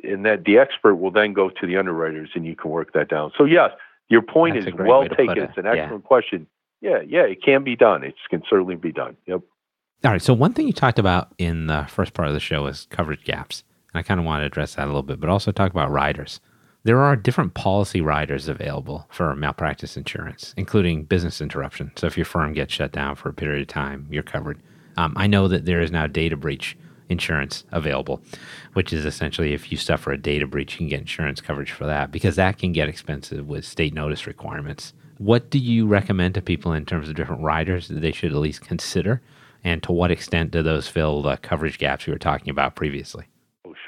and 0.04 0.26
that 0.26 0.44
the 0.44 0.58
expert 0.58 0.96
will 0.96 1.12
then 1.12 1.34
go 1.34 1.50
to 1.50 1.68
the 1.68 1.78
underwriters, 1.78 2.30
and 2.36 2.46
you 2.46 2.56
can 2.56 2.72
work 2.72 2.94
that 2.94 3.10
down. 3.10 3.32
So 3.38 3.46
yes, 3.46 3.72
your 4.10 4.22
point 4.24 4.56
That's 4.56 4.68
is 4.68 4.74
well 4.78 5.08
taken. 5.08 5.38
it. 5.38 5.50
It's 5.50 5.58
an 5.58 5.66
Yeah. 5.66 5.72
excellent 5.74 6.04
question. 6.04 6.48
Yeah, 6.82 7.02
yeah, 7.08 7.22
it 7.24 7.44
can 7.44 7.64
be 7.64 7.76
done. 7.76 8.04
It 8.04 8.16
can 8.30 8.42
certainly 8.50 8.76
be 8.76 8.92
done. 8.92 9.16
Yep. 9.28 9.42
All 10.06 10.12
right. 10.12 10.22
So 10.22 10.34
one 10.34 10.54
thing 10.54 10.66
you 10.66 10.74
talked 10.74 10.98
about 10.98 11.34
in 11.38 11.68
the 11.68 11.86
first 11.90 12.14
part 12.14 12.28
of 12.28 12.34
the 12.34 12.40
show 12.40 12.66
is 12.68 12.88
coverage 12.90 13.24
gaps. 13.24 13.64
I 13.94 14.02
kind 14.02 14.20
of 14.20 14.26
want 14.26 14.42
to 14.42 14.46
address 14.46 14.76
that 14.76 14.84
a 14.84 14.88
little 14.88 15.04
bit, 15.04 15.20
but 15.20 15.30
also 15.30 15.52
talk 15.52 15.72
about 15.72 15.92
riders. 15.92 16.40
There 16.84 17.00
are 17.00 17.16
different 17.16 17.56
policy 17.56 18.00
riders 18.00 18.48
available 18.48 19.06
for 19.10 19.36
malpractice 19.36 19.98
insurance, 19.98 20.54
including 20.56 21.04
business 21.04 21.42
interruption. 21.42 21.92
So 21.96 22.08
if 22.08 22.18
your 22.18 22.26
firm 22.26 22.54
gets 22.54 22.74
shut 22.74 22.94
down 22.94 23.16
for 23.16 23.30
a 23.30 23.34
period 23.34 23.62
of 23.62 23.68
time, 23.68 24.08
you're 24.10 24.24
covered. 24.24 24.62
Um, 24.96 25.14
I 25.18 25.28
know 25.28 25.48
that 25.50 25.66
there 25.66 25.82
is 25.82 25.92
now 25.92 26.08
data 26.08 26.38
breach 26.38 26.78
insurance 27.10 27.66
available, 27.72 28.22
which 28.74 28.94
is 28.94 29.06
essentially 29.06 29.54
if 29.54 29.72
you 29.72 29.78
suffer 29.78 30.12
a 30.12 30.18
data 30.18 30.48
breach, 30.48 30.74
you 30.74 30.78
can 30.78 30.88
get 30.88 31.02
insurance 31.02 31.42
coverage 31.42 31.72
for 31.72 31.86
that 31.86 32.12
because 32.12 32.36
that 32.38 32.58
can 32.58 32.72
get 32.72 32.88
expensive 32.88 33.48
with 33.48 33.66
state 33.66 33.94
notice 33.94 34.28
requirements. 34.28 34.94
What 35.18 35.50
do 35.50 35.60
you 35.60 35.86
recommend 35.86 36.36
to 36.36 36.42
people 36.42 36.72
in 36.72 36.86
terms 36.86 37.10
of 37.10 37.16
different 37.16 37.42
riders 37.42 37.90
that 37.90 38.00
they 38.00 38.14
should 38.14 38.32
at 38.32 38.38
least 38.38 38.62
consider? 38.62 39.22
And 39.64 39.84
to 39.84 39.92
what 39.92 40.12
extent 40.12 40.52
do 40.52 40.64
those 40.64 40.88
fill 40.88 41.22
the 41.22 41.36
coverage 41.38 41.78
gaps 41.78 42.08
we 42.08 42.14
were 42.14 42.20
talking 42.20 42.50
about 42.50 42.76
previously? 42.76 43.26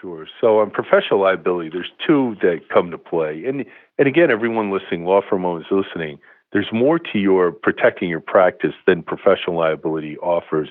Sure. 0.02 0.28
So 0.40 0.60
on 0.60 0.72
professional 0.72 1.22
liability, 1.22 1.70
there's 1.70 1.92
two 2.06 2.36
that 2.42 2.70
come 2.74 2.90
to 2.90 2.98
play, 2.98 3.46
and 3.46 3.64
and 4.00 4.08
again, 4.08 4.32
everyone 4.32 4.72
listening, 4.72 5.06
law 5.06 5.22
firm 5.28 5.46
owners 5.46 5.68
listening, 5.70 6.18
there's 6.52 6.70
more 6.74 6.98
to 6.98 7.20
your 7.20 7.52
protecting 7.52 8.10
your 8.10 8.20
practice 8.20 8.74
than 8.88 9.04
professional 9.04 9.58
liability 9.58 10.18
offers. 10.18 10.70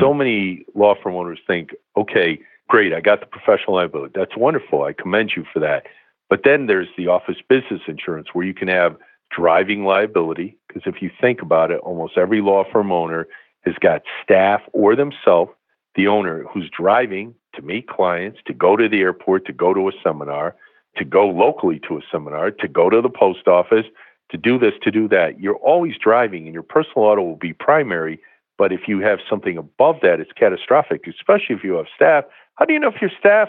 So 0.00 0.12
hmm. 0.12 0.18
many 0.18 0.64
law 0.74 0.94
firm 1.02 1.14
owners 1.14 1.38
think, 1.46 1.70
okay, 1.98 2.38
great, 2.68 2.94
I 2.94 3.02
got 3.02 3.20
the 3.20 3.26
professional 3.26 3.76
liability. 3.76 4.12
That's 4.14 4.36
wonderful. 4.38 4.84
I 4.84 4.94
commend 4.94 5.32
you 5.36 5.44
for 5.52 5.60
that. 5.60 5.84
But 6.30 6.40
then 6.44 6.66
there's 6.66 6.88
the 6.96 7.08
office 7.08 7.36
business 7.46 7.82
insurance 7.86 8.28
where 8.32 8.46
you 8.46 8.54
can 8.54 8.68
have 8.68 8.96
driving 9.30 9.84
liability. 9.84 10.56
Because 10.66 10.82
if 10.86 11.02
you 11.02 11.10
think 11.20 11.42
about 11.42 11.70
it, 11.70 11.80
almost 11.80 12.16
every 12.16 12.40
law 12.40 12.64
firm 12.72 12.90
owner 12.90 13.28
has 13.66 13.74
got 13.80 14.00
staff 14.22 14.62
or 14.72 14.96
themselves, 14.96 15.50
the 15.94 16.06
owner 16.06 16.46
who's 16.50 16.70
driving 16.74 17.34
to 17.54 17.62
meet 17.62 17.88
clients, 17.88 18.40
to 18.46 18.54
go 18.54 18.76
to 18.76 18.88
the 18.88 19.00
airport, 19.00 19.46
to 19.46 19.52
go 19.52 19.74
to 19.74 19.88
a 19.88 19.92
seminar, 20.02 20.54
to 20.96 21.04
go 21.04 21.26
locally 21.28 21.80
to 21.88 21.96
a 21.96 22.00
seminar, 22.10 22.50
to 22.50 22.68
go 22.68 22.90
to 22.90 23.00
the 23.00 23.08
post 23.08 23.48
office, 23.48 23.86
to 24.30 24.36
do 24.36 24.58
this, 24.58 24.72
to 24.82 24.90
do 24.90 25.08
that. 25.08 25.40
You're 25.40 25.56
always 25.56 25.94
driving, 26.02 26.46
and 26.46 26.54
your 26.54 26.62
personal 26.62 27.06
auto 27.06 27.22
will 27.22 27.36
be 27.36 27.52
primary. 27.52 28.20
But 28.58 28.72
if 28.72 28.86
you 28.86 29.00
have 29.00 29.18
something 29.28 29.56
above 29.56 29.96
that, 30.02 30.20
it's 30.20 30.32
catastrophic, 30.32 31.06
especially 31.06 31.56
if 31.56 31.64
you 31.64 31.74
have 31.74 31.86
staff. 31.94 32.24
How 32.56 32.64
do 32.64 32.72
you 32.72 32.78
know 32.78 32.88
if 32.88 33.00
your 33.00 33.10
staff, 33.18 33.48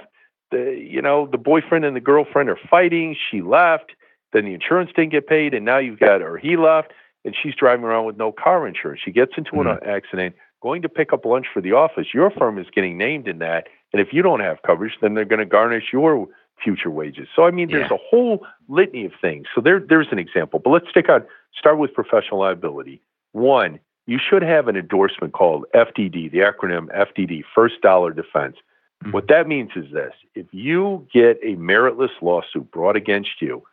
the, 0.52 0.76
you 0.78 1.02
know, 1.02 1.28
the 1.28 1.38
boyfriend 1.38 1.86
and 1.86 1.96
the 1.96 2.02
girlfriend 2.02 2.50
are 2.50 2.60
fighting? 2.70 3.16
She 3.30 3.42
left, 3.42 3.92
then 4.32 4.46
the 4.46 4.54
insurance 4.54 4.92
didn't 4.96 5.12
get 5.12 5.28
paid, 5.28 5.54
and 5.54 5.66
now 5.66 5.78
you've 5.78 6.00
got, 6.00 6.22
or 6.22 6.38
he 6.38 6.58
left, 6.58 6.92
and 7.26 7.36
she's 7.42 7.56
driving 7.56 7.86
around 7.86 8.06
with 8.06 8.18
no 8.18 8.32
car 8.32 8.68
insurance. 8.68 9.02
She 9.04 9.12
gets 9.12 9.34
into 9.38 9.62
an 9.62 9.68
mm-hmm. 9.68 9.90
accident, 9.90 10.36
going 10.62 10.82
to 10.82 10.90
pick 10.90 11.14
up 11.14 11.26
lunch 11.26 11.48
for 11.54 11.62
the 11.62 11.74
office. 11.74 12.08
Your 12.14 12.32
firm 12.32 12.58
is 12.58 12.68
getting 12.74 12.98
named 12.98 13.28
in 13.28 13.40
that, 13.40 13.68
and 13.94 14.02
if 14.02 14.12
you 14.12 14.22
don't 14.22 14.40
have 14.42 14.62
coverage, 14.64 14.98
then 15.02 15.14
they're 15.14 15.24
going 15.26 15.40
to 15.40 15.46
garnish 15.46 15.86
your 15.94 16.28
future 16.62 16.90
wages. 16.90 17.28
So 17.36 17.44
I 17.46 17.52
mean, 17.52 17.70
there's 17.70 17.90
Yeah. 17.90 17.96
a 17.98 18.00
whole 18.10 18.46
litany 18.68 19.06
of 19.06 19.14
things. 19.22 19.48
So 19.54 19.62
there, 19.62 19.80
there's 19.80 20.08
an 20.12 20.20
example. 20.20 20.60
But 20.60 20.72
let's 20.72 20.92
take 20.94 21.10
on 21.10 21.24
start 21.58 21.78
with 21.78 21.94
professional 21.94 22.40
liability. 22.40 23.02
One, 23.32 23.80
you 24.08 24.20
should 24.20 24.42
have 24.42 24.68
an 24.68 24.76
endorsement 24.76 25.34
called 25.34 25.66
FDD, 25.74 26.32
the 26.32 26.40
acronym 26.40 26.88
FDD, 26.94 27.44
First 27.56 27.82
Dollar 27.82 28.12
Defense. 28.12 28.58
Mhm. 29.04 29.14
What 29.14 29.28
that 29.28 29.48
means 29.48 29.72
is 29.76 29.92
this: 29.92 30.14
if 30.36 30.46
you 30.52 31.06
get 31.14 31.40
a 31.44 31.56
meritless 31.56 32.12
lawsuit 32.22 32.70
brought 32.72 32.96
against 32.96 33.42
you, 33.42 33.64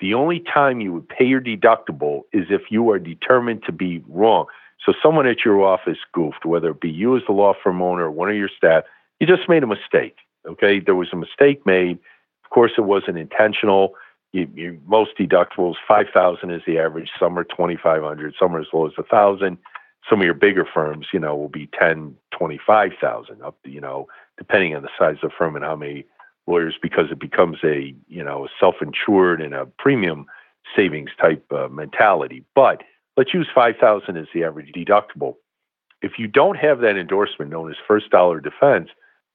the 0.00 0.14
only 0.14 0.40
time 0.40 0.80
you 0.80 0.92
would 0.92 1.08
pay 1.08 1.24
your 1.24 1.40
deductible 1.40 2.22
is 2.32 2.46
if 2.50 2.70
you 2.70 2.90
are 2.90 2.98
determined 2.98 3.62
to 3.64 3.72
be 3.72 4.02
wrong. 4.08 4.46
So 4.84 4.92
someone 5.02 5.26
at 5.26 5.44
your 5.44 5.62
office 5.64 5.98
goofed, 6.12 6.44
whether 6.44 6.70
it 6.70 6.80
be 6.80 6.90
you 6.90 7.16
as 7.16 7.22
the 7.26 7.32
law 7.32 7.54
firm 7.54 7.80
owner 7.82 8.04
or 8.04 8.10
one 8.10 8.28
of 8.28 8.36
your 8.36 8.50
staff, 8.50 8.84
you 9.20 9.26
just 9.26 9.48
made 9.48 9.62
a 9.62 9.66
mistake. 9.66 10.16
Okay, 10.46 10.80
there 10.80 10.94
was 10.94 11.08
a 11.12 11.16
mistake 11.16 11.64
made. 11.66 11.98
Of 12.44 12.50
course, 12.50 12.72
it 12.78 12.82
wasn't 12.82 13.18
intentional. 13.18 13.94
You, 14.32 14.48
you, 14.54 14.80
most 14.86 15.12
deductibles, 15.18 15.74
five 15.88 16.06
thousand 16.12 16.50
is 16.50 16.62
the 16.66 16.78
average. 16.78 17.10
Some 17.18 17.38
are 17.38 17.44
twenty 17.44 17.76
five 17.76 18.02
hundred. 18.02 18.34
Some 18.38 18.54
are 18.54 18.60
as 18.60 18.66
low 18.72 18.86
as 18.86 18.92
a 18.98 19.02
thousand. 19.02 19.58
Some 20.08 20.20
of 20.20 20.24
your 20.24 20.34
bigger 20.34 20.64
firms, 20.72 21.06
you 21.12 21.18
know, 21.18 21.34
will 21.34 21.48
be 21.48 21.68
ten, 21.78 22.14
twenty-five 22.30 22.92
thousand 23.00 23.42
up. 23.42 23.56
You 23.64 23.80
know, 23.80 24.06
depending 24.38 24.76
on 24.76 24.82
the 24.82 24.88
size 24.98 25.16
of 25.22 25.30
the 25.30 25.36
firm 25.36 25.56
and 25.56 25.64
how 25.64 25.76
many 25.76 26.04
lawyers, 26.46 26.76
because 26.80 27.10
it 27.10 27.18
becomes 27.18 27.58
a 27.64 27.94
you 28.08 28.22
know 28.22 28.44
a 28.44 28.48
self-insured 28.60 29.40
and 29.40 29.54
a 29.54 29.66
premium 29.66 30.26
savings 30.76 31.10
type 31.20 31.44
uh, 31.52 31.68
mentality. 31.68 32.44
But 32.54 32.82
let's 33.16 33.34
use 33.34 33.48
five 33.54 33.76
thousand 33.80 34.16
as 34.16 34.26
the 34.32 34.44
average 34.44 34.72
deductible. 34.72 35.36
If 36.02 36.18
you 36.18 36.28
don't 36.28 36.56
have 36.56 36.80
that 36.80 36.96
endorsement 36.96 37.50
known 37.50 37.70
as 37.70 37.76
first 37.88 38.10
dollar 38.10 38.38
defense, 38.38 38.90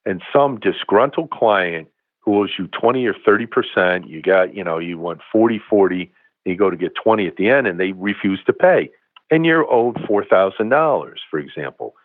and 0.05 0.21
some 0.33 0.59
disgruntled 0.59 1.29
client 1.31 1.87
who 2.19 2.39
owes 2.39 2.51
you 2.57 2.67
20 2.67 3.05
or 3.05 3.13
30 3.25 3.45
percent, 3.47 4.07
you 4.07 4.21
got, 4.21 4.55
you 4.55 4.63
know, 4.63 4.77
you 4.79 4.97
want 4.97 5.21
40, 5.31 5.59
40, 5.69 6.01
and 6.01 6.51
you 6.51 6.55
go 6.55 6.69
to 6.69 6.77
get 6.77 6.93
20 6.95 7.27
at 7.27 7.35
the 7.37 7.49
end, 7.49 7.67
and 7.67 7.79
they 7.79 7.91
refuse 7.93 8.43
to 8.45 8.53
pay, 8.53 8.89
and 9.29 9.45
you're 9.45 9.71
owed 9.71 9.99
four 10.07 10.23
thousand 10.25 10.69
dollars, 10.69 11.21
for 11.29 11.39
example, 11.39 11.95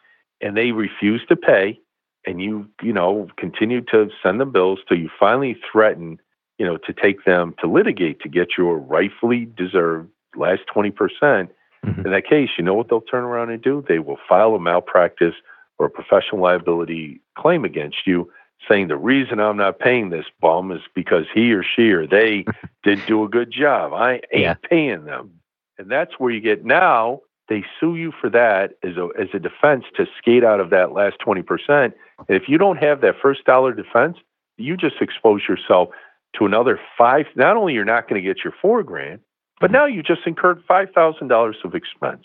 and 0.41 0.57
they 0.57 0.73
refuse 0.73 1.23
to 1.29 1.37
pay, 1.37 1.79
and 2.27 2.41
you, 2.43 2.69
you 2.83 2.93
know, 2.93 3.29
continue 3.37 3.81
to 3.83 4.11
send 4.23 4.41
them 4.41 4.53
bills 4.53 4.81
till 4.89 4.99
you 4.99 5.11
finally 5.19 5.57
threaten, 5.71 6.19
you 6.59 6.67
know, 6.67 6.77
to 6.79 6.93
take 6.93 7.25
them 7.25 7.55
to 7.61 7.67
litigate 7.67 8.21
to 8.21 8.29
get 8.29 8.49
your 8.59 8.79
rightfully 8.79 9.47
deserved 9.57 10.09
last 10.35 10.63
20 10.73 10.91
percent. 10.91 11.51
Mhm. 11.85 12.05
In 12.07 12.11
that 12.13 12.27
case, 12.27 12.51
you 12.59 12.65
know 12.65 12.75
what 12.75 12.89
they'll 12.89 13.01
turn 13.01 13.25
around 13.25 13.51
and 13.51 13.63
do? 13.63 13.85
They 13.87 13.99
will 13.99 14.19
file 14.29 14.55
a 14.55 14.61
malpractice 14.61 15.35
or 15.79 15.87
a 15.87 15.91
professional 15.91 16.41
liability 16.41 17.21
claim 17.37 17.65
against 17.65 18.07
you, 18.07 18.31
saying 18.69 18.89
the 18.89 18.97
reason 18.97 19.41
I'm 19.41 19.57
not 19.57 19.79
paying 19.79 20.11
this 20.11 20.27
bum 20.41 20.73
is 20.73 20.81
because 20.95 21.27
he 21.35 21.53
or 21.53 21.63
she 21.63 21.91
or 21.91 22.07
they 22.07 22.45
didn't 22.85 23.07
do 23.07 23.25
a 23.25 23.29
good 23.29 23.51
job. 23.51 23.93
I 23.93 24.15
ain't 24.33 24.43
Yeah. 24.43 24.55
paying 24.55 25.05
them. 25.05 25.41
And 25.79 25.91
that's 25.91 26.19
where 26.19 26.31
you 26.31 26.41
get 26.41 26.65
now 26.65 27.21
they 27.49 27.65
sue 27.79 27.97
you 27.97 28.13
for 28.21 28.29
that 28.31 28.73
as 28.83 28.97
a 28.97 29.09
as 29.19 29.29
a 29.33 29.39
defense 29.39 29.85
to 29.97 30.07
skate 30.19 30.45
out 30.45 30.61
of 30.61 30.71
that 30.71 30.93
last 30.93 31.17
20%. 31.25 31.45
And 31.69 31.93
if 32.29 32.49
you 32.49 32.59
don't 32.59 32.79
have 32.79 33.01
that 33.03 33.17
first 33.23 33.45
dollar 33.45 33.73
defense, 33.73 34.17
you 34.57 34.77
just 34.77 34.97
expose 35.01 35.43
yourself 35.49 35.91
to 36.37 36.47
another 36.47 36.81
five. 36.99 37.27
Not 37.37 37.57
only 37.57 37.75
you're 37.75 37.85
not 37.85 38.09
going 38.09 38.21
to 38.21 38.27
get 38.27 38.43
your 38.43 38.55
four 38.61 38.83
grand, 38.83 39.21
but 39.61 39.67
mm-hmm. 39.69 39.75
now 39.75 39.87
you 39.87 40.03
just 40.03 40.27
incurred 40.27 40.63
five 40.67 40.91
thousand 40.95 41.29
dollars 41.29 41.57
of 41.65 41.75
expense. 41.75 42.25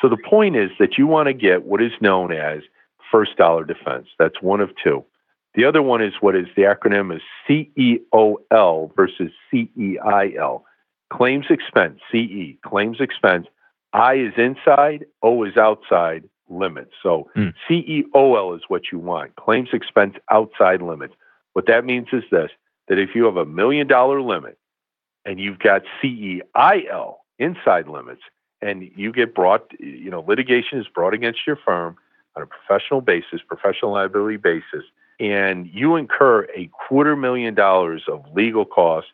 So 0.00 0.08
the 0.08 0.16
point 0.16 0.56
is 0.56 0.70
that 0.78 0.98
you 0.98 1.06
want 1.06 1.26
to 1.26 1.32
get 1.32 1.64
what 1.64 1.82
is 1.82 1.92
known 2.00 2.32
as 2.32 2.62
first 3.12 3.36
dollar 3.36 3.64
defense. 3.64 4.08
That's 4.18 4.42
one 4.42 4.60
of 4.60 4.70
two. 4.82 5.04
The 5.54 5.64
other 5.66 5.82
one 5.82 6.02
is 6.02 6.14
what 6.20 6.34
is 6.34 6.46
the 6.56 6.62
acronym 6.62 7.14
is 7.14 7.22
CEOL 7.46 8.96
versus 8.96 9.30
CEIL. 9.52 10.62
Claims 11.12 11.46
expense, 11.50 12.00
CE, 12.10 12.56
claims 12.64 12.96
expense. 13.00 13.46
I 13.92 14.14
is 14.14 14.32
inside, 14.38 15.04
O 15.22 15.44
is 15.44 15.58
outside 15.58 16.24
limits. 16.48 16.92
So 17.02 17.28
Mm. 17.36 17.52
CEOL 17.68 18.56
is 18.56 18.62
what 18.68 18.90
you 18.90 18.98
want. 18.98 19.36
Claims 19.36 19.68
expense 19.74 20.16
outside 20.30 20.80
limits. 20.80 21.14
What 21.52 21.66
that 21.66 21.84
means 21.84 22.08
is 22.12 22.24
this 22.30 22.50
that 22.88 22.98
if 22.98 23.14
you 23.14 23.24
have 23.26 23.36
a 23.36 23.44
million 23.44 23.86
dollar 23.86 24.20
limit 24.22 24.58
and 25.24 25.38
you've 25.38 25.58
got 25.58 25.82
CEIL 26.00 27.16
inside 27.38 27.88
limits 27.88 28.22
and 28.62 28.90
you 28.96 29.12
get 29.12 29.34
brought, 29.34 29.70
you 29.78 30.10
know, 30.10 30.24
litigation 30.26 30.78
is 30.78 30.88
brought 30.88 31.14
against 31.14 31.46
your 31.46 31.56
firm 31.56 31.96
on 32.36 32.42
a 32.42 32.46
professional 32.46 33.00
basis, 33.00 33.40
professional 33.46 33.92
liability 33.92 34.36
basis, 34.36 34.84
and 35.20 35.68
you 35.72 35.96
incur 35.96 36.46
a 36.56 36.68
quarter 36.68 37.16
million 37.16 37.54
dollars 37.54 38.02
of 38.08 38.24
legal 38.32 38.64
costs 38.64 39.10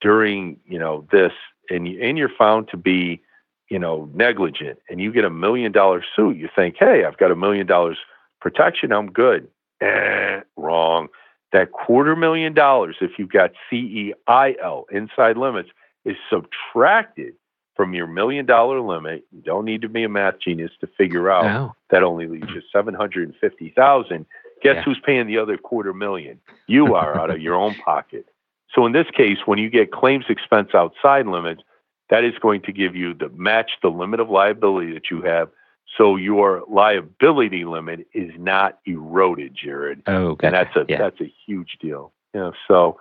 during, 0.00 0.58
you 0.66 0.78
know, 0.78 1.06
this, 1.10 1.32
and, 1.68 1.88
you, 1.88 2.00
and 2.02 2.16
you're 2.18 2.30
found 2.38 2.68
to 2.68 2.76
be, 2.76 3.20
you 3.68 3.78
know, 3.78 4.08
negligent, 4.14 4.78
and 4.88 5.00
you 5.00 5.12
get 5.12 5.24
a 5.24 5.30
million 5.30 5.72
dollar 5.72 6.04
suit, 6.16 6.36
you 6.36 6.48
think, 6.54 6.76
hey, 6.78 7.04
I've 7.04 7.18
got 7.18 7.30
a 7.30 7.36
million 7.36 7.66
dollars 7.66 7.98
protection, 8.40 8.92
I'm 8.92 9.10
good. 9.10 9.48
Eh, 9.80 10.40
wrong. 10.56 11.08
That 11.52 11.72
quarter 11.72 12.14
million 12.14 12.54
dollars, 12.54 12.96
if 13.00 13.12
you've 13.18 13.32
got 13.32 13.52
CEIL 13.70 14.84
inside 14.90 15.36
limits, 15.36 15.70
is 16.04 16.16
subtracted 16.30 17.34
from 17.80 17.94
your 17.94 18.06
million 18.06 18.44
dollar 18.44 18.78
limit. 18.82 19.24
You 19.32 19.40
don't 19.40 19.64
need 19.64 19.80
to 19.80 19.88
be 19.88 20.04
a 20.04 20.08
math 20.10 20.38
genius 20.38 20.70
to 20.82 20.86
figure 20.98 21.30
out 21.30 21.44
No. 21.44 21.74
that 21.88 22.02
only 22.02 22.26
leaves 22.26 22.50
you 22.54 22.60
seven 22.70 22.92
hundred 22.92 23.26
and 23.26 23.34
fifty 23.40 23.70
thousand. 23.74 24.26
Guess 24.62 24.74
Yeah. 24.76 24.82
who's 24.82 25.00
paying 25.02 25.26
the 25.26 25.38
other 25.38 25.56
quarter 25.56 25.94
million? 25.94 26.38
You 26.66 26.94
are 26.94 27.18
out 27.18 27.30
of 27.30 27.40
your 27.40 27.54
own 27.54 27.74
pocket. 27.76 28.26
So 28.74 28.84
in 28.84 28.92
this 28.92 29.06
case, 29.16 29.38
when 29.46 29.58
you 29.58 29.70
get 29.70 29.92
claims 29.92 30.26
expense 30.28 30.74
outside 30.74 31.26
limits, 31.26 31.62
that 32.10 32.22
is 32.22 32.34
going 32.42 32.60
to 32.62 32.72
give 32.72 32.94
you 32.94 33.14
the 33.14 33.30
match 33.30 33.70
the 33.80 33.88
limit 33.88 34.20
of 34.20 34.28
liability 34.28 34.92
that 34.92 35.10
you 35.10 35.22
have. 35.22 35.48
So 35.96 36.16
your 36.16 36.62
liability 36.68 37.64
limit 37.64 38.06
is 38.12 38.30
not 38.36 38.78
eroded, 38.84 39.54
Jared 39.54 40.02
Oh, 40.06 40.36
and 40.42 40.52
that's 40.54 40.76
a 40.76 40.84
yeah. 40.86 40.98
that's 40.98 41.20
a 41.22 41.32
huge 41.46 41.78
deal. 41.80 42.12
You 42.34 42.40
know, 42.40 42.52
so 42.68 43.00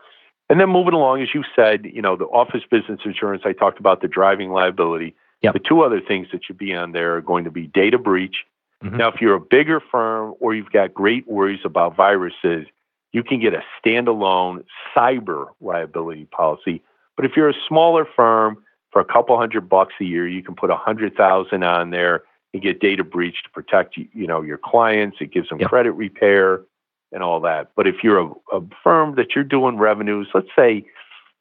and 0.50 0.60
then 0.60 0.70
moving 0.70 0.94
along, 0.94 1.22
as 1.22 1.34
you 1.34 1.44
said, 1.56 1.86
you 1.86 2.02
know, 2.02 2.16
the 2.16 2.26
office 2.26 2.64
business 2.70 3.00
insurance. 3.06 3.44
I 3.46 3.54
talked 3.54 3.80
about 3.80 4.02
the 4.02 4.08
driving 4.08 4.50
liability. 4.50 5.16
Yep. 5.42 5.54
The 5.54 5.60
two 5.60 5.82
other 5.82 6.02
things 6.02 6.28
that 6.32 6.44
should 6.44 6.58
be 6.58 6.74
on 6.74 6.92
there 6.92 7.16
are 7.16 7.22
going 7.22 7.44
to 7.46 7.52
be 7.52 7.68
data 7.68 7.98
breach. 7.98 8.46
Mhm. 8.84 8.98
Now, 8.98 9.10
if 9.10 9.22
you're 9.22 9.36
a 9.36 9.40
bigger 9.40 9.80
firm 9.80 10.34
or 10.40 10.54
you've 10.54 10.72
got 10.72 10.94
great 10.94 11.28
worries 11.28 11.62
about 11.64 11.96
viruses, 11.96 12.66
you 13.14 13.24
can 13.24 13.40
get 13.40 13.54
a 13.54 13.64
standalone 13.84 14.64
cyber 14.96 15.50
liability 15.62 16.26
policy. 16.26 16.82
But 17.16 17.26
if 17.26 17.36
you're 17.38 17.50
a 17.50 17.56
smaller 17.68 18.06
firm, 18.06 18.58
for 18.92 19.00
a 19.02 19.06
couple 19.06 19.38
hundred 19.38 19.70
bucks 19.70 19.94
a 20.02 20.04
year, 20.04 20.28
you 20.28 20.42
can 20.42 20.56
put 20.56 20.72
a 20.72 20.76
hundred 20.76 21.16
thousand 21.16 21.64
on 21.64 21.92
there 21.92 22.24
and 22.54 22.64
get 22.64 22.80
data 22.80 23.04
breach 23.04 23.44
to 23.44 23.50
protect 23.52 23.96
you, 23.98 24.08
you 24.14 24.26
know, 24.26 24.42
your 24.42 24.58
clients. 24.58 25.18
It 25.22 25.32
gives 25.32 25.50
them 25.50 25.60
Yep. 25.60 25.70
credit 25.70 25.92
repair 25.92 26.62
and 27.12 27.24
all 27.24 27.40
that. 27.42 27.72
But 27.76 27.88
if 27.88 28.04
you're 28.04 28.20
a, 28.20 28.32
a 28.58 28.62
firm 28.84 29.16
that 29.16 29.36
you're 29.36 29.44
doing 29.44 29.78
revenues, 29.78 30.28
let's 30.34 30.50
say, 30.56 30.86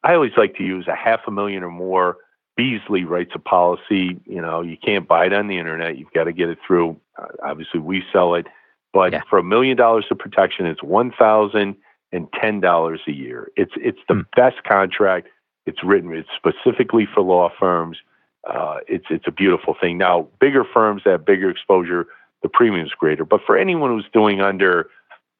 I 0.03 0.13
always 0.13 0.31
like 0.37 0.55
to 0.55 0.63
use 0.63 0.87
a 0.87 0.95
half 0.95 1.21
a 1.27 1.31
million 1.31 1.63
or 1.63 1.71
more. 1.71 2.17
Beazley 2.59 3.07
writes 3.07 3.31
a 3.35 3.39
policy. 3.39 4.19
You 4.25 4.41
know, 4.41 4.61
you 4.61 4.77
can't 4.77 5.07
buy 5.07 5.25
it 5.27 5.33
on 5.33 5.47
the 5.47 5.57
internet. 5.57 5.97
You've 5.97 6.11
got 6.13 6.25
to 6.25 6.33
get 6.33 6.49
it 6.49 6.57
through. 6.65 6.99
Uh, 7.17 7.27
obviously, 7.43 7.79
we 7.79 8.03
sell 8.11 8.35
it, 8.35 8.47
but 8.93 9.13
Yeah. 9.13 9.21
for 9.29 9.39
a 9.39 9.43
million 9.43 9.77
dollars 9.77 10.05
of 10.11 10.17
protection, 10.19 10.65
it's 10.65 10.83
one 10.83 11.11
thousand 11.11 11.75
and 12.11 12.27
ten 12.33 12.59
dollars 12.59 13.01
a 13.07 13.11
year. 13.11 13.49
It's 13.55 13.71
it's 13.77 13.99
the 14.07 14.15
Hmm. 14.15 14.21
best 14.35 14.63
contract. 14.63 15.27
It's 15.65 15.83
written. 15.83 16.13
It's 16.13 16.29
specifically 16.35 17.05
for 17.05 17.21
law 17.21 17.49
firms. 17.59 17.97
Uh, 18.45 18.79
it's 18.87 19.05
it's 19.09 19.27
a 19.27 19.31
beautiful 19.31 19.75
thing. 19.79 19.97
Now, 19.97 20.27
bigger 20.39 20.63
firms 20.65 21.03
that 21.05 21.11
have 21.11 21.25
bigger 21.25 21.49
exposure, 21.49 22.07
the 22.41 22.49
premium's 22.49 22.93
greater. 22.93 23.23
But 23.25 23.41
for 23.45 23.55
anyone 23.57 23.91
who's 23.91 24.09
doing 24.11 24.41
under, 24.41 24.89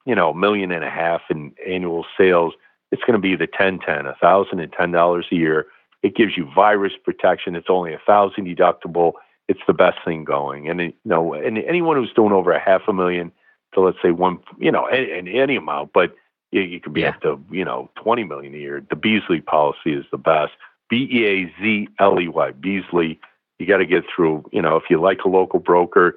you 0.06 0.16
know, 0.16 0.32
a 0.32 0.36
million 0.36 0.72
and 0.72 0.84
a 0.84 0.89
half 0.89 1.22
in 1.30 1.54
annual 1.68 2.06
sales, 2.18 2.54
it's 2.91 3.02
going 3.02 3.14
to 3.14 3.20
be 3.20 3.36
the 3.36 3.47
ten 3.47 3.80
ten, 3.80 4.06
a 4.06 4.16
thousand 4.16 4.60
and 4.60 4.72
ten 4.74 4.91
dollars 4.91 5.28
a 5.32 5.36
year. 5.36 5.68
It 6.02 6.16
gives 6.16 6.38
you 6.38 6.50
virus 6.56 6.93
protection. 7.04 7.56
It's 7.56 7.70
only 7.70 7.93
a 7.93 8.02
thousand 8.06 8.45
deductible. 8.45 9.14
It's 9.47 9.60
the 9.68 9.74
best 9.74 9.97
thing 10.06 10.24
going. 10.24 10.70
And 10.70 10.80
it, 10.82 10.95
you 11.04 11.10
know, 11.10 11.34
and 11.34 11.58
anyone 11.58 11.97
who's 11.97 12.14
doing 12.14 12.32
over 12.32 12.52
a 12.52 12.60
half 12.60 12.82
a 12.88 12.93
million 12.93 13.32
to 13.74 13.82
let's 13.82 13.97
say 14.02 14.12
one, 14.12 14.39
you 14.58 14.72
know, 14.72 14.86
any, 14.86 15.39
any, 15.39 15.56
amount, 15.56 15.91
but 15.93 16.16
you, 16.52 16.62
you 16.62 16.80
could 16.80 16.93
be 16.93 17.02
Yeah. 17.02 17.10
up 17.10 17.22
to 17.22 17.43
you 17.52 17.66
know 17.66 17.89
twenty 17.95 18.24
million 18.24 18.54
a 18.54 18.58
year. 18.58 18.84
The 18.89 18.95
Beazley 18.95 19.45
policy 19.45 19.93
is 19.93 20.06
the 20.12 20.18
best. 20.18 20.54
B 20.89 21.08
E 21.12 21.26
A 21.26 21.54
Z 21.62 21.88
L 22.00 22.20
E 22.20 22.28
Y 22.28 22.52
Beazley. 22.52 23.20
You 23.60 23.66
got 23.68 23.78
to 23.78 23.86
get 23.86 24.06
through. 24.14 24.45
You 24.52 24.62
know, 24.62 24.76
if 24.78 24.84
you 24.89 25.00
like 25.00 25.20
a 25.26 25.30
local 25.30 25.60
broker, 25.60 26.16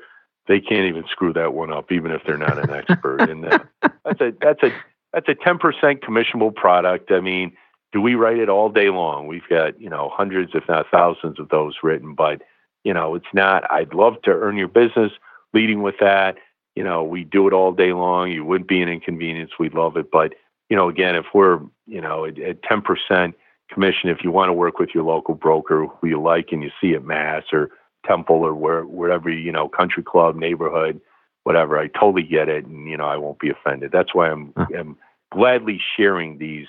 they 0.49 0.61
can't 0.61 0.86
even 0.86 1.05
screw 1.11 1.32
that 1.34 1.55
one 1.55 1.72
up, 1.72 1.93
even 1.93 2.11
if 2.11 2.22
they're 2.26 2.38
not 2.38 2.59
an 2.59 2.70
expert. 2.70 3.22
and 3.22 3.47
uh, 3.47 3.59
that's 4.05 4.20
a 4.20 4.32
that's 4.40 4.62
a 4.62 4.72
that's 5.12 5.28
a 5.28 5.34
ten 5.34 5.59
percent 5.59 6.01
commissionable 6.03 6.55
product. 6.55 7.11
I 7.12 7.20
mean, 7.20 7.53
do 7.93 8.01
we 8.01 8.14
write 8.14 8.38
it 8.38 8.49
all 8.49 8.68
day 8.68 8.90
long? 8.90 9.26
We've 9.26 9.49
got 9.49 9.80
you 9.80 9.90
know 9.90 10.11
hundreds, 10.12 10.53
if 10.55 10.64
not 10.68 10.86
thousands, 10.90 11.38
of 11.38 11.49
those 11.49 11.76
written. 11.82 12.14
But 12.14 12.43
you 12.84 12.93
know, 12.93 13.14
it's 13.14 13.32
not. 13.32 13.70
I'd 13.70 13.95
love 13.95 14.20
to 14.24 14.30
earn 14.30 14.57
your 14.57 14.68
business. 14.68 15.12
Leading 15.55 15.82
with 15.82 15.97
that, 16.01 16.36
you 16.74 16.82
know, 16.82 17.05
we 17.05 17.24
do 17.24 17.47
it 17.47 17.53
all 17.53 17.72
day 17.72 17.93
long. 17.93 18.30
You 18.30 18.45
wouldn't 18.45 18.68
be 18.68 18.80
an 18.80 18.88
inconvenience. 18.88 19.53
We 19.61 19.68
love 19.68 19.97
it, 19.97 20.11
but 20.11 20.32
you 20.70 20.76
know, 20.76 20.88
again, 20.88 21.14
if 21.14 21.26
we're 21.34 21.61
you 21.86 22.01
know 22.01 22.24
at 22.24 22.62
ten 22.62 22.82
percent 22.82 23.34
commission, 23.70 24.11
if 24.11 24.24
you 24.24 24.30
want 24.30 24.49
to 24.49 24.55
work 24.55 24.78
with 24.78 24.90
your 24.95 25.05
local 25.05 25.34
broker 25.34 25.86
who 25.86 26.09
you 26.09 26.20
like 26.20 26.49
and 26.53 26.62
you 26.62 26.70
see 26.80 26.95
at 26.95 27.05
Mass 27.05 27.45
or 27.53 27.70
Temple 28.07 28.36
or 28.36 28.55
where 28.55 28.84
wherever 28.84 29.30
you 29.30 29.53
know, 29.53 29.68
country 29.68 30.03
club, 30.03 30.36
neighborhood, 30.36 31.00
whatever, 31.44 31.78
I 31.78 31.88
totally 31.88 32.22
get 32.22 32.48
it, 32.48 32.64
and 32.66 32.88
you 32.88 32.96
know, 32.96 33.07
I 33.07 33.16
won't 33.16 33.38
be 33.38 33.50
offended. 33.50 33.90
That's 33.92 34.14
why 34.14 34.30
I'm 34.30 34.53
Huh. 34.57 34.66
I'm 34.78 34.96
gladly 35.30 35.80
sharing 35.96 36.38
these 36.38 36.66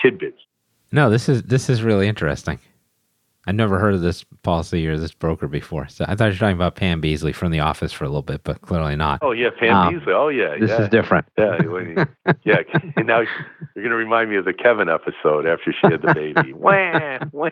tidbits. 0.00 0.38
No, 0.92 1.10
this 1.10 1.28
is 1.28 1.42
this 1.42 1.68
is 1.68 1.82
really 1.82 2.08
interesting. 2.08 2.58
I've 3.48 3.54
never 3.54 3.78
heard 3.78 3.94
of 3.94 4.00
this 4.00 4.24
policy 4.42 4.86
or 4.88 4.96
this 4.98 5.12
broker 5.12 5.46
before. 5.46 5.86
So 5.88 6.04
I 6.08 6.16
thought 6.16 6.26
you 6.26 6.30
were 6.32 6.36
talking 6.38 6.56
about 6.56 6.74
Pam 6.74 7.00
Beesly 7.00 7.32
from 7.34 7.52
The 7.52 7.60
Office 7.60 7.92
for 7.92 8.04
a 8.04 8.08
little 8.08 8.22
bit, 8.22 8.42
but 8.42 8.60
clearly 8.62 8.96
not. 8.96 9.20
Oh 9.22 9.30
yeah, 9.32 9.50
Pam 9.58 9.74
Um, 9.76 9.94
Beesly. 9.94 10.08
Oh 10.12 10.28
yeah, 10.28 10.56
this 10.58 10.70
yeah. 10.70 10.82
is 10.82 10.88
different. 10.88 11.26
Yeah, 11.38 11.58
yeah. 12.44 12.56
And 12.96 13.06
now 13.06 13.20
you're 13.20 13.28
going 13.76 13.90
to 13.90 13.94
remind 13.96 14.30
me 14.30 14.36
of 14.36 14.44
the 14.46 14.52
Kevin 14.52 14.88
episode 14.88 15.46
after 15.46 15.72
she 15.72 15.78
had 15.86 16.02
the 16.02 16.12
baby. 16.14 16.52
Wah, 16.54 17.18
wah. 17.32 17.50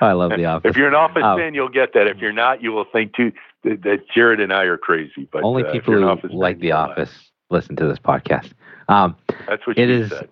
I 0.00 0.12
love 0.12 0.30
The 0.30 0.44
Office. 0.46 0.70
If 0.70 0.76
you're 0.76 0.88
an 0.88 0.94
Office 0.94 1.22
Um, 1.22 1.38
fan, 1.38 1.54
you'll 1.54 1.68
get 1.68 1.92
that. 1.94 2.06
If 2.06 2.18
you're 2.18 2.32
not, 2.32 2.62
you 2.62 2.72
will 2.72 2.86
think 2.90 3.14
too 3.14 3.32
that, 3.64 4.00
Jared 4.14 4.40
and 4.40 4.52
I 4.52 4.62
are 4.64 4.78
crazy. 4.78 5.28
But 5.30 5.42
Only 5.44 5.64
uh, 5.64 5.72
people 5.72 5.92
who 5.94 6.04
Office 6.04 6.30
fan, 6.30 6.38
like 6.38 6.60
The. 6.60 6.72
Office 6.72 7.30
listen 7.50 7.76
to 7.76 7.86
this 7.86 7.98
podcast. 7.98 8.52
Um, 8.88 9.16
That's 9.46 9.66
what 9.66 9.76
It 9.78 9.86
she 9.88 9.92
is- 9.92 10.10
said. 10.10 10.28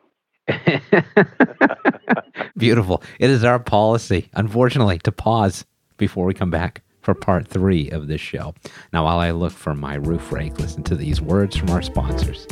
Beautiful. 2.57 3.03
It 3.19 3.31
is 3.31 3.45
our 3.45 3.59
policy, 3.59 4.29
unfortunately, 4.35 4.99
to 5.01 5.13
pause 5.13 5.65
before 5.97 6.27
we 6.27 6.35
come 6.35 6.51
back 6.51 6.83
for 7.03 7.15
part 7.15 7.47
three 7.47 7.89
of 7.91 8.09
this 8.09 8.21
show. 8.21 8.55
Now, 8.93 9.05
while 9.05 9.19
I 9.19 9.31
look 9.31 9.53
for 9.53 9.75
my 9.75 9.95
roof 9.95 10.33
rake, 10.33 10.59
listen 10.59 10.83
to 10.85 10.97
these 10.97 11.21
words 11.21 11.57
from 11.57 11.71
our 11.71 11.83
sponsors. 11.83 12.47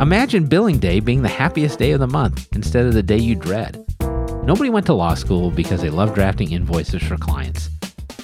Imagine 0.00 0.46
billing 0.46 0.78
day 0.78 1.00
being 1.00 1.22
the 1.22 1.28
happiest 1.28 1.78
day 1.78 1.92
of 1.92 2.00
the 2.00 2.06
month 2.06 2.48
instead 2.54 2.86
of 2.86 2.94
the 2.94 3.02
day 3.02 3.18
you 3.18 3.34
dread. 3.34 3.84
Nobody 4.44 4.68
went 4.68 4.86
to 4.86 4.94
law 4.94 5.14
school 5.14 5.50
because 5.50 5.80
they 5.80 5.90
love 5.90 6.14
drafting 6.14 6.52
invoices 6.52 7.02
for 7.02 7.16
clients. 7.16 7.70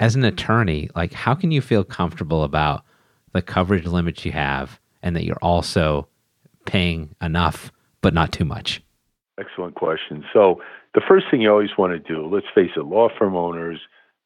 as 0.00 0.16
an 0.16 0.24
attorney, 0.24 0.90
like 0.96 1.12
how 1.12 1.34
can 1.34 1.52
you 1.52 1.60
feel 1.60 1.84
comfortable 1.84 2.42
about 2.42 2.84
the 3.32 3.40
coverage 3.40 3.86
limits 3.86 4.24
you 4.24 4.32
have 4.32 4.80
and 5.00 5.14
that 5.14 5.24
you're 5.24 5.38
also 5.40 6.08
paying 6.66 7.14
enough 7.22 7.70
but 8.00 8.14
not 8.14 8.32
too 8.32 8.44
much? 8.44 8.82
Excellent 9.38 9.76
question. 9.76 10.24
So 10.32 10.60
the 10.94 11.00
first 11.06 11.26
thing 11.30 11.40
you 11.40 11.50
always 11.50 11.78
want 11.78 11.92
to 11.92 11.98
do, 12.00 12.26
let's 12.26 12.46
face 12.52 12.72
it, 12.76 12.84
law 12.84 13.08
firm 13.16 13.36
owners, 13.36 13.78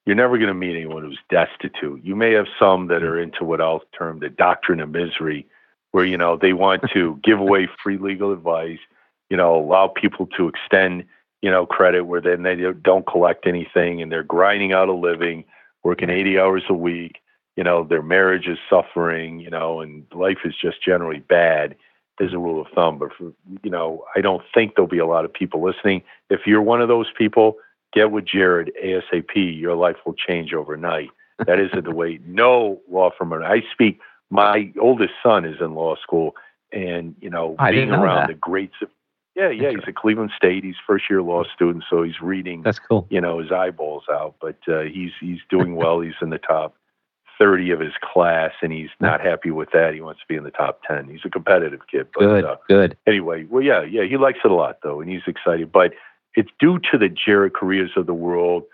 you're 0.06 0.16
never 0.16 0.38
going 0.38 0.48
to 0.48 0.54
meet 0.54 0.76
anyone 0.76 1.02
who's 1.02 1.18
destitute. 1.30 2.02
You 2.02 2.16
may 2.16 2.32
have 2.32 2.46
some 2.58 2.88
that 2.88 3.02
are 3.02 3.20
into 3.20 3.44
what 3.44 3.60
I'll 3.60 3.82
term 3.96 4.20
the 4.20 4.30
doctrine 4.30 4.80
of 4.80 4.90
misery, 4.90 5.46
where 5.92 6.04
you 6.04 6.16
know 6.16 6.38
they 6.40 6.52
want 6.52 6.82
to 6.94 7.20
give 7.24 7.38
away 7.38 7.68
free 7.82 7.98
legal 7.98 8.32
advice, 8.32 8.78
you 9.28 9.36
know, 9.36 9.56
allow 9.56 9.88
people 9.88 10.26
to 10.38 10.48
extend, 10.48 11.04
you 11.44 11.50
know, 11.50 11.66
credit 11.66 12.06
where 12.06 12.22
then 12.22 12.42
they 12.42 12.56
don't 12.82 13.06
collect 13.06 13.46
anything 13.46 14.00
and 14.00 14.10
they're 14.10 14.22
grinding 14.22 14.72
out 14.72 14.88
a 14.88 14.94
living, 14.94 15.44
working 15.82 16.08
80 16.08 16.38
hours 16.38 16.62
a 16.70 16.74
week. 16.74 17.18
You 17.54 17.62
know, 17.62 17.84
their 17.84 18.00
marriage 18.00 18.46
is 18.46 18.56
suffering, 18.70 19.40
you 19.40 19.50
know, 19.50 19.82
and 19.82 20.06
life 20.14 20.38
is 20.46 20.54
just 20.58 20.82
generally 20.82 21.18
bad 21.18 21.76
as 22.18 22.32
a 22.32 22.38
rule 22.38 22.62
of 22.62 22.68
thumb. 22.74 22.96
But 22.96 23.10
for, 23.12 23.34
you 23.62 23.70
know, 23.70 24.06
I 24.16 24.22
don't 24.22 24.42
think 24.54 24.74
there'll 24.74 24.88
be 24.88 24.96
a 24.96 25.06
lot 25.06 25.26
of 25.26 25.34
people 25.34 25.62
listening. 25.62 26.02
If 26.30 26.46
you're 26.46 26.62
one 26.62 26.80
of 26.80 26.88
those 26.88 27.10
people, 27.14 27.56
get 27.92 28.10
with 28.10 28.24
Jared 28.24 28.72
ASAP. 28.82 29.34
Your 29.34 29.74
life 29.74 29.96
will 30.06 30.14
change 30.14 30.54
overnight. 30.54 31.10
That 31.46 31.60
isn't 31.60 31.84
the 31.84 31.94
way. 31.94 32.20
No 32.24 32.80
law 32.90 33.10
firm. 33.18 33.34
I 33.34 33.60
speak. 33.70 34.00
My 34.30 34.72
oldest 34.80 35.12
son 35.22 35.44
is 35.44 35.60
in 35.60 35.74
law 35.74 35.94
school, 35.96 36.36
and 36.72 37.14
you 37.20 37.28
know, 37.28 37.54
I 37.58 37.72
being 37.72 37.90
around 37.90 38.16
that. 38.16 38.28
the 38.28 38.34
greats 38.34 38.76
of 38.80 38.88
yeah, 39.34 39.50
yeah, 39.50 39.70
he's 39.70 39.80
at 39.86 39.94
Cleveland 39.96 40.30
State. 40.36 40.64
He's 40.64 40.76
first 40.86 41.10
year 41.10 41.22
law 41.22 41.44
student, 41.54 41.84
so 41.90 42.02
he's 42.02 42.20
reading, 42.20 42.62
That's 42.62 42.78
cool. 42.78 43.06
you 43.10 43.20
know, 43.20 43.38
his 43.40 43.50
eyeballs 43.52 44.04
out. 44.10 44.36
But 44.40 44.58
uh, 44.68 44.82
he's 44.82 45.12
he's 45.20 45.40
doing 45.50 45.74
well. 45.76 46.00
he's 46.00 46.14
in 46.22 46.30
the 46.30 46.38
top 46.38 46.76
thirty 47.38 47.70
of 47.70 47.80
his 47.80 47.92
class, 48.00 48.52
and 48.62 48.72
he's 48.72 48.90
not 49.00 49.20
happy 49.20 49.50
with 49.50 49.70
that. 49.72 49.92
He 49.94 50.00
wants 50.00 50.20
to 50.20 50.26
be 50.28 50.36
in 50.36 50.44
the 50.44 50.50
top 50.52 50.80
ten. 50.86 51.08
He's 51.08 51.20
a 51.24 51.30
competitive 51.30 51.80
kid. 51.90 52.06
But, 52.14 52.20
Good, 52.20 52.44
Uh, 52.44 52.56
good. 52.68 52.96
anyway, 53.06 53.44
well, 53.44 53.62
yeah, 53.62 53.82
yeah, 53.82 54.04
he 54.04 54.16
likes 54.16 54.38
it 54.44 54.50
a 54.50 54.54
lot 54.54 54.78
though, 54.82 55.00
and 55.00 55.10
he's 55.10 55.22
excited. 55.26 55.72
But 55.72 55.94
it's 56.34 56.50
due 56.60 56.78
to 56.90 56.98
the 56.98 57.08
Jared 57.08 57.52
Correias 57.54 57.96
of 57.96 58.06
the 58.06 58.14
world 58.14 58.64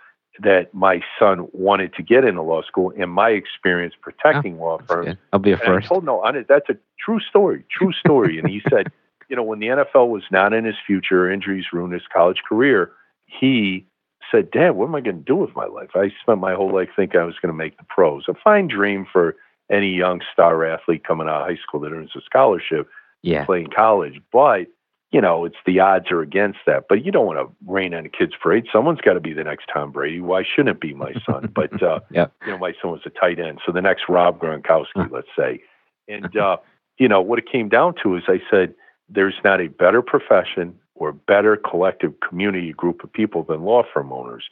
that 0.42 0.72
my 0.72 1.02
son 1.18 1.48
wanted 1.52 1.92
to 1.94 2.02
get 2.02 2.24
into 2.24 2.40
law 2.42 2.62
school, 2.62 2.92
and 2.98 3.10
my 3.10 3.30
experience 3.30 3.94
protecting 4.00 4.58
law 4.58 4.78
That's 4.78 4.90
firms. 4.92 5.06
good. 5.08 5.18
I'll 5.32 5.38
be 5.40 5.50
a 5.52 5.54
And 5.54 5.62
I 5.62 5.66
first. 5.66 5.88
told 5.88 6.04
no, 6.04 6.20
honest, 6.22 6.48
that's 6.48 6.68
a 6.70 6.76
true 6.98 7.20
story, 7.20 7.64
true 7.70 7.92
story. 7.92 8.38
and 8.38 8.48
he 8.48 8.62
said, 8.70 8.90
you 9.30 9.36
know, 9.36 9.42
when 9.44 9.60
the 9.60 9.68
NFL 9.68 10.08
was 10.08 10.24
not 10.30 10.52
in 10.52 10.64
his 10.64 10.74
future, 10.84 11.30
injuries 11.30 11.66
ruined 11.72 11.94
his 11.94 12.02
college 12.12 12.42
career. 12.46 12.90
He 13.26 13.86
said, 14.30 14.50
Dad, 14.50 14.70
what 14.72 14.86
am 14.88 14.94
I 14.96 15.00
going 15.00 15.18
to 15.18 15.22
do 15.24 15.36
with 15.36 15.54
my 15.54 15.66
life? 15.66 15.90
I 15.94 16.10
spent 16.20 16.40
my 16.40 16.52
whole 16.54 16.72
life 16.74 16.88
thinking 16.96 17.20
I 17.20 17.24
was 17.24 17.36
going 17.40 17.52
to 17.52 17.56
make 17.56 17.78
the 17.78 17.84
pros. 17.88 18.24
A 18.28 18.34
fine 18.34 18.66
dream 18.66 19.06
for 19.10 19.36
any 19.70 19.90
young 19.94 20.20
star 20.32 20.64
athlete 20.64 21.04
coming 21.04 21.28
out 21.28 21.42
of 21.42 21.46
high 21.48 21.56
school 21.62 21.80
that 21.80 21.92
earns 21.92 22.10
a 22.16 22.20
scholarship 22.22 22.88
Yeah. 23.22 23.44
play 23.44 23.60
in 23.60 23.70
college. 23.70 24.20
But, 24.32 24.66
you 25.12 25.20
know, 25.20 25.44
it's 25.44 25.56
the 25.64 25.78
odds 25.78 26.10
are 26.10 26.22
against 26.22 26.58
that. 26.66 26.86
But 26.88 27.04
you 27.04 27.12
don't 27.12 27.26
want 27.26 27.38
to 27.38 27.54
rain 27.66 27.94
on 27.94 28.04
a 28.04 28.08
kid's 28.08 28.34
parade. 28.42 28.66
Someone's 28.72 29.00
got 29.00 29.12
to 29.14 29.20
be 29.20 29.32
the 29.32 29.44
next 29.44 29.66
Tom 29.72 29.92
Brady. 29.92 30.20
Why 30.20 30.42
shouldn't 30.42 30.76
it 30.76 30.80
be 30.80 30.92
my 30.92 31.12
son? 31.24 31.52
But, 31.54 31.80
uh, 31.82 32.00
Yep. 32.10 32.32
you 32.46 32.50
know, 32.52 32.58
my 32.58 32.72
son 32.82 32.90
was 32.90 33.02
a 33.06 33.10
tight 33.10 33.38
end. 33.38 33.60
So 33.64 33.70
the 33.70 33.80
next 33.82 34.04
Rob 34.08 34.40
Gronkowski, 34.40 35.08
let's 35.10 35.28
say. 35.38 35.60
And, 36.08 36.36
uh, 36.46 36.56
you 36.98 37.08
know, 37.08 37.20
what 37.20 37.38
it 37.38 37.48
came 37.50 37.68
down 37.68 37.94
to 38.02 38.16
is 38.16 38.24
I 38.28 38.40
said, 38.50 38.74
there's 39.10 39.34
not 39.44 39.60
a 39.60 39.68
better 39.68 40.02
profession 40.02 40.78
or 40.94 41.12
better 41.12 41.56
collective 41.56 42.14
community 42.20 42.72
group 42.72 43.02
of 43.02 43.12
people 43.12 43.42
than 43.42 43.62
law 43.62 43.82
firm 43.92 44.12
owners. 44.12 44.44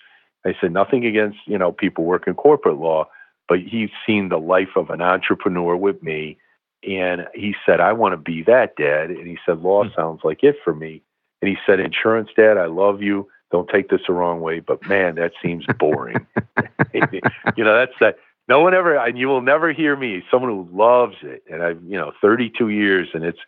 I 0.46 0.54
said, 0.60 0.72
nothing 0.72 1.04
against, 1.04 1.38
you 1.46 1.58
know, 1.58 1.72
people 1.72 2.04
working 2.04 2.34
corporate 2.34 2.78
law, 2.78 3.08
but 3.48 3.60
he's 3.60 3.90
seen 4.06 4.28
the 4.28 4.38
life 4.38 4.76
of 4.76 4.90
an 4.90 5.02
entrepreneur 5.02 5.76
with 5.76 6.02
me. 6.02 6.38
And 6.88 7.26
he 7.34 7.54
said, 7.66 7.80
I 7.80 7.92
want 7.92 8.12
to 8.12 8.16
be 8.16 8.42
that 8.44 8.76
dad. 8.76 9.10
And 9.10 9.26
he 9.26 9.38
said, 9.44 9.60
law 9.60 9.84
Hmm. 9.84 9.90
sounds 9.96 10.20
like 10.24 10.42
it 10.42 10.56
for 10.64 10.74
me. 10.74 11.02
And 11.42 11.48
he 11.48 11.56
said, 11.66 11.80
insurance 11.80 12.30
dad, 12.36 12.56
I 12.56 12.66
love 12.66 13.02
you. 13.02 13.28
Don't 13.50 13.68
take 13.68 13.88
this 13.88 14.02
the 14.06 14.12
wrong 14.12 14.40
way, 14.40 14.60
but 14.60 14.86
man, 14.86 15.16
that 15.16 15.32
seems 15.42 15.64
boring. 15.78 16.26
you 16.94 17.64
know, 17.64 17.74
that's 17.74 17.98
that. 18.00 18.16
No 18.48 18.60
one 18.60 18.72
ever, 18.72 18.96
and 18.96 19.18
you 19.18 19.28
will 19.28 19.42
never 19.42 19.72
hear 19.74 19.94
me, 19.94 20.24
someone 20.30 20.50
who 20.50 20.66
loves 20.72 21.16
it. 21.22 21.42
And 21.50 21.62
I've, 21.62 21.82
you 21.84 21.98
know, 21.98 22.12
32 22.22 22.70
years 22.70 23.08
and 23.12 23.22
it's 23.22 23.38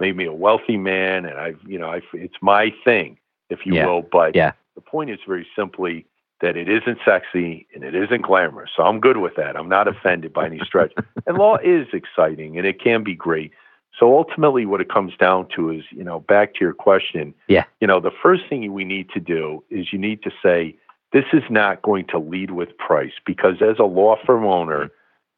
made 0.00 0.16
me 0.16 0.24
a 0.24 0.32
wealthy 0.32 0.76
man. 0.76 1.24
And 1.24 1.38
I've, 1.38 1.58
you 1.66 1.78
know, 1.78 1.90
I, 1.90 2.00
it's 2.14 2.36
my 2.40 2.72
thing, 2.84 3.18
if 3.50 3.64
you 3.66 3.74
Yeah. 3.74 3.86
will. 3.86 4.02
But 4.02 4.34
Yeah. 4.34 4.52
the 4.74 4.80
point 4.80 5.10
is 5.10 5.18
very 5.26 5.46
simply 5.54 6.06
that 6.40 6.56
it 6.56 6.68
isn't 6.68 6.98
sexy 7.04 7.66
and 7.74 7.84
it 7.84 7.94
isn't 7.94 8.22
glamorous. 8.22 8.70
So 8.74 8.82
I'm 8.82 8.98
good 8.98 9.18
with 9.18 9.36
that. 9.36 9.56
I'm 9.56 9.68
not 9.68 9.86
offended 9.86 10.32
by 10.32 10.46
any 10.46 10.58
stretch. 10.60 10.92
and 11.26 11.36
law 11.36 11.58
is 11.58 11.86
exciting 11.92 12.56
and 12.56 12.66
it 12.66 12.80
can 12.82 13.04
be 13.04 13.14
great. 13.14 13.52
So 13.98 14.16
ultimately, 14.16 14.64
what 14.64 14.80
it 14.80 14.88
comes 14.88 15.14
down 15.18 15.48
to 15.56 15.70
is, 15.70 15.84
you 15.90 16.02
know, 16.04 16.20
back 16.20 16.54
to 16.54 16.60
your 16.60 16.72
question. 16.72 17.34
Yeah. 17.48 17.64
You 17.80 17.86
know, 17.86 18.00
the 18.00 18.12
first 18.22 18.44
thing 18.48 18.72
we 18.72 18.84
need 18.84 19.10
to 19.10 19.20
do 19.20 19.62
is 19.68 19.92
you 19.92 19.98
need 19.98 20.22
to 20.22 20.30
say, 20.42 20.76
this 21.12 21.26
is 21.34 21.42
not 21.50 21.82
going 21.82 22.06
to 22.06 22.18
lead 22.18 22.52
with 22.52 22.76
price 22.78 23.12
because 23.26 23.60
as 23.60 23.78
a 23.78 23.84
law 23.84 24.16
firm 24.24 24.46
owner, 24.46 24.90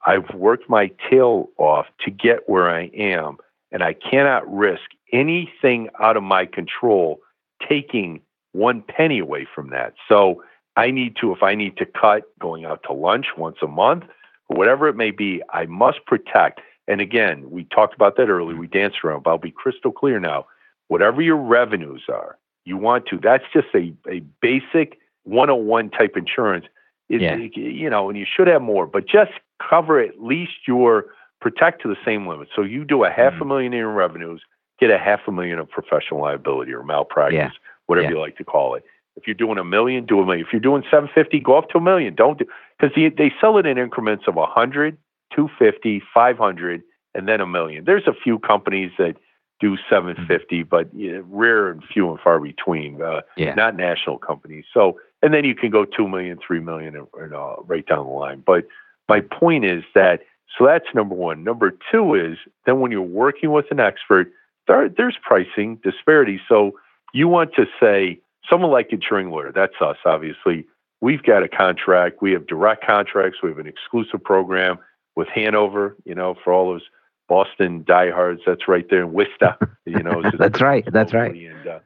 I've 0.06 0.32
worked 0.34 0.68
my 0.68 0.90
tail 1.10 1.48
off 1.58 1.86
to 2.04 2.10
get 2.10 2.48
where 2.48 2.68
I 2.70 2.90
am, 2.94 3.38
and 3.72 3.82
I 3.82 3.94
cannot 3.94 4.50
risk 4.52 4.82
anything 5.12 5.88
out 6.00 6.16
of 6.16 6.22
my 6.22 6.46
control 6.46 7.20
taking 7.66 8.20
one 8.52 8.82
penny 8.82 9.18
away 9.18 9.46
from 9.52 9.70
that. 9.70 9.94
So 10.08 10.42
I 10.76 10.90
need 10.90 11.16
to, 11.20 11.32
if 11.32 11.42
I 11.42 11.54
need 11.54 11.76
to 11.78 11.86
cut 11.86 12.24
going 12.38 12.64
out 12.64 12.82
to 12.84 12.92
lunch 12.92 13.26
once 13.36 13.56
a 13.62 13.66
month 13.66 14.04
or 14.48 14.56
whatever 14.56 14.88
it 14.88 14.96
may 14.96 15.10
be, 15.10 15.42
I 15.50 15.66
must 15.66 16.04
protect. 16.06 16.60
And 16.88 17.00
again, 17.00 17.50
we 17.50 17.64
talked 17.64 17.94
about 17.94 18.16
that 18.16 18.28
earlier. 18.28 18.56
We 18.56 18.66
danced 18.66 18.98
around, 19.04 19.22
but 19.24 19.30
I'll 19.30 19.38
be 19.38 19.50
crystal 19.50 19.92
clear 19.92 20.20
now. 20.20 20.46
Whatever 20.88 21.22
your 21.22 21.36
revenues 21.36 22.04
are, 22.08 22.38
you 22.64 22.76
want 22.76 23.06
to, 23.06 23.18
that's 23.18 23.44
just 23.52 23.68
a, 23.74 23.92
a 24.08 24.20
basic 24.40 24.98
101 25.24 25.90
type 25.90 26.16
insurance. 26.16 26.66
It, 27.08 27.20
Yeah. 27.20 27.36
You 27.36 27.90
know, 27.90 28.08
and 28.08 28.18
you 28.18 28.26
should 28.26 28.48
have 28.48 28.62
more, 28.62 28.86
but 28.86 29.06
just 29.06 29.32
cover 29.68 30.00
at 30.00 30.22
least 30.22 30.66
your 30.66 31.06
protect 31.42 31.82
to 31.82 31.88
the 31.88 31.96
same 32.04 32.26
limit. 32.26 32.48
So 32.54 32.62
you 32.62 32.84
do 32.84 33.04
a 33.04 33.10
half 33.10 33.34
a 33.40 33.44
million 33.44 33.74
in 33.74 33.84
revenues, 33.86 34.40
get 34.78 34.90
a 34.90 34.98
half 34.98 35.20
a 35.26 35.32
million 35.32 35.58
of 35.58 35.68
professional 35.68 36.20
liability 36.20 36.72
or 36.72 36.82
malpractice, 36.84 37.36
Yeah. 37.36 37.50
whatever 37.86 38.04
Yeah. 38.06 38.10
you 38.14 38.20
like 38.20 38.36
to 38.38 38.44
call 38.44 38.74
it. 38.76 38.84
If 39.16 39.26
you're 39.26 39.34
doing 39.34 39.58
a 39.58 39.64
million, 39.64 40.06
do 40.06 40.20
a 40.20 40.24
million. 40.24 40.46
If 40.46 40.52
you're 40.52 40.60
doing 40.60 40.84
750, 40.90 41.40
go 41.40 41.58
up 41.58 41.68
to 41.70 41.78
a 41.78 41.80
million. 41.80 42.14
Don't 42.14 42.38
do 42.38 42.46
because 42.78 42.94
they, 42.94 43.08
they 43.10 43.32
sell 43.40 43.58
it 43.58 43.66
in 43.66 43.76
increments 43.76 44.24
of 44.26 44.36
100, 44.36 44.96
250, 45.34 46.02
500, 46.14 46.82
and 47.14 47.28
then 47.28 47.40
a 47.40 47.46
million. 47.46 47.84
There's 47.84 48.06
a 48.06 48.14
few 48.14 48.38
companies 48.38 48.92
that 48.98 49.16
do 49.60 49.76
750, 49.90 50.62
but 50.62 50.92
you 50.94 51.12
know, 51.12 51.24
rare 51.28 51.68
and 51.68 51.84
few 51.84 52.10
and 52.10 52.18
far 52.20 52.40
between. 52.40 53.02
Uh, 53.02 53.20
Yeah. 53.36 53.54
not 53.54 53.76
national 53.76 54.18
companies. 54.18 54.64
So, 54.72 54.98
and 55.22 55.34
then 55.34 55.44
you 55.44 55.54
can 55.54 55.70
go 55.70 55.84
two 55.84 56.08
million, 56.08 56.38
three 56.44 56.60
million, 56.60 56.96
and, 56.96 57.06
and, 57.20 57.34
uh, 57.34 57.56
right 57.66 57.86
down 57.86 58.06
the 58.06 58.12
line. 58.12 58.42
But 58.44 58.66
my 59.08 59.20
point 59.20 59.64
is 59.64 59.84
that 59.94 60.22
so 60.58 60.66
that's 60.66 60.86
number 60.94 61.14
one. 61.14 61.44
Number 61.44 61.72
two 61.90 62.14
is 62.14 62.38
then 62.66 62.80
when 62.80 62.90
you're 62.90 63.02
working 63.02 63.50
with 63.50 63.66
an 63.70 63.80
expert, 63.80 64.30
there, 64.66 64.88
there's 64.88 65.16
pricing 65.22 65.78
disparity. 65.82 66.40
So 66.48 66.78
you 67.14 67.28
want 67.28 67.54
to 67.54 67.66
say 67.80 68.20
someone 68.48 68.70
like 68.70 68.92
insuring 68.92 69.30
lawyer, 69.30 69.52
that's 69.52 69.80
us, 69.80 69.96
obviously. 70.04 70.66
We've 71.00 71.22
got 71.22 71.42
a 71.42 71.48
contract. 71.48 72.22
We 72.22 72.32
have 72.32 72.46
direct 72.46 72.86
contracts. 72.86 73.38
We 73.42 73.48
have 73.48 73.58
an 73.58 73.66
exclusive 73.66 74.22
program 74.22 74.78
with 75.16 75.28
Hanover. 75.28 75.96
You 76.04 76.14
know, 76.14 76.36
for 76.44 76.52
all 76.52 76.72
those 76.72 76.88
Boston 77.28 77.82
diehards, 77.84 78.42
that's 78.46 78.68
right 78.68 78.86
there 78.88 79.02
in 79.02 79.12
Worcester. 79.12 79.56
You 79.84 80.02
know, 80.02 80.22
That's 80.38 80.60
right. 80.60 80.84
That's 80.92 81.12
right. 81.12 81.34
And, 81.34 81.66
uh, 81.66 81.78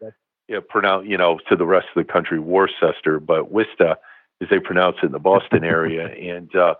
yeah, 0.48 0.58
pronounce 0.68 1.08
you 1.08 1.16
know 1.16 1.38
to 1.48 1.56
the 1.56 1.66
rest 1.66 1.86
of 1.94 2.06
the 2.06 2.12
country 2.12 2.38
Worcester, 2.38 3.20
but 3.20 3.50
Worcester, 3.50 3.96
as 4.42 4.48
they 4.50 4.58
pronounce 4.58 4.98
it 5.02 5.06
in 5.06 5.12
the 5.12 5.18
Boston 5.18 5.64
area, 5.64 6.08
and 6.34 6.54
uh, 6.54 6.74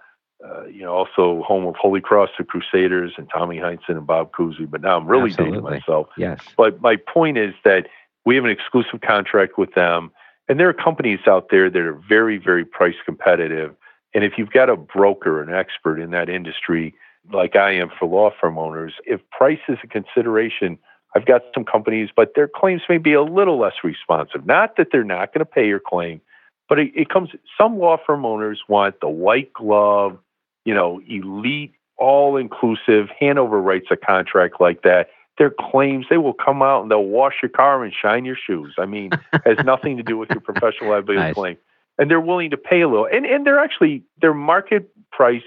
uh, 0.45 0.66
you 0.66 0.82
know 0.82 0.93
also 0.93 1.43
home 1.43 1.66
of 1.66 1.74
Holy 1.76 2.01
Cross, 2.01 2.30
the 2.39 2.45
Crusaders, 2.45 3.12
and 3.16 3.28
Tommy 3.30 3.57
Heinsohn 3.59 3.97
and 3.97 4.07
Bob 4.07 4.32
Cousy. 4.32 4.68
But 4.68 4.82
now 4.82 4.97
I'm 4.97 5.07
really 5.07 5.30
dating 5.30 5.62
myself. 5.62 6.09
Yes. 6.16 6.41
But 6.57 6.80
my 6.80 6.97
point 6.97 7.39
is 7.39 7.55
that 7.64 7.89
we 8.24 8.34
have 8.34 8.45
an 8.45 8.51
exclusive 8.51 9.01
contract 9.01 9.57
with 9.57 9.74
them, 9.74 10.11
and 10.49 10.61
there 10.61 10.68
are 10.68 10.74
companies 10.74 11.20
out 11.26 11.49
there 11.51 11.70
that 11.70 11.80
are 11.80 12.01
very, 12.09 12.39
very 12.39 12.64
price 12.64 12.97
competitive. 13.05 13.74
And 14.14 14.24
if 14.24 14.32
you've 14.37 14.51
got 14.51 14.70
a 14.70 14.76
broker, 14.76 15.43
an 15.43 15.53
expert 15.53 16.01
in 16.01 16.11
that 16.11 16.28
industry, 16.28 16.95
like 17.32 17.57
I 17.57 17.72
am 17.72 17.91
for 17.99 18.07
law 18.07 18.30
firm 18.41 18.59
owners, 18.59 18.95
if 19.05 19.20
price 19.30 19.59
is 19.68 19.78
a 19.82 19.87
consideration, 19.87 20.78
I've 21.14 21.26
got 21.26 21.43
some 21.55 21.64
companies, 21.64 22.11
but 22.14 22.32
their 22.34 22.49
claims 22.49 22.82
may 22.89 22.99
be 22.99 23.14
a 23.14 23.22
little 23.22 23.59
less 23.59 23.74
responsive. 23.82 24.45
Not 24.47 24.76
that 24.76 24.89
they're 24.93 25.05
not 25.05 25.32
going 25.32 25.41
to 25.41 25.51
pay 25.51 25.66
your 25.66 25.80
claim, 25.80 26.20
but 26.68 26.78
it, 26.78 26.93
it 26.95 27.09
comes. 27.09 27.30
Some 27.59 27.78
law 27.78 27.97
firm 28.05 28.26
owners 28.26 28.62
want 28.68 29.01
the 29.01 29.09
white 29.09 29.53
glove, 29.53 30.18
you 30.66 30.74
know, 30.74 31.00
elite, 31.08 31.72
all 31.96 32.36
inclusive. 32.36 33.08
Hanover 33.18 33.60
writes 33.60 33.86
a 33.90 33.96
contract 33.96 34.60
like 34.60 34.82
that. 34.82 35.08
Their 35.38 35.50
claims, 35.50 36.06
they 36.10 36.18
will 36.18 36.34
come 36.34 36.62
out 36.62 36.82
and 36.82 36.90
they'll 36.90 37.04
wash 37.04 37.36
your 37.42 37.50
car 37.50 37.84
and 37.84 37.92
shine 37.92 38.24
your 38.24 38.36
shoes. 38.36 38.74
I 38.78 38.86
mean, 38.86 39.10
has 39.44 39.58
nothing 39.64 39.96
to 39.96 40.02
do 40.02 40.18
with 40.18 40.30
your 40.30 40.40
professional 40.40 40.90
liability 40.90 41.20
Nice. 41.20 41.34
claim. 41.34 41.56
and 41.98 42.10
they're 42.10 42.20
willing 42.20 42.50
to 42.50 42.58
pay 42.58 42.82
a 42.82 42.88
little. 42.88 43.06
And 43.10 43.24
and 43.24 43.46
they're 43.46 43.58
actually 43.58 44.02
their 44.20 44.34
market 44.34 44.90
price 45.10 45.42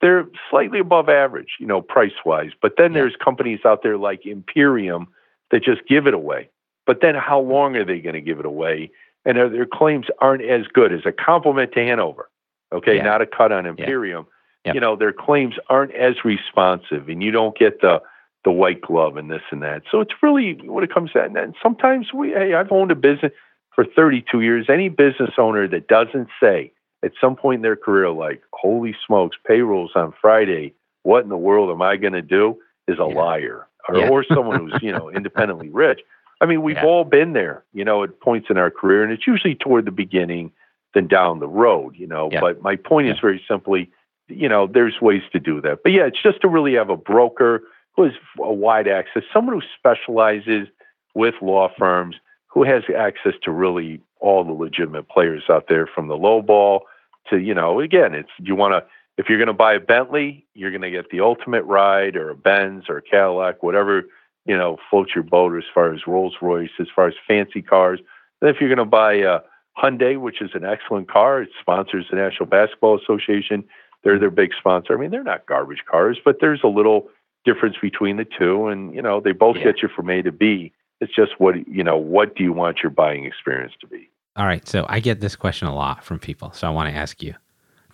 they're 0.00 0.26
slightly 0.50 0.80
above 0.80 1.08
average, 1.08 1.56
you 1.58 1.66
know, 1.66 1.80
price 1.80 2.12
wise. 2.26 2.50
But 2.60 2.74
then 2.76 2.92
yeah. 2.92 3.00
there's 3.00 3.16
companies 3.16 3.60
out 3.64 3.82
there 3.82 3.96
like 3.96 4.26
Imperium 4.26 5.08
that 5.50 5.64
just 5.64 5.80
give 5.88 6.06
it 6.06 6.12
away. 6.12 6.50
But 6.84 7.00
then 7.00 7.14
how 7.14 7.42
hmm. 7.42 7.50
long 7.50 7.76
are 7.76 7.86
they 7.86 8.00
going 8.00 8.14
to 8.14 8.20
give 8.20 8.38
it 8.38 8.44
away? 8.44 8.90
And 9.24 9.38
their 9.38 9.64
claims 9.64 10.06
aren't 10.18 10.44
as 10.44 10.66
good 10.66 10.92
as 10.92 11.00
a 11.06 11.12
compliment 11.12 11.72
to 11.72 11.80
Hanover. 11.80 12.28
Okay, 12.70 12.96
yeah. 12.96 13.04
not 13.04 13.22
a 13.22 13.26
cut 13.26 13.50
on 13.50 13.64
Imperium. 13.64 14.26
Yeah. 14.28 14.33
Yep. 14.64 14.74
You 14.74 14.80
know, 14.80 14.96
their 14.96 15.12
claims 15.12 15.54
aren't 15.68 15.94
as 15.94 16.24
responsive, 16.24 17.08
and 17.08 17.22
you 17.22 17.30
don't 17.30 17.56
get 17.56 17.80
the 17.80 18.00
the 18.44 18.50
white 18.50 18.80
glove 18.80 19.16
and 19.16 19.30
this 19.30 19.42
and 19.50 19.62
that. 19.62 19.82
So 19.90 20.00
it's 20.00 20.12
really 20.22 20.54
what 20.64 20.84
it 20.84 20.92
comes 20.92 21.12
to. 21.12 21.22
And 21.22 21.54
sometimes 21.62 22.12
we, 22.12 22.30
hey, 22.30 22.54
I've 22.54 22.70
owned 22.70 22.90
a 22.90 22.94
business 22.94 23.32
for 23.74 23.84
32 23.84 24.42
years. 24.42 24.66
Any 24.68 24.90
business 24.90 25.30
owner 25.38 25.66
that 25.68 25.88
doesn't 25.88 26.28
say 26.40 26.70
at 27.02 27.12
some 27.20 27.36
point 27.36 27.58
in 27.58 27.62
their 27.62 27.76
career, 27.76 28.10
like, 28.10 28.42
holy 28.52 28.94
smokes, 29.06 29.36
payrolls 29.46 29.92
on 29.94 30.12
Friday, 30.20 30.74
what 31.02 31.22
in 31.22 31.30
the 31.30 31.38
world 31.38 31.70
am 31.70 31.82
I 31.82 31.96
going 31.96 32.12
to 32.12 32.22
do? 32.22 32.58
Is 32.86 32.98
a 32.98 33.08
yeah. 33.08 33.14
liar 33.14 33.66
or, 33.88 33.96
yeah. 33.96 34.08
or 34.08 34.24
someone 34.24 34.60
who's, 34.70 34.82
you 34.82 34.92
know, 34.92 35.10
independently 35.10 35.70
rich. 35.70 36.00
I 36.40 36.46
mean, 36.46 36.62
we've 36.62 36.76
yeah. 36.76 36.84
all 36.84 37.04
been 37.04 37.32
there, 37.32 37.64
you 37.72 37.84
know, 37.84 38.02
at 38.04 38.20
points 38.20 38.48
in 38.50 38.58
our 38.58 38.70
career, 38.70 39.02
and 39.02 39.12
it's 39.12 39.26
usually 39.26 39.54
toward 39.54 39.86
the 39.86 39.90
beginning 39.90 40.52
than 40.92 41.06
down 41.06 41.40
the 41.40 41.48
road, 41.48 41.94
you 41.96 42.06
know. 42.06 42.28
But 42.40 42.62
my 42.62 42.76
point 42.76 43.08
is 43.08 43.18
very 43.20 43.42
simply, 43.48 43.90
you 44.28 44.48
know, 44.48 44.66
there's 44.66 45.00
ways 45.00 45.22
to 45.32 45.40
do 45.40 45.60
that. 45.60 45.82
But 45.82 45.92
yeah, 45.92 46.06
it's 46.06 46.22
just 46.22 46.40
to 46.42 46.48
really 46.48 46.74
have 46.74 46.90
a 46.90 46.96
broker 46.96 47.62
who 47.96 48.04
has 48.04 48.12
a 48.40 48.52
wide 48.52 48.88
access, 48.88 49.22
someone 49.32 49.54
who 49.54 49.66
specializes 49.78 50.68
with 51.14 51.34
law 51.40 51.68
firms, 51.78 52.16
who 52.48 52.64
has 52.64 52.82
access 52.96 53.34
to 53.42 53.50
really 53.50 54.00
all 54.20 54.44
the 54.44 54.52
legitimate 54.52 55.08
players 55.08 55.44
out 55.48 55.66
there 55.68 55.86
from 55.86 56.08
the 56.08 56.16
low 56.16 56.42
ball 56.42 56.84
to, 57.30 57.38
you 57.38 57.54
know, 57.54 57.80
again, 57.80 58.14
it's 58.14 58.30
you 58.38 58.54
want 58.54 58.72
to, 58.72 58.84
if 59.16 59.28
you're 59.28 59.38
going 59.38 59.46
to 59.46 59.52
buy 59.52 59.74
a 59.74 59.80
Bentley, 59.80 60.44
you're 60.54 60.70
going 60.70 60.82
to 60.82 60.90
get 60.90 61.10
the 61.10 61.20
ultimate 61.20 61.62
ride 61.64 62.16
or 62.16 62.30
a 62.30 62.34
Benz 62.34 62.84
or 62.88 62.98
a 62.98 63.02
Cadillac, 63.02 63.62
whatever, 63.62 64.04
you 64.44 64.56
know, 64.56 64.76
floats 64.90 65.14
your 65.14 65.24
boat 65.24 65.56
as 65.56 65.64
far 65.72 65.92
as 65.94 66.06
Rolls 66.06 66.34
Royce, 66.42 66.70
as 66.80 66.88
far 66.94 67.08
as 67.08 67.14
fancy 67.26 67.62
cars. 67.62 68.00
Then 68.40 68.50
if 68.50 68.56
you're 68.60 68.68
going 68.68 68.78
to 68.78 68.84
buy 68.84 69.14
a 69.14 69.40
Hyundai, 69.78 70.18
which 70.18 70.42
is 70.42 70.50
an 70.54 70.64
excellent 70.64 71.08
car, 71.08 71.42
it 71.42 71.50
sponsors 71.60 72.06
the 72.10 72.16
National 72.16 72.46
Basketball 72.46 72.98
Association. 72.98 73.64
They're 74.04 74.18
their 74.18 74.30
big 74.30 74.50
sponsor. 74.58 74.94
I 74.94 75.00
mean, 75.00 75.10
they're 75.10 75.24
not 75.24 75.46
garbage 75.46 75.82
cars, 75.90 76.18
but 76.24 76.36
there's 76.40 76.60
a 76.62 76.68
little 76.68 77.08
difference 77.44 77.76
between 77.80 78.16
the 78.16 78.24
two, 78.24 78.68
and 78.68 78.94
you 78.94 79.02
know, 79.02 79.20
they 79.20 79.32
both 79.32 79.56
yeah. 79.56 79.64
get 79.64 79.82
you 79.82 79.88
from 79.88 80.10
A 80.10 80.22
to 80.22 80.32
B. 80.32 80.72
It's 81.00 81.14
just 81.14 81.32
what 81.38 81.66
you 81.66 81.82
know. 81.82 81.96
What 81.96 82.36
do 82.36 82.44
you 82.44 82.52
want 82.52 82.78
your 82.82 82.90
buying 82.90 83.24
experience 83.24 83.72
to 83.80 83.86
be? 83.86 84.08
All 84.36 84.46
right. 84.46 84.66
So 84.66 84.86
I 84.88 85.00
get 85.00 85.20
this 85.20 85.36
question 85.36 85.68
a 85.68 85.74
lot 85.74 86.04
from 86.04 86.18
people. 86.18 86.52
So 86.52 86.66
I 86.66 86.70
want 86.70 86.92
to 86.92 86.96
ask 86.96 87.22
you 87.22 87.34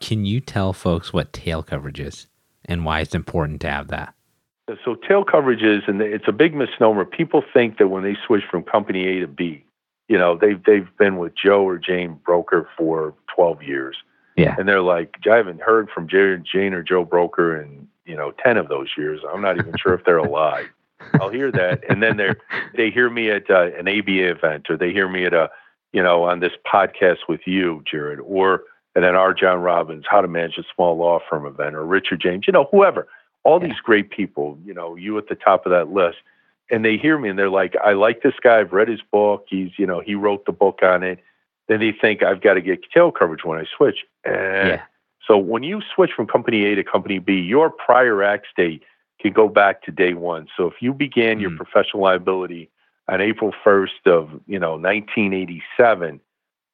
can 0.00 0.24
you 0.24 0.40
tell 0.40 0.72
folks 0.72 1.12
what 1.12 1.32
tail 1.32 1.62
coverage 1.62 2.00
is 2.00 2.26
and 2.64 2.84
why 2.84 3.00
it's 3.00 3.14
important 3.14 3.60
to 3.62 3.70
have 3.70 3.88
that? 3.88 4.14
So 4.84 4.94
tail 4.94 5.24
coverage 5.24 5.62
is, 5.62 5.82
and 5.88 6.00
it's 6.00 6.28
a 6.28 6.32
big 6.32 6.54
misnomer. 6.54 7.04
People 7.04 7.42
think 7.52 7.78
that 7.78 7.88
when 7.88 8.04
they 8.04 8.16
switch 8.26 8.44
from 8.48 8.62
company 8.62 9.06
A 9.06 9.20
to 9.20 9.26
B, 9.26 9.64
you 10.08 10.16
know, 10.18 10.36
they've 10.36 10.62
they've 10.64 10.88
been 10.98 11.18
with 11.18 11.32
Joe 11.36 11.66
or 11.66 11.78
Jane 11.78 12.18
broker 12.24 12.68
for 12.76 13.14
12 13.34 13.62
years. 13.62 13.96
Yeah. 14.36 14.54
And 14.58 14.68
they're 14.68 14.82
like, 14.82 15.16
I 15.30 15.36
haven't 15.36 15.60
heard 15.60 15.88
from 15.90 16.08
Jared 16.08 16.46
Jane 16.50 16.72
or 16.72 16.82
Joe 16.82 17.04
broker 17.04 17.60
in, 17.60 17.88
you 18.06 18.16
know, 18.16 18.32
10 18.42 18.56
of 18.56 18.68
those 18.68 18.88
years. 18.96 19.20
I'm 19.32 19.42
not 19.42 19.58
even 19.58 19.74
sure 19.78 19.94
if 19.94 20.04
they're 20.04 20.18
alive. 20.18 20.66
I'll 21.20 21.30
hear 21.30 21.50
that. 21.52 21.82
And 21.88 22.02
then 22.02 22.16
they 22.18 22.34
they 22.74 22.90
hear 22.90 23.08
me 23.08 23.30
at 23.30 23.50
uh, 23.50 23.70
an 23.78 23.88
ABA 23.88 24.30
event 24.30 24.68
or 24.68 24.76
they 24.76 24.92
hear 24.92 25.08
me 25.08 25.24
at 25.24 25.32
a 25.32 25.50
you 25.92 26.02
know, 26.02 26.24
on 26.24 26.40
this 26.40 26.52
podcast 26.72 27.18
with 27.28 27.40
you, 27.46 27.82
Jared, 27.90 28.20
or 28.20 28.62
at 28.96 29.04
an 29.04 29.14
RJon 29.14 29.62
Robins, 29.62 30.04
How 30.08 30.20
to 30.20 30.28
Manage 30.28 30.58
a 30.58 30.64
Small 30.74 30.96
Law 30.96 31.20
Firm 31.28 31.46
event, 31.46 31.74
or 31.74 31.84
Richard 31.84 32.20
James, 32.20 32.44
you 32.46 32.52
know, 32.52 32.68
whoever, 32.70 33.08
all 33.44 33.60
yeah. 33.60 33.68
these 33.68 33.78
great 33.82 34.10
people, 34.10 34.58
you 34.64 34.74
know, 34.74 34.94
you 34.96 35.18
at 35.18 35.28
the 35.28 35.34
top 35.34 35.66
of 35.66 35.70
that 35.70 35.88
list. 35.88 36.18
And 36.70 36.84
they 36.84 36.96
hear 36.96 37.18
me 37.18 37.28
and 37.28 37.38
they're 37.38 37.50
like, 37.50 37.74
I 37.84 37.94
like 37.94 38.22
this 38.22 38.34
guy. 38.40 38.60
I've 38.60 38.72
read 38.72 38.86
his 38.86 39.00
book. 39.10 39.46
He's, 39.48 39.70
you 39.76 39.86
know, 39.86 40.00
he 40.00 40.14
wrote 40.14 40.46
the 40.46 40.52
book 40.52 40.80
on 40.82 41.02
it. 41.02 41.18
Then 41.70 41.78
they 41.78 41.92
think 41.92 42.24
I've 42.24 42.42
got 42.42 42.54
to 42.54 42.60
get 42.60 42.80
tail 42.92 43.12
coverage 43.12 43.44
when 43.44 43.56
I 43.56 43.64
switch. 43.76 43.98
And 44.24 44.68
yeah. 44.68 44.82
So 45.24 45.38
when 45.38 45.62
you 45.62 45.80
switch 45.94 46.10
from 46.10 46.26
company 46.26 46.66
A 46.66 46.74
to 46.74 46.82
company 46.82 47.20
B, 47.20 47.34
your 47.34 47.70
prior 47.70 48.24
act 48.24 48.48
date 48.56 48.82
can 49.20 49.32
go 49.32 49.48
back 49.48 49.82
to 49.84 49.92
day 49.92 50.14
one. 50.14 50.48
So 50.56 50.66
if 50.66 50.74
you 50.80 50.92
began 50.92 51.34
mm-hmm. 51.34 51.40
your 51.42 51.50
professional 51.56 52.02
liability 52.02 52.68
on 53.06 53.20
April 53.20 53.52
1st 53.64 54.06
of, 54.06 54.30
you 54.48 54.58
know, 54.58 54.72
1987, 54.72 56.20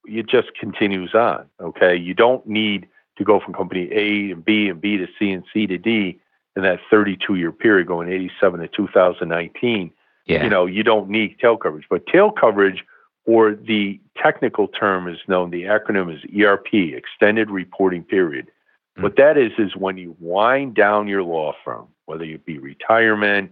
it 0.07 0.27
just 0.27 0.55
continues 0.59 1.15
on. 1.15 1.45
Okay. 1.61 1.95
You 1.95 2.15
don't 2.15 2.47
need 2.47 2.89
to 3.19 3.25
go 3.25 3.39
from 3.39 3.53
company 3.53 3.91
A 3.93 4.33
and 4.33 4.43
B 4.43 4.69
and 4.71 4.81
B 4.81 4.97
to 4.97 5.07
C 5.19 5.31
and 5.31 5.45
C 5.53 5.67
to 5.67 5.77
D 5.77 6.19
in 6.57 6.63
that 6.63 6.81
32 6.91 7.35
year 7.35 7.53
period 7.53 7.87
going 7.87 8.09
87 8.09 8.61
to 8.61 8.69
2019. 8.69 9.91
Yeah. 10.25 10.43
You 10.43 10.49
know, 10.49 10.65
you 10.65 10.83
don't 10.83 11.11
need 11.11 11.39
tail 11.39 11.59
coverage, 11.59 11.85
but 11.91 12.07
tail 12.07 12.31
coverage 12.31 12.83
or 13.27 13.55
the 13.55 14.01
technical 14.17 14.69
term 14.69 15.09
is 15.09 15.19
known, 15.29 15.51
the 15.51 15.65
acronym 15.65 16.15
is 16.15 16.23
ERP, 16.41 16.73
extended 16.73 17.51
reporting 17.51 18.05
period. 18.05 18.47
Mm-hmm. 18.47 19.03
What 19.03 19.17
that 19.17 19.37
is, 19.37 19.53
is 19.59 19.77
when 19.77 19.99
you 19.99 20.17
wind 20.21 20.75
down 20.75 21.09
your 21.09 21.23
law 21.23 21.53
firm, 21.65 21.89
whether 22.07 22.25
it 22.25 22.47
be 22.47 22.59
retirement, 22.59 23.51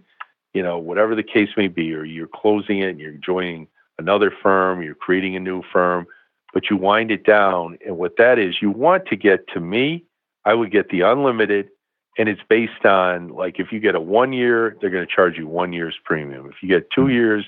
you 0.53 0.63
know, 0.63 0.77
whatever 0.77 1.13
the 1.13 1.23
case 1.23 1.49
may 1.57 1.67
be, 1.67 1.93
or 1.93 2.05
you're 2.05 2.27
closing 2.27 2.79
it 2.79 2.89
and 2.89 2.99
you're 2.99 3.11
joining 3.11 3.67
another 3.99 4.31
firm, 4.31 4.81
you're 4.81 4.95
creating 4.95 5.35
a 5.35 5.39
new 5.39 5.61
firm, 5.73 6.07
but 6.53 6.69
you 6.69 6.77
wind 6.77 7.11
it 7.11 7.25
down. 7.25 7.77
And 7.85 7.97
what 7.97 8.15
that 8.17 8.39
is, 8.39 8.61
you 8.61 8.71
want 8.71 9.05
to 9.07 9.17
get 9.17 9.47
to 9.49 9.59
me, 9.59 10.05
I 10.45 10.53
would 10.53 10.71
get 10.71 10.89
the 10.89 11.01
unlimited, 11.01 11.69
and 12.17 12.29
it's 12.29 12.41
based 12.47 12.85
on 12.85 13.29
like 13.29 13.59
if 13.59 13.73
you 13.73 13.81
get 13.81 13.95
a 13.95 13.99
one 13.99 14.31
year, 14.31 14.77
they're 14.79 14.89
going 14.89 15.05
to 15.05 15.13
charge 15.13 15.37
you 15.37 15.47
one 15.47 15.73
year's 15.73 15.97
premium. 16.05 16.45
If 16.45 16.63
you 16.63 16.69
get 16.69 16.89
2 16.91 17.01
mm-hmm. 17.01 17.09
years, 17.11 17.45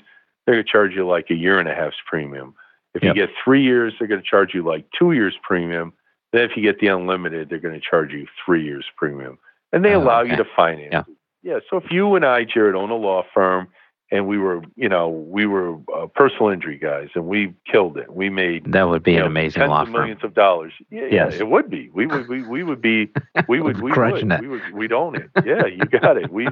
they're 0.48 0.54
going 0.54 0.64
to 0.64 0.72
charge 0.72 0.94
you 0.94 1.06
like 1.06 1.26
a 1.28 1.34
year 1.34 1.58
and 1.58 1.68
a 1.68 1.74
half's 1.74 1.98
premium. 2.06 2.54
If 2.94 3.02
yep. 3.02 3.14
you 3.14 3.26
get 3.26 3.34
three 3.44 3.62
years, 3.62 3.92
they're 3.98 4.08
going 4.08 4.22
to 4.22 4.26
charge 4.26 4.54
you 4.54 4.62
like 4.62 4.86
two 4.98 5.12
years 5.12 5.34
premium. 5.42 5.92
Then 6.32 6.44
if 6.44 6.52
you 6.56 6.62
get 6.62 6.80
the 6.80 6.86
unlimited, 6.86 7.50
they're 7.50 7.58
going 7.58 7.78
to 7.78 7.86
charge 7.86 8.12
you 8.12 8.26
three 8.46 8.64
years 8.64 8.86
premium. 8.96 9.38
And 9.74 9.84
they 9.84 9.94
oh, 9.94 10.02
allow 10.02 10.22
okay. 10.22 10.30
you 10.30 10.36
to 10.36 10.46
finance. 10.56 10.88
Yeah. 10.90 11.02
Yeah. 11.42 11.58
So 11.68 11.76
if 11.76 11.90
you 11.90 12.14
and 12.14 12.24
I, 12.24 12.44
Jared, 12.44 12.76
own 12.76 12.88
a 12.88 12.96
law 12.96 13.24
firm 13.34 13.68
and 14.10 14.26
we 14.26 14.38
were, 14.38 14.62
you 14.76 14.88
know, 14.88 15.08
we 15.08 15.46
were 15.46 15.76
uh, 15.94 16.06
personal 16.06 16.48
injury 16.48 16.78
guys 16.78 17.08
and 17.14 17.26
we 17.26 17.54
killed 17.70 17.98
it. 17.98 18.12
We 18.12 18.30
made 18.30 18.72
that 18.72 18.88
would 18.88 19.02
be 19.02 19.14
an 19.14 19.20
know, 19.20 19.26
amazing 19.26 19.60
tens 19.60 19.70
law 19.70 19.82
of 19.82 19.90
millions 19.90 20.24
of 20.24 20.34
dollars. 20.34 20.72
Yeah, 20.90 21.08
yes. 21.10 21.32
yeah, 21.34 21.40
it 21.40 21.48
would 21.48 21.68
be. 21.68 21.90
We 21.92 22.06
would, 22.06 22.28
we, 22.28 22.42
we 22.42 22.62
would 22.62 22.80
be, 22.80 23.10
we 23.48 23.60
would, 23.60 23.80
we 23.80 23.92
would, 23.92 24.32
it. 24.32 24.40
we 24.40 24.48
would, 24.48 24.72
we'd 24.72 24.92
own 24.92 25.16
it. 25.16 25.30
Yeah, 25.44 25.66
you 25.66 25.84
got 25.84 26.16
it. 26.16 26.30
We, 26.30 26.48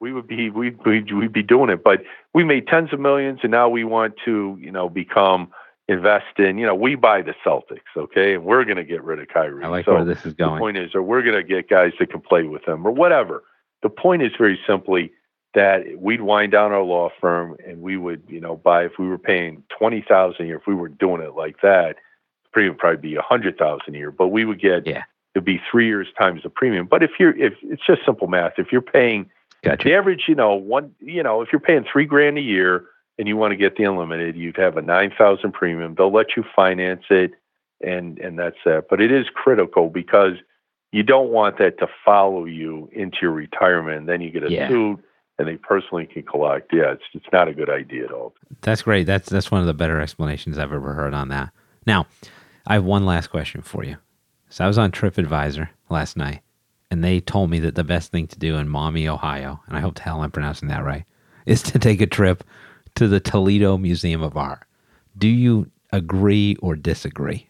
we 0.00 0.12
would 0.12 0.26
be, 0.26 0.50
we, 0.50 0.70
we'd, 0.70 1.12
we'd 1.12 1.32
be 1.32 1.42
doing 1.42 1.70
it. 1.70 1.84
But 1.84 2.02
we 2.32 2.44
made 2.44 2.66
tens 2.68 2.92
of 2.92 3.00
millions, 3.00 3.40
and 3.42 3.50
now 3.50 3.68
we 3.68 3.84
want 3.84 4.14
to, 4.24 4.56
you 4.60 4.72
know, 4.72 4.88
become 4.88 5.50
invest 5.86 6.38
in, 6.38 6.56
you 6.56 6.66
know, 6.66 6.74
we 6.74 6.94
buy 6.94 7.20
the 7.20 7.34
Celtics, 7.44 7.80
okay, 7.94 8.34
and 8.34 8.44
we're 8.44 8.64
going 8.64 8.78
to 8.78 8.84
get 8.84 9.04
rid 9.04 9.18
of 9.18 9.28
Kyrie. 9.28 9.62
I 9.62 9.68
like 9.68 9.84
so 9.84 9.92
where 9.92 10.04
this 10.04 10.24
is 10.24 10.32
going. 10.32 10.54
The 10.54 10.58
point 10.58 10.76
is, 10.78 10.94
or 10.94 11.02
we're 11.02 11.20
going 11.20 11.34
to 11.34 11.42
get 11.42 11.68
guys 11.68 11.92
that 11.98 12.10
can 12.10 12.22
play 12.22 12.44
with 12.44 12.64
them, 12.64 12.86
or 12.86 12.90
whatever. 12.90 13.44
The 13.82 13.90
point 13.90 14.22
is 14.22 14.32
very 14.38 14.58
simply 14.66 15.12
that 15.54 15.98
we'd 15.98 16.20
wind 16.20 16.52
down 16.52 16.72
our 16.72 16.82
law 16.82 17.10
firm 17.20 17.56
and 17.66 17.80
we 17.80 17.96
would, 17.96 18.22
you 18.28 18.40
know, 18.40 18.56
buy 18.56 18.84
if 18.84 18.92
we 18.98 19.06
were 19.06 19.18
paying 19.18 19.62
twenty 19.76 20.04
thousand 20.06 20.44
a 20.44 20.48
year, 20.48 20.56
if 20.56 20.66
we 20.66 20.74
were 20.74 20.88
doing 20.88 21.22
it 21.22 21.34
like 21.34 21.60
that, 21.62 21.96
the 22.44 22.50
premium 22.52 22.74
would 22.74 22.80
probably 22.80 23.08
be 23.10 23.16
a 23.16 23.22
hundred 23.22 23.56
thousand 23.56 23.94
a 23.94 23.98
year. 23.98 24.10
But 24.10 24.28
we 24.28 24.44
would 24.44 24.60
get 24.60 24.86
yeah. 24.86 25.04
it'd 25.34 25.44
be 25.44 25.60
three 25.70 25.86
years 25.86 26.08
times 26.18 26.42
the 26.42 26.50
premium. 26.50 26.86
But 26.86 27.02
if 27.02 27.12
you're 27.18 27.36
if 27.36 27.54
it's 27.62 27.86
just 27.86 28.04
simple 28.04 28.26
math, 28.26 28.54
if 28.58 28.72
you're 28.72 28.82
paying 28.82 29.30
gotcha. 29.62 29.84
the 29.84 29.94
average, 29.94 30.24
you 30.28 30.34
know, 30.34 30.54
one 30.54 30.94
you 31.00 31.22
know, 31.22 31.40
if 31.40 31.50
you're 31.52 31.60
paying 31.60 31.84
three 31.90 32.04
grand 32.04 32.36
a 32.36 32.42
year 32.42 32.86
and 33.18 33.28
you 33.28 33.36
want 33.36 33.52
to 33.52 33.56
get 33.56 33.76
the 33.76 33.84
unlimited, 33.84 34.36
you'd 34.36 34.56
have 34.56 34.76
a 34.76 34.82
nine 34.82 35.12
thousand 35.16 35.52
premium. 35.52 35.94
They'll 35.94 36.12
let 36.12 36.36
you 36.36 36.44
finance 36.54 37.04
it 37.10 37.32
and 37.80 38.18
and 38.18 38.38
that's 38.38 38.58
that. 38.64 38.86
But 38.90 39.00
it 39.00 39.12
is 39.12 39.26
critical 39.32 39.88
because 39.88 40.34
you 40.90 41.02
don't 41.02 41.30
want 41.30 41.58
that 41.58 41.78
to 41.78 41.88
follow 42.04 42.44
you 42.44 42.88
into 42.92 43.18
your 43.22 43.32
retirement. 43.32 43.98
And 43.98 44.08
then 44.08 44.20
you 44.20 44.30
get 44.30 44.44
a 44.44 44.50
yeah. 44.50 44.68
suit 44.68 45.04
and 45.38 45.48
they 45.48 45.56
personally 45.56 46.06
can 46.06 46.22
collect. 46.22 46.72
Yeah, 46.72 46.92
it's 46.92 47.02
it's 47.12 47.26
not 47.32 47.48
a 47.48 47.54
good 47.54 47.70
idea 47.70 48.04
at 48.04 48.12
all. 48.12 48.34
That's 48.62 48.82
great. 48.82 49.04
That's 49.04 49.28
that's 49.28 49.50
one 49.50 49.60
of 49.60 49.66
the 49.66 49.74
better 49.74 50.00
explanations 50.00 50.58
I've 50.58 50.72
ever 50.72 50.94
heard 50.94 51.14
on 51.14 51.28
that. 51.28 51.50
Now, 51.86 52.06
I 52.66 52.74
have 52.74 52.84
one 52.84 53.04
last 53.04 53.28
question 53.28 53.62
for 53.62 53.84
you. 53.84 53.96
So 54.48 54.64
I 54.64 54.68
was 54.68 54.78
on 54.78 54.92
TripAdvisor 54.92 55.68
last 55.90 56.16
night, 56.16 56.40
and 56.90 57.02
they 57.02 57.20
told 57.20 57.50
me 57.50 57.58
that 57.60 57.74
the 57.74 57.84
best 57.84 58.12
thing 58.12 58.26
to 58.28 58.38
do 58.38 58.56
in 58.56 58.68
Maumee, 58.68 59.08
Ohio, 59.08 59.60
and 59.66 59.76
I 59.76 59.80
hope 59.80 59.96
the 59.96 60.02
hell 60.02 60.22
I'm 60.22 60.30
pronouncing 60.30 60.68
that 60.68 60.84
right, 60.84 61.04
is 61.46 61.62
to 61.62 61.78
take 61.78 62.00
a 62.00 62.06
trip 62.06 62.44
to 62.94 63.08
the 63.08 63.20
Toledo 63.20 63.76
Museum 63.76 64.22
of 64.22 64.36
Art. 64.36 64.64
Do 65.18 65.28
you 65.28 65.70
agree 65.92 66.56
or 66.60 66.76
disagree? 66.76 67.48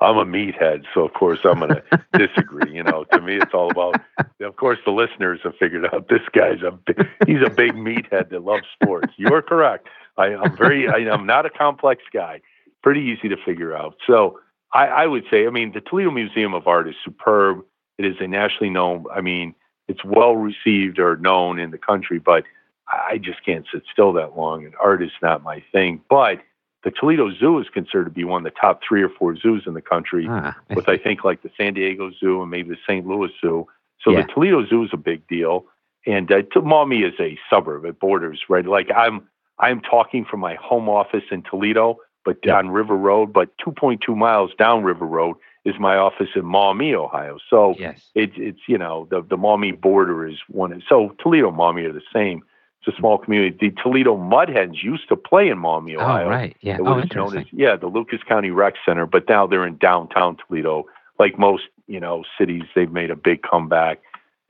I'm 0.00 0.16
a 0.16 0.24
meathead, 0.24 0.84
so 0.92 1.04
of 1.04 1.12
course 1.14 1.40
I'm 1.44 1.60
going 1.60 1.70
to 1.92 2.00
disagree. 2.12 2.74
You 2.74 2.82
know, 2.82 3.04
to 3.12 3.20
me, 3.20 3.36
it's 3.36 3.54
all 3.54 3.70
about. 3.70 4.00
Of 4.40 4.56
course, 4.56 4.78
the 4.84 4.90
listeners 4.90 5.40
have 5.44 5.56
figured 5.56 5.86
out 5.92 6.08
this 6.08 6.20
guy's 6.32 6.62
a 6.62 6.72
big, 6.72 7.08
he's 7.26 7.42
a 7.44 7.50
big 7.50 7.72
meathead 7.74 8.30
that 8.30 8.44
loves 8.44 8.64
sports. 8.80 9.12
You 9.16 9.32
are 9.32 9.42
correct. 9.42 9.88
I, 10.16 10.28
am 10.28 10.56
very. 10.56 10.88
I, 10.88 11.12
am 11.12 11.26
not 11.26 11.46
a 11.46 11.50
complex 11.50 12.02
guy. 12.12 12.40
pretty 12.82 13.00
easy 13.00 13.28
to 13.28 13.36
figure 13.44 13.76
out. 13.76 13.96
So 14.06 14.38
I, 14.72 14.86
I 14.86 15.06
would 15.06 15.24
say, 15.30 15.46
I 15.46 15.50
mean, 15.50 15.72
the 15.72 15.80
Toledo 15.80 16.10
Museum 16.10 16.54
of 16.54 16.66
Art 16.66 16.88
is 16.88 16.96
superb. 17.04 17.64
It 17.96 18.04
is 18.04 18.16
a 18.20 18.26
nationally 18.26 18.70
known. 18.70 19.04
I 19.14 19.20
mean, 19.20 19.54
it's 19.88 20.04
well 20.04 20.36
received 20.36 20.98
or 20.98 21.16
known 21.16 21.58
in 21.58 21.70
the 21.70 21.78
country, 21.78 22.18
but 22.18 22.44
I 22.88 23.18
just 23.18 23.44
can't 23.44 23.66
sit 23.72 23.82
still 23.90 24.12
that 24.14 24.36
long, 24.36 24.64
and 24.64 24.74
art 24.80 25.02
is 25.02 25.10
not 25.22 25.42
my 25.42 25.62
thing. 25.72 26.00
But 26.08 26.40
the 26.84 26.90
Toledo 26.90 27.30
Zoo 27.32 27.58
is 27.58 27.66
considered 27.72 28.04
to 28.04 28.10
be 28.10 28.24
one 28.24 28.46
of 28.46 28.52
the 28.52 28.58
top 28.60 28.80
three 28.86 29.02
or 29.02 29.08
four 29.08 29.36
zoos 29.36 29.64
in 29.66 29.74
the 29.74 29.80
country, 29.82 30.26
Ah, 30.28 30.56
I 30.70 30.74
with 30.74 30.86
see. 30.86 30.92
I 30.92 30.98
think 30.98 31.24
like 31.24 31.42
the 31.42 31.50
San 31.56 31.74
Diego 31.74 32.10
Zoo 32.20 32.42
and 32.42 32.50
maybe 32.50 32.68
the 32.70 32.78
St. 32.86 33.06
Louis 33.06 33.30
Zoo. 33.40 33.66
So 34.02 34.10
Yeah. 34.12 34.22
the 34.22 34.28
Toledo 34.32 34.64
Zoo 34.66 34.84
is 34.84 34.90
a 34.92 34.96
big 34.98 35.26
deal, 35.26 35.64
and 36.06 36.30
uh, 36.30 36.42
Maumee 36.62 37.02
is 37.04 37.14
a 37.18 37.38
suburb. 37.50 37.84
It 37.86 37.98
borders 37.98 38.40
right. 38.48 38.66
Like 38.66 38.90
I'm, 38.94 39.26
I'm 39.58 39.80
talking 39.80 40.24
from 40.24 40.40
my 40.40 40.54
home 40.56 40.88
office 40.88 41.24
in 41.30 41.42
Toledo, 41.42 41.98
but 42.24 42.36
Yeah. 42.44 42.58
on 42.58 42.68
River 42.70 42.96
Road. 42.96 43.32
But 43.32 43.56
2.2 43.58 44.14
miles 44.16 44.50
down 44.58 44.84
River 44.84 45.06
Road 45.06 45.36
is 45.64 45.74
my 45.78 45.96
office 45.96 46.28
in 46.36 46.44
Maumee, 46.44 46.94
Ohio. 46.94 47.38
So 47.48 47.74
yes. 47.78 48.10
it's 48.14 48.34
it's 48.36 48.60
you 48.68 48.76
know 48.76 49.08
the 49.10 49.22
the 49.22 49.38
Maumee 49.38 49.72
border 49.72 50.26
is 50.28 50.36
one. 50.48 50.82
So 50.86 51.14
Toledo 51.18 51.48
and 51.48 51.56
Maumee 51.56 51.84
are 51.86 51.92
the 51.92 52.02
same. 52.12 52.42
It's 52.86 52.96
a 52.96 53.00
small 53.00 53.18
community. 53.18 53.56
The 53.60 53.82
Toledo 53.82 54.16
Mud 54.16 54.48
Hens 54.50 54.82
used 54.82 55.08
to 55.08 55.16
play 55.16 55.48
in 55.48 55.58
Maumee, 55.58 55.96
Oh, 55.96 56.04
right. 56.28 56.56
Yeah. 56.60 56.74
It 56.74 56.80
Oh, 56.80 56.96
was 56.96 57.06
known 57.14 57.36
as 57.38 57.46
yeah 57.52 57.76
the 57.76 57.86
Lucas 57.86 58.20
County 58.28 58.50
Rec 58.50 58.74
Center, 58.84 59.06
but 59.06 59.28
now 59.28 59.46
they're 59.46 59.66
in 59.66 59.76
downtown 59.78 60.36
Toledo. 60.46 60.86
Like 61.18 61.38
most 61.38 61.64
you 61.86 62.00
know 62.00 62.24
cities, 62.38 62.64
they've 62.74 62.90
made 62.90 63.10
a 63.10 63.16
big 63.16 63.42
comeback. 63.42 64.00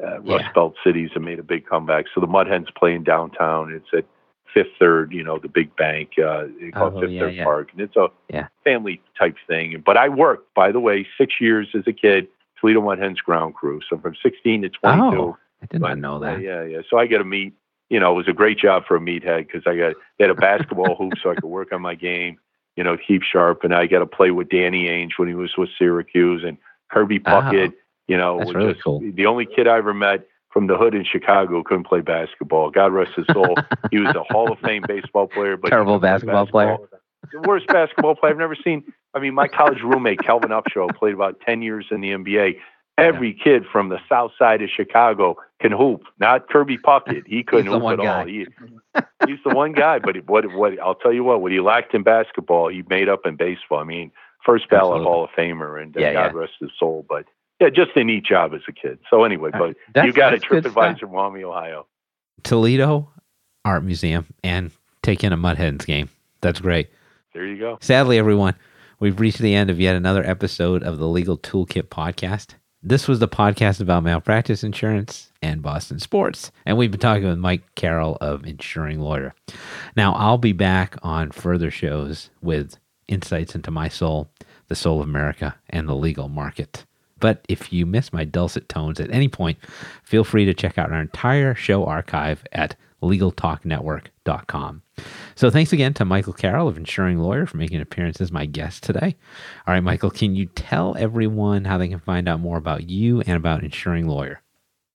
Uh, 0.03 0.21
Yeah. 0.23 0.37
Rust 0.37 0.55
Belt 0.55 0.75
cities 0.83 1.11
have 1.15 1.23
made 1.23 1.39
a 1.39 1.43
big 1.45 1.67
comeback. 1.67 2.07
So 2.15 2.21
the 2.21 2.27
Mud 2.27 2.47
Hens 2.49 2.69
play 2.77 2.95
in 2.95 3.05
downtown. 3.05 3.73
It's 3.73 3.87
at 3.93 4.05
Fifth 4.53 4.73
Third, 4.81 5.13
you 5.13 5.23
know, 5.23 5.39
the 5.39 5.49
big 5.49 5.75
bank. 5.77 6.11
Uh, 6.19 6.45
they 6.61 6.71
call 6.73 6.91
Oh, 6.93 6.99
it 6.99 7.01
Fifth 7.03 7.11
yeah, 7.11 7.21
Third 7.21 7.35
yeah. 7.35 7.45
Park, 7.45 7.69
and 7.73 7.81
it's 7.81 7.97
a 7.97 8.09
Yeah. 8.33 8.47
family 8.65 9.01
type 9.19 9.37
thing. 9.47 9.81
But 9.85 9.97
I 9.97 10.09
worked, 10.09 10.53
by 10.55 10.73
the 10.73 10.81
way, 10.81 11.07
six 11.19 11.41
years 11.41 11.69
as 11.75 11.87
a 11.87 11.93
kid, 11.93 12.27
Toledo 12.61 12.81
Mud 12.81 12.99
Hens 12.99 13.21
ground 13.21 13.55
crew. 13.55 13.81
So 13.89 13.99
from 13.99 14.15
16 14.23 14.63
to 14.63 14.69
22. 14.71 15.17
Oh, 15.21 15.37
I 15.63 15.67
did 15.67 15.81
not 15.81 15.99
know 15.99 16.19
that. 16.21 16.41
yeah, 16.41 16.63
yeah. 16.65 16.81
So 16.91 16.99
I 16.99 17.07
got 17.07 17.19
to 17.19 17.25
meet. 17.25 17.53
You 17.91 18.01
know, 18.01 18.13
it 18.13 18.17
was 18.17 18.29
a 18.29 18.33
great 18.33 18.59
job 18.59 18.85
for 18.87 18.97
a 18.97 19.01
meathead 19.01 19.47
because 19.47 19.63
I 19.67 19.77
got 19.77 19.95
they 20.19 20.25
had 20.25 20.31
a 20.31 20.35
basketball 20.35 20.95
hoop, 20.97 21.15
so 21.23 21.31
I 21.31 21.35
could 21.35 21.45
work 21.45 21.73
on 21.73 21.83
my 21.83 21.95
game. 21.95 22.39
You 22.77 22.83
know, 22.85 22.97
keep 22.97 23.23
sharp, 23.23 23.63
and 23.63 23.75
I 23.75 23.87
got 23.87 24.01
to 24.01 24.07
play 24.07 24.31
with 24.31 24.49
Danny 24.49 24.89
Ainge 24.89 25.13
when 25.17 25.29
he 25.29 25.35
was 25.35 25.53
with 25.57 25.69
Syracuse 25.79 26.43
and 26.45 26.59
Kirby 26.91 27.21
Puckett. 27.21 27.73
You 28.09 28.17
know, 28.17 28.35
Oh, 28.41 28.45
was 28.47 28.55
really 28.55 28.73
just 28.73 28.85
cool. 28.85 29.01
the 29.01 29.27
only 29.27 29.47
kid 29.47 29.69
I 29.69 29.79
ever 29.79 29.95
met 29.95 30.27
from 30.51 30.67
the 30.67 30.77
hood 30.77 30.95
in 30.95 31.05
Chicago 31.05 31.63
couldn't 31.63 31.85
play 31.85 32.01
basketball. 32.01 32.71
God 32.71 32.93
rest 32.93 33.13
his 33.17 33.27
soul. 33.33 33.55
he 33.91 33.99
was 33.99 34.15
a 34.15 34.23
Hall 34.33 34.53
of 34.53 34.59
Fame 34.61 34.85
baseball 34.87 35.27
player, 35.27 35.57
but 35.57 35.69
Terrible 35.69 35.99
play 35.99 36.09
basketball 36.11 36.47
player. 36.47 36.77
The 37.33 37.41
worst 37.41 37.67
basketball 37.69 38.15
player 38.15 38.33
I've 38.33 38.39
never 38.39 38.57
seen. 38.57 38.85
I 39.15 39.19
mean, 39.19 39.35
my 39.35 39.49
college 39.49 39.81
roommate 39.83 40.21
Kelvin 40.23 40.51
Upshaw 40.51 40.95
played 40.95 41.15
about 41.15 41.41
ten 41.41 41.63
years 41.63 41.87
in 41.91 42.01
the 42.01 42.11
NBA. 42.11 42.57
Every 42.99 43.33
kid 43.35 43.65
from 43.73 43.89
the 43.89 43.99
south 44.09 44.33
side 44.39 44.63
of 44.63 44.69
Chicago 44.71 45.37
can 45.65 45.73
hoop. 45.77 46.03
Not 46.21 46.49
Kirby 46.51 46.77
Puckett. 46.79 47.27
He 47.27 47.43
couldn't 47.43 47.67
hoop 47.73 47.83
at 47.99 48.01
all. 48.07 48.27
He, 48.27 48.47
he's 49.27 49.39
the 49.45 49.55
one 49.55 49.73
guy. 49.73 49.99
But 49.99 50.17
what 50.29 50.45
what 50.55 50.79
I'll 50.79 50.95
tell 50.95 51.13
you 51.13 51.25
what, 51.25 51.41
what 51.41 51.53
he 51.53 51.61
lacked 51.61 51.95
in 51.95 52.03
basketball, 52.03 52.69
he 52.69 52.83
made 52.91 53.09
up 53.09 53.21
in 53.25 53.37
baseball. 53.37 53.79
I 53.79 53.85
mean, 53.85 54.13
first 54.45 54.69
ballot 54.69 55.01
Absolutely. 55.01 55.05
Hall 55.07 55.25
of 55.25 55.31
Famer, 55.31 55.83
and 55.83 55.97
uh, 55.97 56.01
Yeah, 56.01 56.13
God 56.13 56.33
yeah. 56.35 56.39
rest 56.41 56.53
his 56.61 56.71
soul. 56.79 57.07
But 57.09 57.25
yeah, 57.61 57.71
just 57.71 57.93
a 57.97 58.05
neat 58.05 58.25
job 58.27 58.53
as 58.53 58.61
a 58.69 58.73
kid. 58.73 58.99
So 59.09 59.25
anyway, 59.25 59.51
but 59.53 59.75
That's- 59.95 60.07
you 60.07 60.13
got 60.13 60.35
a 60.35 60.39
trip. 60.39 60.65
TripAdvisor, 60.65 61.11
Maumee, 61.11 61.45
Ohio. 61.45 61.87
Toledo 62.43 63.11
Art 63.65 63.85
Museum 63.85 64.27
and 64.43 64.71
take 65.03 65.25
in 65.25 65.33
a 65.33 65.37
Mudhens 65.39 65.87
game. 65.87 66.11
That's 66.43 66.61
great. 66.61 66.91
There 67.33 67.47
you 67.47 67.59
go. 67.59 67.79
Sadly, 67.81 68.19
everyone, 68.19 68.55
we've 69.01 69.19
reached 69.19 69.39
the 69.39 69.55
end 69.55 69.71
of 69.71 69.81
yet 69.81 69.97
another 69.97 70.23
episode 70.29 70.83
of 70.83 70.99
the 70.99 71.09
Legal 71.09 71.39
Toolkit 71.39 71.85
podcast. 71.89 72.55
This 72.87 73.09
was 73.09 73.19
the 73.19 73.27
podcast 73.27 73.81
about 73.81 74.03
malpractice 74.03 74.63
insurance 74.63 75.33
and 75.41 75.63
Boston 75.63 75.99
sports. 75.99 76.53
And 76.67 76.77
we've 76.77 76.91
been 76.91 77.01
talking 77.01 77.25
with 77.25 77.39
Mike 77.39 77.63
Carroll 77.77 78.19
of 78.21 78.45
Insuring 78.45 79.01
Lawyer. 79.01 79.35
Now, 79.97 80.13
I'll 80.13 80.37
be 80.37 80.53
back 80.53 80.99
on 81.03 81.31
further 81.31 81.71
shows 81.71 82.29
with 82.43 82.77
insights 83.09 83.55
into 83.55 83.71
my 83.71 83.89
soul, 83.89 84.29
the 84.69 84.75
soul 84.75 85.01
of 85.01 85.09
America, 85.09 85.57
and 85.71 85.89
the 85.89 85.95
legal 85.95 86.29
market. 86.29 86.85
But 87.19 87.43
if 87.49 87.73
you 87.73 87.87
miss 87.87 88.13
my 88.13 88.25
dulcet 88.25 88.69
tones 88.69 89.01
at 89.01 89.11
any 89.11 89.29
point, 89.29 89.57
feel 90.03 90.23
free 90.23 90.45
to 90.45 90.53
check 90.53 90.77
out 90.77 90.93
our 90.93 91.01
entire 91.01 91.55
show 91.55 91.87
archive 91.87 92.45
at 92.53 92.77
LegalTalkNetwork.com. 93.03 94.83
So 95.35 95.51
thanks 95.51 95.73
again 95.73 95.95
to 95.95 96.05
Michael 96.05 96.33
Carroll 96.33 96.69
of 96.69 96.77
Insuring 96.77 97.19
Lawyer 97.19 97.47
for 97.47 97.57
making 97.57 97.77
an 97.77 97.83
appearance 97.83 98.21
as 98.21 98.31
my 98.31 98.47
guest 98.47 98.83
today. 98.83 99.17
All 99.67 99.75
right, 99.75 99.83
Michael, 99.83 100.11
can 100.11 100.35
you 100.37 100.47
tell 100.47 100.97
everyone 100.99 101.65
how 101.65 101.79
they 101.79 101.89
can 101.89 101.99
find 101.99 102.29
out 102.29 102.41
more 102.41 102.57
about 102.57 102.89
you 102.89 103.21
and 103.23 103.37
about 103.37 103.65
Insuring 103.65 104.07
Lawyer? 104.07 104.41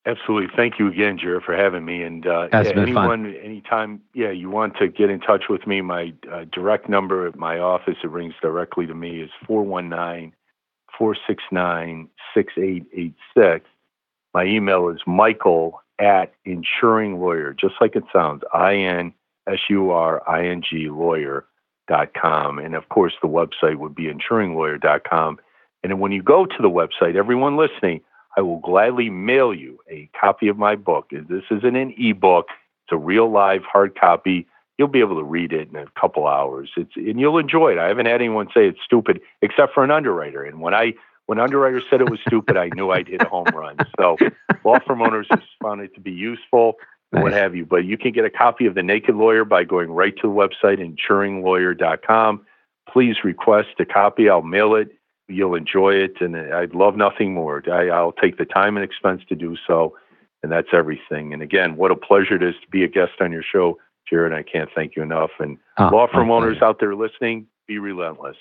Absolutely. 0.05 0.49
Thank 0.55 0.79
you 0.79 0.87
again, 0.87 1.19
Jared, 1.19 1.43
for 1.43 1.55
having 1.55 1.83
me. 1.83 2.01
And 2.03 2.25
uh, 2.25 2.47
yeah, 2.51 2.63
been 2.63 2.73
fun. 2.73 2.87
anyone, 2.87 3.35
anytime, 3.43 4.01
yeah, 4.13 4.31
you 4.31 4.49
want 4.49 4.77
to 4.77 4.87
get 4.87 5.09
in 5.09 5.19
touch 5.19 5.43
with 5.49 5.67
me, 5.67 5.81
my 5.81 6.13
uh, 6.31 6.45
direct 6.51 6.87
number 6.87 7.27
at 7.27 7.35
my 7.35 7.59
office, 7.59 7.97
it 8.03 8.09
rings 8.09 8.33
directly 8.41 8.87
to 8.87 8.95
me, 8.95 9.21
is 9.21 9.29
419 9.45 10.33
469 10.97 12.09
6886. 12.33 13.65
My 14.33 14.45
email 14.45 14.89
is 14.89 14.99
michael 15.05 15.81
at 15.99 16.33
insuring 16.45 17.19
lawyer, 17.19 17.53
just 17.53 17.75
like 17.81 17.95
it 17.95 18.03
sounds, 18.13 18.43
I 18.53 18.75
N 18.75 19.13
S 19.49 19.59
U 19.69 19.91
R 19.91 20.21
I 20.29 20.47
N 20.47 20.61
G 20.67 20.89
lawyer.com. 20.89 22.59
And 22.59 22.75
of 22.75 22.89
course, 22.89 23.13
the 23.21 23.27
website 23.27 23.77
would 23.77 23.95
be 23.95 24.11
insuringlawyer.com. 24.11 25.39
And 25.83 25.99
when 25.99 26.11
you 26.11 26.21
go 26.21 26.45
to 26.45 26.61
the 26.61 26.69
website, 26.69 27.15
everyone 27.15 27.57
listening, 27.57 28.01
I 28.37 28.41
will 28.41 28.59
gladly 28.59 29.09
mail 29.09 29.53
you 29.53 29.79
a 29.89 30.09
copy 30.19 30.47
of 30.47 30.57
my 30.57 30.75
book. 30.75 31.09
This 31.11 31.43
isn't 31.49 31.75
an 31.75 31.93
ebook; 31.97 32.47
it's 32.85 32.93
a 32.93 32.97
real 32.97 33.29
live 33.29 33.63
hard 33.63 33.99
copy. 33.99 34.47
You'll 34.77 34.87
be 34.87 34.99
able 35.01 35.17
to 35.17 35.23
read 35.23 35.51
it 35.51 35.69
in 35.69 35.75
a 35.75 35.85
couple 35.99 36.25
hours. 36.27 36.69
It's 36.77 36.95
and 36.95 37.19
you'll 37.19 37.37
enjoy 37.37 37.73
it. 37.73 37.77
I 37.77 37.87
haven't 37.87 38.05
had 38.05 38.15
anyone 38.21 38.47
say 38.53 38.67
it's 38.67 38.79
stupid, 38.85 39.19
except 39.41 39.73
for 39.73 39.83
an 39.83 39.91
underwriter. 39.91 40.43
And 40.43 40.61
when 40.61 40.73
I 40.73 40.93
when 41.25 41.39
underwriters 41.39 41.83
said 41.89 42.01
it 42.01 42.09
was 42.09 42.19
stupid, 42.25 42.57
I 42.57 42.69
knew 42.73 42.89
I'd 42.89 43.07
hit 43.07 43.21
a 43.21 43.25
home 43.25 43.45
run. 43.53 43.77
So 43.99 44.17
law 44.63 44.79
firm 44.79 45.01
owners 45.01 45.27
have 45.29 45.43
found 45.61 45.81
it 45.81 45.93
to 45.95 46.01
be 46.01 46.11
useful, 46.11 46.73
and 47.11 47.23
what 47.23 47.33
have 47.33 47.55
you. 47.55 47.65
But 47.65 47.85
you 47.85 47.97
can 47.97 48.11
get 48.11 48.25
a 48.25 48.29
copy 48.29 48.65
of 48.65 48.75
The 48.75 48.83
Naked 48.83 49.15
Lawyer 49.15 49.45
by 49.45 49.63
going 49.63 49.89
right 49.89 50.15
to 50.17 50.21
the 50.23 50.27
website 50.27 50.79
insuringlawyer.com. 50.79 52.45
Please 52.91 53.17
request 53.23 53.69
a 53.79 53.85
copy. 53.85 54.29
I'll 54.29 54.41
mail 54.41 54.75
it 54.75 54.89
you'll 55.29 55.55
enjoy 55.55 55.93
it, 55.93 56.19
and 56.19 56.35
I'd 56.35 56.73
love 56.73 56.97
nothing 56.97 57.33
more. 57.33 57.63
I, 57.71 57.87
I'll 57.89 58.11
take 58.11 58.37
the 58.37 58.45
time 58.45 58.75
and 58.75 58.83
expense 58.83 59.21
to 59.29 59.35
do 59.35 59.55
so, 59.67 59.95
and 60.43 60.51
that's 60.51 60.69
everything. 60.73 61.33
And 61.33 61.41
again, 61.41 61.77
what 61.77 61.91
a 61.91 61.95
pleasure 61.95 62.35
it 62.35 62.43
is 62.43 62.55
to 62.61 62.67
be 62.69 62.83
a 62.83 62.87
guest 62.87 63.13
on 63.21 63.31
your 63.31 63.43
show, 63.43 63.77
Jared. 64.09 64.33
I 64.33 64.43
can't 64.43 64.69
thank 64.75 64.95
you 64.95 65.03
enough. 65.03 65.31
And 65.39 65.57
Oh, 65.77 65.89
law 65.89 66.07
firm 66.11 66.31
owners 66.31 66.57
pleasure. 66.57 66.65
out 66.65 66.79
there 66.79 66.95
listening, 66.95 67.45
be 67.67 67.77
relentless. 67.77 68.37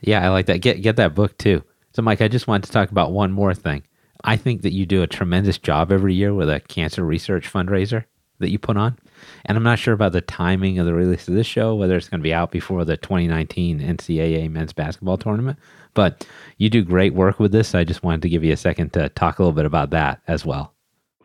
Yeah, 0.00 0.24
I 0.26 0.30
like 0.30 0.46
that. 0.46 0.60
Get 0.60 0.82
get 0.82 0.96
that 0.96 1.14
book 1.14 1.38
too. 1.38 1.62
So, 1.94 2.02
Mike, 2.02 2.20
I 2.20 2.28
just 2.28 2.48
wanted 2.48 2.66
to 2.66 2.72
talk 2.72 2.90
about 2.90 3.12
one 3.12 3.32
more 3.32 3.54
thing. 3.54 3.84
I 4.24 4.36
think 4.36 4.62
that 4.62 4.72
you 4.72 4.86
do 4.86 5.02
a 5.02 5.06
tremendous 5.06 5.58
job 5.58 5.92
every 5.92 6.14
year 6.14 6.34
with 6.34 6.48
a 6.48 6.60
cancer 6.60 7.04
research 7.04 7.52
fundraiser 7.52 8.04
that 8.42 8.50
you 8.50 8.58
put 8.58 8.76
on, 8.76 8.98
and 9.46 9.56
I'm 9.56 9.64
not 9.64 9.78
sure 9.78 9.94
about 9.94 10.12
the 10.12 10.20
timing 10.20 10.78
of 10.78 10.86
the 10.86 10.94
release 10.94 11.26
of 11.26 11.34
this 11.34 11.46
show, 11.46 11.74
whether 11.74 11.96
it's 11.96 12.08
going 12.08 12.20
to 12.20 12.22
be 12.22 12.34
out 12.34 12.50
before 12.50 12.84
the 12.84 12.96
2019 12.96 13.80
NCAA 13.80 14.50
men's 14.50 14.72
basketball 14.72 15.16
tournament. 15.16 15.58
But 15.94 16.26
you 16.58 16.70
do 16.70 16.84
great 16.84 17.14
work 17.14 17.40
with 17.40 17.52
this. 17.52 17.74
I 17.74 17.84
just 17.84 18.02
wanted 18.02 18.22
to 18.22 18.28
give 18.28 18.44
you 18.44 18.52
a 18.52 18.56
second 18.56 18.92
to 18.92 19.08
talk 19.10 19.38
a 19.38 19.42
little 19.42 19.52
bit 19.52 19.66
about 19.66 19.90
that 19.90 20.20
as 20.28 20.44
well. 20.44 20.72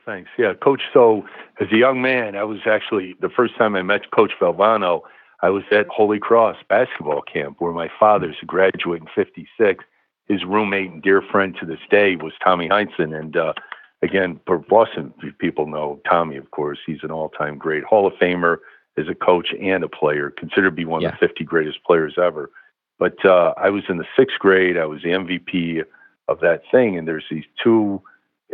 Thanks. 0.05 0.29
Yeah, 0.37 0.53
Coach. 0.53 0.83
So, 0.93 1.25
as 1.59 1.67
a 1.71 1.75
young 1.75 2.01
man, 2.01 2.37
I 2.37 2.45
was 2.45 2.59
actually 2.65 3.15
the 3.19 3.29
first 3.29 3.57
time 3.57 3.75
I 3.75 3.81
met 3.81 4.09
Coach 4.11 4.31
Valvano. 4.39 5.01
I 5.41 5.49
was 5.49 5.63
at 5.71 5.87
Holy 5.87 6.17
Cross 6.17 6.57
basketball 6.69 7.21
camp 7.21 7.57
where 7.59 7.73
my 7.73 7.89
father's 7.99 8.37
a 8.41 8.45
graduate 8.45 9.01
in 9.01 9.07
'56. 9.13 9.83
His 10.27 10.43
roommate 10.45 10.91
and 10.91 11.01
dear 11.01 11.21
friend 11.21 11.55
to 11.59 11.65
this 11.65 11.79
day 11.89 12.15
was 12.15 12.33
Tommy 12.43 12.69
Heinsohn. 12.69 13.17
And 13.17 13.35
uh, 13.35 13.53
again, 14.01 14.39
for 14.45 14.57
Boston 14.57 15.13
people 15.39 15.67
know 15.67 15.99
Tommy, 16.09 16.37
of 16.37 16.51
course. 16.51 16.79
He's 16.85 17.03
an 17.03 17.11
all-time 17.11 17.57
great 17.57 17.83
Hall 17.83 18.07
of 18.07 18.13
Famer 18.13 18.57
as 18.97 19.07
a 19.07 19.15
coach 19.15 19.49
and 19.61 19.83
a 19.83 19.87
player, 19.89 20.31
considered 20.31 20.71
to 20.71 20.75
be 20.75 20.85
one 20.85 21.05
of 21.05 21.11
the 21.11 21.27
50 21.27 21.43
greatest 21.43 21.83
players 21.83 22.15
ever. 22.17 22.49
But 22.99 23.23
uh, 23.23 23.53
I 23.57 23.69
was 23.69 23.83
in 23.89 23.97
the 23.97 24.07
sixth 24.17 24.39
grade. 24.39 24.77
I 24.77 24.85
was 24.85 25.01
the 25.03 25.09
MVP 25.09 25.83
of 26.27 26.39
that 26.39 26.63
thing, 26.71 26.97
and 26.97 27.07
there's 27.07 27.25
these 27.29 27.45
two 27.63 28.01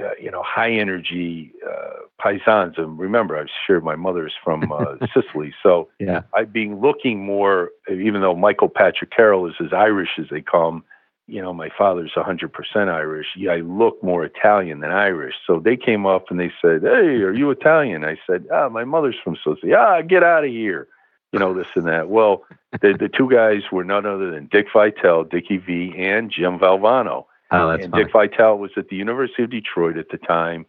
uh, 0.02 0.10
you 0.20 0.32
know, 0.32 0.42
high 0.44 0.72
energy 0.72 1.54
uh, 1.68 2.00
paisans. 2.20 2.80
And 2.80 2.98
remember, 2.98 3.38
I've 3.38 3.48
shared 3.68 3.84
my 3.84 3.96
mother's 3.96 4.34
from 4.44 4.72
uh, 4.72 4.96
Sicily. 5.14 5.54
So 5.62 5.90
Yeah. 6.00 6.22
I've 6.34 6.52
been 6.52 6.82
looking 6.82 7.24
more, 7.24 7.70
even 7.90 8.22
though 8.22 8.36
Michael 8.36 8.70
Patrick 8.70 9.12
Carroll 9.12 9.48
is 9.48 9.54
as 9.64 9.72
Irish 9.72 10.10
as 10.18 10.26
they 10.32 10.42
come, 10.42 10.84
you 11.28 11.42
know, 11.42 11.54
my 11.54 11.70
father's 11.78 12.12
100% 12.16 12.52
Irish. 12.90 13.28
Yeah, 13.38 13.52
I 13.54 13.58
look 13.62 14.02
more 14.04 14.26
Italian 14.26 14.82
than 14.82 14.92
Irish. 14.92 15.36
So 15.48 15.60
they 15.60 15.78
came 15.78 16.06
up 16.06 16.26
and 16.30 16.40
they 16.40 16.52
said, 16.62 16.82
Hey, 16.82 17.22
are 17.24 17.34
you 17.34 17.50
Italian? 17.52 18.04
I 18.04 18.18
said, 18.28 18.46
Ah, 18.54 18.70
my 18.70 18.84
mother's 18.84 19.16
from 19.24 19.38
Sicily. 19.38 19.74
Ah, 19.74 20.02
get 20.02 20.24
out 20.24 20.44
of 20.44 20.50
here. 20.52 20.88
you 21.32 21.40
know, 21.40 21.54
this 21.54 21.68
and 21.76 21.88
that. 21.88 22.10
Well, 22.10 22.44
the 22.82 22.94
the 23.00 23.10
two 23.10 23.30
guys 23.30 23.62
were 23.72 23.84
none 23.84 24.06
other 24.06 24.30
than 24.32 24.48
Dick 24.52 24.68
Vitale, 24.74 25.24
Dickie 25.24 25.58
V, 25.58 25.94
and 25.98 26.30
Jim 26.30 26.60
Valvano. 26.60 27.26
Oh, 27.52 27.70
that's 27.70 27.84
and 27.84 27.92
funny. 27.92 28.04
Dick 28.04 28.14
Vitale 28.14 28.58
was 28.58 28.72
at 28.78 28.90
the 28.90 28.96
University 28.96 29.44
of 29.44 29.50
Detroit 29.50 29.98
at 29.98 30.10
the 30.10 30.18
time, 30.18 30.66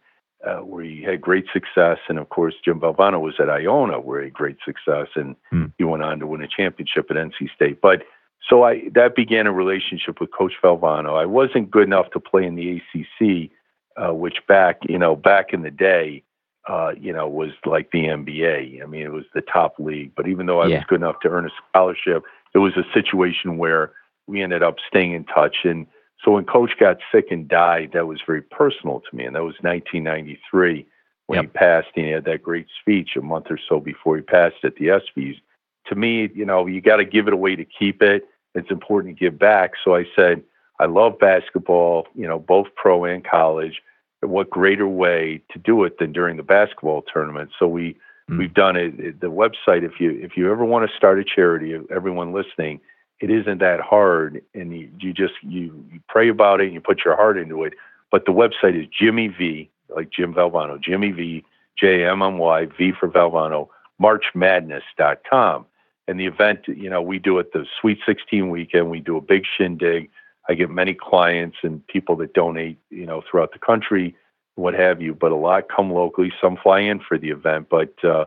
uh, 0.47 0.57
where 0.57 0.83
he 0.83 1.03
had 1.03 1.19
great 1.21 1.45
success, 1.53 1.97
and 2.09 2.17
of 2.17 2.29
course 2.29 2.55
Jim 2.63 2.79
Valvano 2.79 3.19
was 3.19 3.35
at 3.39 3.49
Iona, 3.49 3.99
where 3.99 4.21
he 4.21 4.25
had 4.27 4.33
great 4.33 4.57
success, 4.65 5.07
and 5.15 5.35
Hmm. 5.51 5.65
he 5.77 5.83
went 5.83 6.01
on 6.03 6.19
to 6.19 6.27
win 6.27 6.41
a 6.41 6.47
championship 6.47 7.11
at 7.11 7.17
NC 7.17 7.47
State. 7.53 7.79
But 7.81 8.03
so 8.49 8.63
I 8.63 8.89
that 8.93 9.15
began 9.15 9.47
a 9.47 9.51
relationship 9.51 10.19
with 10.19 10.31
Coach 10.31 10.53
Valvano. 10.63 11.19
I 11.19 11.25
wasn't 11.25 11.71
good 11.71 11.83
enough 11.83 12.11
to 12.11 12.19
play 12.19 12.45
in 12.45 12.55
the 12.55 12.81
ACC, 12.81 13.49
uh, 13.97 14.13
which 14.13 14.45
back 14.47 14.81
you 14.87 14.97
know 14.99 15.15
back 15.15 15.53
in 15.53 15.63
the 15.63 15.71
day, 15.71 16.23
uh, 16.67 16.91
you 16.99 17.11
know 17.11 17.27
was 17.27 17.51
like 17.65 17.91
the 17.91 18.05
NBA. 18.05 18.81
I 18.83 18.85
mean 18.85 19.01
it 19.01 19.11
was 19.11 19.25
the 19.33 19.41
top 19.41 19.75
league. 19.79 20.11
But 20.15 20.27
even 20.27 20.45
though 20.45 20.61
I 20.61 20.67
Yeah. 20.67 20.77
was 20.77 20.85
good 20.85 21.01
enough 21.01 21.19
to 21.21 21.29
earn 21.29 21.45
a 21.45 21.51
scholarship, 21.69 22.23
it 22.53 22.59
was 22.59 22.77
a 22.77 22.85
situation 22.93 23.57
where 23.57 23.91
we 24.27 24.41
ended 24.41 24.63
up 24.63 24.77
staying 24.87 25.13
in 25.13 25.23
touch. 25.25 25.57
And 25.65 25.87
so 26.23 26.31
when 26.31 26.45
Coach 26.45 26.71
got 26.79 26.97
sick 27.11 27.27
and 27.31 27.47
died, 27.47 27.91
that 27.93 28.07
was 28.07 28.21
very 28.25 28.41
personal 28.41 29.01
to 29.01 29.15
me, 29.15 29.25
and 29.25 29.35
that 29.35 29.43
was 29.43 29.55
1993 29.61 30.85
when 31.27 31.41
he 31.41 31.47
passed. 31.47 31.89
And 31.95 32.05
he 32.05 32.11
had 32.11 32.25
that 32.25 32.41
great 32.43 32.67
speech 32.79 33.15
a 33.15 33.21
month 33.21 33.47
or 33.49 33.59
so 33.69 33.79
before 33.79 34.15
he 34.15 34.21
passed 34.21 34.63
at 34.63 34.75
the 34.75 34.87
ESPYS. 34.87 35.39
To 35.87 35.95
me, 35.95 36.29
you 36.33 36.45
know, 36.45 36.65
you 36.65 36.81
got 36.81 36.97
to 36.97 37.05
give 37.05 37.27
it 37.27 37.33
away 37.33 37.55
to 37.55 37.65
keep 37.65 38.01
it. 38.01 38.27
It's 38.55 38.71
important 38.71 39.15
to 39.17 39.19
give 39.19 39.37
back. 39.37 39.73
So 39.83 39.95
I 39.95 40.05
said, 40.15 40.41
I 40.79 40.85
love 40.85 41.19
basketball, 41.19 42.07
you 42.15 42.27
know, 42.27 42.39
both 42.39 42.67
pro 42.75 43.03
and 43.05 43.23
college. 43.23 43.81
And 44.21 44.31
what 44.31 44.49
greater 44.49 44.87
way 44.87 45.41
to 45.51 45.59
do 45.59 45.83
it 45.83 45.99
than 45.99 46.11
during 46.11 46.37
the 46.37 46.43
basketball 46.43 47.03
tournament? 47.03 47.51
So 47.59 47.67
we 47.67 47.95
Mm. 48.29 48.39
we've 48.39 48.53
done 48.55 48.75
it. 48.75 48.99
it- 48.99 49.19
The 49.19 49.29
website, 49.29 49.83
if 49.83 49.99
you 50.01 50.09
if 50.11 50.35
you 50.35 50.51
ever 50.51 50.65
want 50.65 50.89
to 50.89 50.95
start 50.97 51.19
a 51.19 51.23
charity, 51.23 51.79
everyone 51.91 52.33
listening, 52.33 52.79
it 53.19 53.29
isn't 53.29 53.59
that 53.59 53.79
hard, 53.81 54.41
and 54.55 54.75
you, 54.75 54.89
you 54.99 55.13
just 55.13 55.35
you, 55.43 55.85
you 55.91 55.99
pray 56.09 56.27
about 56.29 56.59
it 56.59 56.65
and 56.65 56.73
you 56.73 56.81
put 56.81 57.05
your 57.05 57.15
heart 57.15 57.37
into 57.37 57.63
it. 57.65 57.73
But 58.11 58.25
the 58.25 58.31
website 58.31 58.75
is 58.81 58.87
Jimmy 58.87 59.27
V, 59.27 59.69
like 59.89 60.09
Jim 60.09 60.33
Valvano, 60.33 60.79
Jimmy 60.81 61.11
V, 61.11 61.43
J 61.79 62.03
M 62.05 62.21
M 62.23 62.37
Y 62.39 62.65
V 62.65 62.93
for 62.99 63.07
Valvano, 63.07 63.69
MarchMadness.com. 64.01 65.65
And 66.07 66.19
the 66.19 66.27
event, 66.27 66.67
you 66.67 66.89
know, 66.89 67.01
we 67.01 67.19
do 67.19 67.39
it 67.39 67.51
the 67.53 67.65
Sweet 67.81 67.99
16 68.05 68.49
weekend. 68.49 68.89
We 68.91 68.99
do 68.99 69.17
a 69.17 69.21
big 69.21 69.43
shindig. 69.57 70.09
I 70.47 70.53
get 70.53 70.69
many 70.69 70.93
clients 70.93 71.57
and 71.63 71.85
people 71.87 72.15
that 72.17 72.33
donate, 72.33 72.77
you 72.91 73.05
know, 73.05 73.23
throughout 73.29 73.53
the 73.53 73.59
country, 73.59 74.15
what 74.55 74.75
have 74.75 75.01
you. 75.01 75.15
But 75.15 75.31
a 75.31 75.35
lot 75.35 75.65
come 75.75 75.91
locally. 75.91 76.31
Some 76.39 76.57
fly 76.61 76.81
in 76.81 76.99
for 76.99 77.17
the 77.17 77.29
event. 77.29 77.67
But 77.69 77.93
uh, 78.03 78.25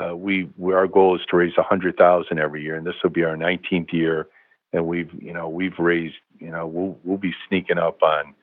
uh, 0.00 0.16
we, 0.16 0.48
we, 0.56 0.72
our 0.74 0.86
goal 0.86 1.16
is 1.16 1.22
to 1.30 1.36
raise 1.36 1.54
a 1.58 1.62
hundred 1.62 1.96
thousand 1.96 2.38
every 2.38 2.62
year, 2.62 2.76
and 2.76 2.86
this 2.86 2.94
will 3.02 3.10
be 3.10 3.24
our 3.24 3.36
19th 3.36 3.92
year. 3.92 4.28
And 4.72 4.86
we've, 4.86 5.10
you 5.20 5.32
know, 5.32 5.48
we've 5.48 5.78
raised, 5.78 6.16
you 6.38 6.50
know, 6.50 6.66
we'll 6.66 6.98
we'll 7.02 7.18
be 7.18 7.34
sneaking 7.48 7.78
up 7.78 8.02
on. 8.02 8.34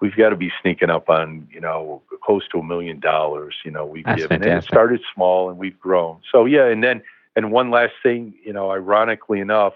We've 0.00 0.16
got 0.16 0.28
to 0.28 0.36
be 0.36 0.52
sneaking 0.60 0.90
up 0.90 1.08
on, 1.08 1.48
you 1.50 1.60
know, 1.60 2.02
close 2.22 2.46
to 2.52 2.58
a 2.58 2.62
million 2.62 3.00
dollars. 3.00 3.54
You 3.64 3.70
know, 3.70 3.86
we've 3.86 4.04
That's 4.04 4.22
given. 4.22 4.42
And 4.42 4.58
it 4.58 4.64
started 4.64 5.00
small, 5.14 5.48
and 5.48 5.58
we've 5.58 5.78
grown. 5.78 6.20
So 6.30 6.44
yeah, 6.44 6.66
and 6.66 6.84
then 6.84 7.02
and 7.36 7.52
one 7.52 7.70
last 7.70 7.92
thing, 8.02 8.34
you 8.44 8.52
know, 8.52 8.70
ironically 8.70 9.40
enough, 9.40 9.74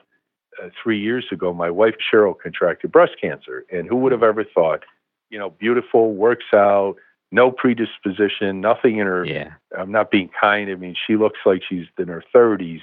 uh, 0.61 0.71
three 0.83 0.99
years 0.99 1.27
ago, 1.31 1.53
my 1.53 1.71
wife 1.71 1.95
Cheryl 2.13 2.35
contracted 2.39 2.91
breast 2.91 3.13
cancer, 3.21 3.65
and 3.71 3.87
who 3.87 3.97
would 3.97 4.13
have 4.13 4.23
ever 4.23 4.45
thought? 4.45 4.83
You 5.29 5.39
know, 5.39 5.51
beautiful, 5.51 6.15
works 6.15 6.47
out, 6.53 6.97
no 7.31 7.51
predisposition, 7.53 8.61
nothing 8.61 8.99
in 8.99 9.07
her. 9.07 9.25
Yeah. 9.25 9.53
I'm 9.79 9.93
not 9.93 10.11
being 10.11 10.31
kind. 10.41 10.71
I 10.71 10.75
mean, 10.75 10.97
she 11.07 11.17
looks 11.17 11.39
like 11.47 11.63
she's 11.69 11.87
in 11.99 12.09
her 12.09 12.25
30s 12.35 12.81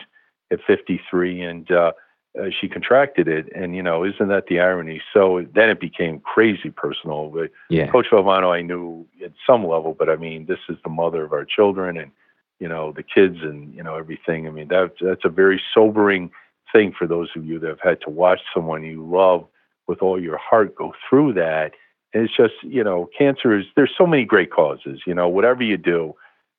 at 0.51 0.59
53, 0.65 1.41
and 1.41 1.69
uh, 1.71 1.91
uh, 2.39 2.45
she 2.61 2.69
contracted 2.69 3.27
it. 3.27 3.51
And 3.53 3.75
you 3.75 3.83
know, 3.83 4.05
isn't 4.05 4.29
that 4.29 4.45
the 4.47 4.59
irony? 4.59 5.01
So 5.13 5.45
then 5.53 5.69
it 5.69 5.79
became 5.79 6.19
crazy 6.21 6.69
personal. 6.69 7.29
But 7.29 7.51
Yeah. 7.69 7.87
Coach 7.91 8.07
Valvano, 8.11 8.55
I 8.55 8.61
knew 8.61 9.05
at 9.23 9.33
some 9.45 9.67
level, 9.67 9.95
but 9.97 10.09
I 10.09 10.15
mean, 10.15 10.45
this 10.45 10.59
is 10.69 10.77
the 10.83 10.89
mother 10.89 11.23
of 11.23 11.33
our 11.33 11.45
children, 11.45 11.97
and 11.97 12.11
you 12.59 12.67
know, 12.67 12.91
the 12.91 13.03
kids, 13.03 13.37
and 13.41 13.73
you 13.73 13.83
know, 13.83 13.95
everything. 13.95 14.47
I 14.47 14.51
mean, 14.51 14.67
that 14.69 14.93
that's 15.01 15.25
a 15.25 15.29
very 15.29 15.61
sobering 15.73 16.31
thing 16.71 16.93
for 16.97 17.07
those 17.07 17.29
of 17.35 17.45
you 17.45 17.59
that 17.59 17.69
have 17.69 17.81
had 17.81 18.01
to 18.01 18.09
watch 18.09 18.39
someone 18.53 18.83
you 18.83 19.05
love 19.05 19.47
with 19.87 20.01
all 20.01 20.21
your 20.21 20.37
heart 20.37 20.75
go 20.75 20.93
through 21.09 21.33
that. 21.33 21.71
And 22.13 22.23
it's 22.23 22.35
just, 22.35 22.55
you 22.61 22.83
know, 22.83 23.09
cancer 23.17 23.57
is, 23.57 23.65
there's 23.75 23.93
so 23.97 24.05
many 24.05 24.25
great 24.25 24.51
causes, 24.51 25.01
you 25.05 25.13
know, 25.13 25.27
whatever 25.27 25.63
you 25.63 25.77
do, 25.77 26.15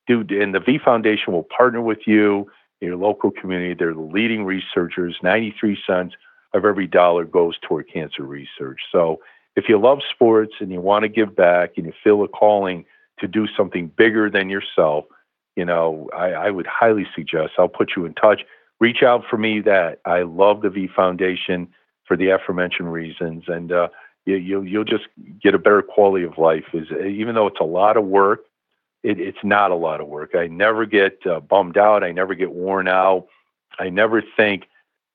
do, 0.06 0.24
and 0.30 0.54
the 0.54 0.60
V 0.60 0.78
Foundation 0.82 1.32
will 1.32 1.42
partner 1.42 1.80
with 1.80 2.06
you, 2.06 2.50
your 2.80 2.96
local 2.96 3.30
community. 3.30 3.74
They're 3.74 3.94
the 3.94 4.00
leading 4.00 4.44
researchers. 4.44 5.16
93 5.22 5.78
cents 5.86 6.14
of 6.54 6.64
every 6.64 6.86
dollar 6.86 7.24
goes 7.24 7.58
toward 7.60 7.92
cancer 7.92 8.22
research. 8.22 8.80
So 8.90 9.20
if 9.56 9.68
you 9.68 9.78
love 9.78 9.98
sports 10.08 10.54
and 10.60 10.70
you 10.70 10.80
want 10.80 11.02
to 11.02 11.08
give 11.08 11.34
back 11.34 11.72
and 11.76 11.86
you 11.86 11.92
feel 12.04 12.22
a 12.22 12.28
calling 12.28 12.84
to 13.18 13.26
do 13.26 13.46
something 13.56 13.90
bigger 13.96 14.30
than 14.30 14.48
yourself, 14.48 15.04
you 15.58 15.64
know, 15.64 16.08
I, 16.16 16.30
I 16.30 16.50
would 16.50 16.68
highly 16.68 17.04
suggest 17.16 17.54
I'll 17.58 17.66
put 17.66 17.96
you 17.96 18.04
in 18.06 18.14
touch. 18.14 18.42
Reach 18.78 19.02
out 19.02 19.24
for 19.28 19.36
me. 19.38 19.60
That 19.60 19.98
I 20.04 20.22
love 20.22 20.62
the 20.62 20.70
V 20.70 20.88
Foundation 20.94 21.66
for 22.04 22.16
the 22.16 22.28
aforementioned 22.28 22.92
reasons, 22.92 23.42
and 23.48 23.72
uh, 23.72 23.88
you, 24.24 24.36
you'll 24.36 24.64
you'll 24.64 24.84
just 24.84 25.08
get 25.42 25.56
a 25.56 25.58
better 25.58 25.82
quality 25.82 26.24
of 26.24 26.38
life. 26.38 26.62
Is 26.72 26.86
even 26.92 27.34
though 27.34 27.48
it's 27.48 27.58
a 27.60 27.64
lot 27.64 27.96
of 27.96 28.04
work, 28.04 28.44
it, 29.02 29.18
it's 29.18 29.42
not 29.42 29.72
a 29.72 29.74
lot 29.74 30.00
of 30.00 30.06
work. 30.06 30.36
I 30.36 30.46
never 30.46 30.86
get 30.86 31.26
uh, 31.26 31.40
bummed 31.40 31.76
out. 31.76 32.04
I 32.04 32.12
never 32.12 32.34
get 32.36 32.52
worn 32.52 32.86
out. 32.86 33.26
I 33.80 33.88
never 33.88 34.22
think, 34.36 34.68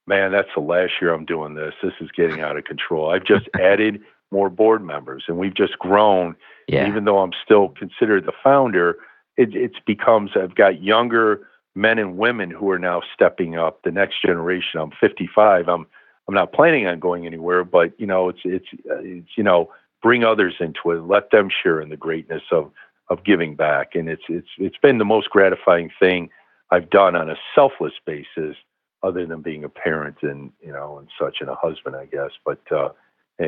man, 0.08 0.34
that's 0.34 0.50
the 0.54 0.62
last 0.62 0.92
year 1.00 1.14
I'm 1.14 1.24
doing 1.24 1.56
this. 1.56 1.74
This 1.82 1.94
is 2.02 2.10
getting 2.12 2.42
out 2.42 2.58
of 2.58 2.66
control. 2.66 3.12
I've 3.12 3.24
just 3.24 3.48
added 3.58 4.02
more 4.30 4.50
board 4.50 4.84
members, 4.84 5.24
and 5.30 5.38
we've 5.38 5.56
just 5.56 5.80
grown. 5.80 6.36
Yeah. 6.68 6.86
Even 6.86 7.06
though 7.06 7.20
I'm 7.20 7.34
still 7.46 7.70
considered 7.70 8.26
the 8.26 8.34
founder, 8.44 8.98
it 9.38 9.56
it's 9.56 9.80
becomes 9.86 10.32
I've 10.36 10.56
got 10.56 10.82
younger 10.82 11.48
men 11.76 12.00
and 12.00 12.18
women 12.18 12.52
who 12.52 12.70
are 12.70 12.80
now 12.80 13.02
stepping 13.14 13.58
up. 13.58 13.82
The 13.84 13.92
next 13.92 14.22
generation. 14.22 14.80
I'm 14.80 14.92
55. 15.00 15.68
I'm 15.68 15.86
I'm 16.28 16.36
not 16.36 16.54
planning 16.54 16.88
on 16.88 17.00
going 17.00 17.26
anywhere, 17.26 17.64
but 17.64 18.00
you 18.00 18.08
know, 18.08 18.30
it's 18.30 18.40
it's 18.46 18.68
uh, 18.90 19.00
it's 19.00 19.30
you 19.36 19.44
know, 19.44 19.72
bring 20.02 20.24
others 20.24 20.56
into 20.60 20.92
it. 20.92 21.02
Let 21.02 21.32
them 21.32 21.50
share 21.50 21.82
in 21.82 21.90
the 21.90 21.98
greatness 21.98 22.44
of 22.52 22.72
of 23.10 23.24
giving 23.24 23.56
back, 23.56 23.96
and 23.96 24.08
it's 24.08 24.24
it's 24.30 24.48
it's 24.58 24.78
been 24.78 24.98
the 24.98 25.06
most 25.06 25.30
gratifying 25.30 25.92
thing 26.00 26.30
I've 26.72 26.90
done 26.90 27.16
on 27.16 27.30
a 27.30 27.36
selfless 27.54 27.94
basis, 28.06 28.56
other 29.02 29.26
than 29.26 29.42
being 29.42 29.64
a 29.64 29.70
parent 29.70 30.18
and 30.22 30.52
you 30.62 30.72
know 30.72 30.98
and 30.98 31.10
such 31.20 31.38
and 31.42 31.50
a 31.50 31.56
husband, 31.56 31.96
I 31.96 32.06
guess. 32.06 32.32
But 32.46 32.62
uh, 32.72 32.90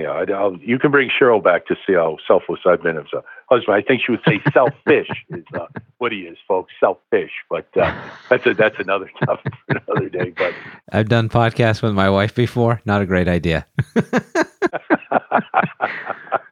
yeah, 0.01 0.11
I, 0.11 0.31
I'll, 0.31 0.57
you 0.57 0.79
can 0.79 0.91
bring 0.91 1.09
Cheryl 1.09 1.43
back 1.43 1.67
to 1.67 1.75
see 1.85 1.93
how 1.93 2.17
selfless 2.27 2.61
I've 2.65 2.83
been 2.83 2.97
as 2.97 3.05
a 3.13 3.23
husband. 3.49 3.75
I 3.75 3.81
think 3.81 4.01
she 4.05 4.11
would 4.11 4.21
say 4.27 4.41
selfish 4.53 5.09
is 5.29 5.43
uh, 5.53 5.67
what 5.97 6.11
he 6.11 6.19
is, 6.19 6.37
folks. 6.47 6.73
Selfish, 6.79 7.31
but 7.49 7.67
uh, 7.77 7.93
that's 8.29 8.45
a, 8.45 8.53
that's 8.53 8.79
another 8.79 9.09
topic 9.25 9.53
for 9.67 9.81
another 9.87 10.09
day. 10.09 10.31
But 10.31 10.53
I've 10.91 11.09
done 11.09 11.29
podcasts 11.29 11.81
with 11.81 11.93
my 11.93 12.09
wife 12.09 12.35
before. 12.35 12.81
Not 12.85 13.01
a 13.01 13.05
great 13.05 13.27
idea. 13.27 13.65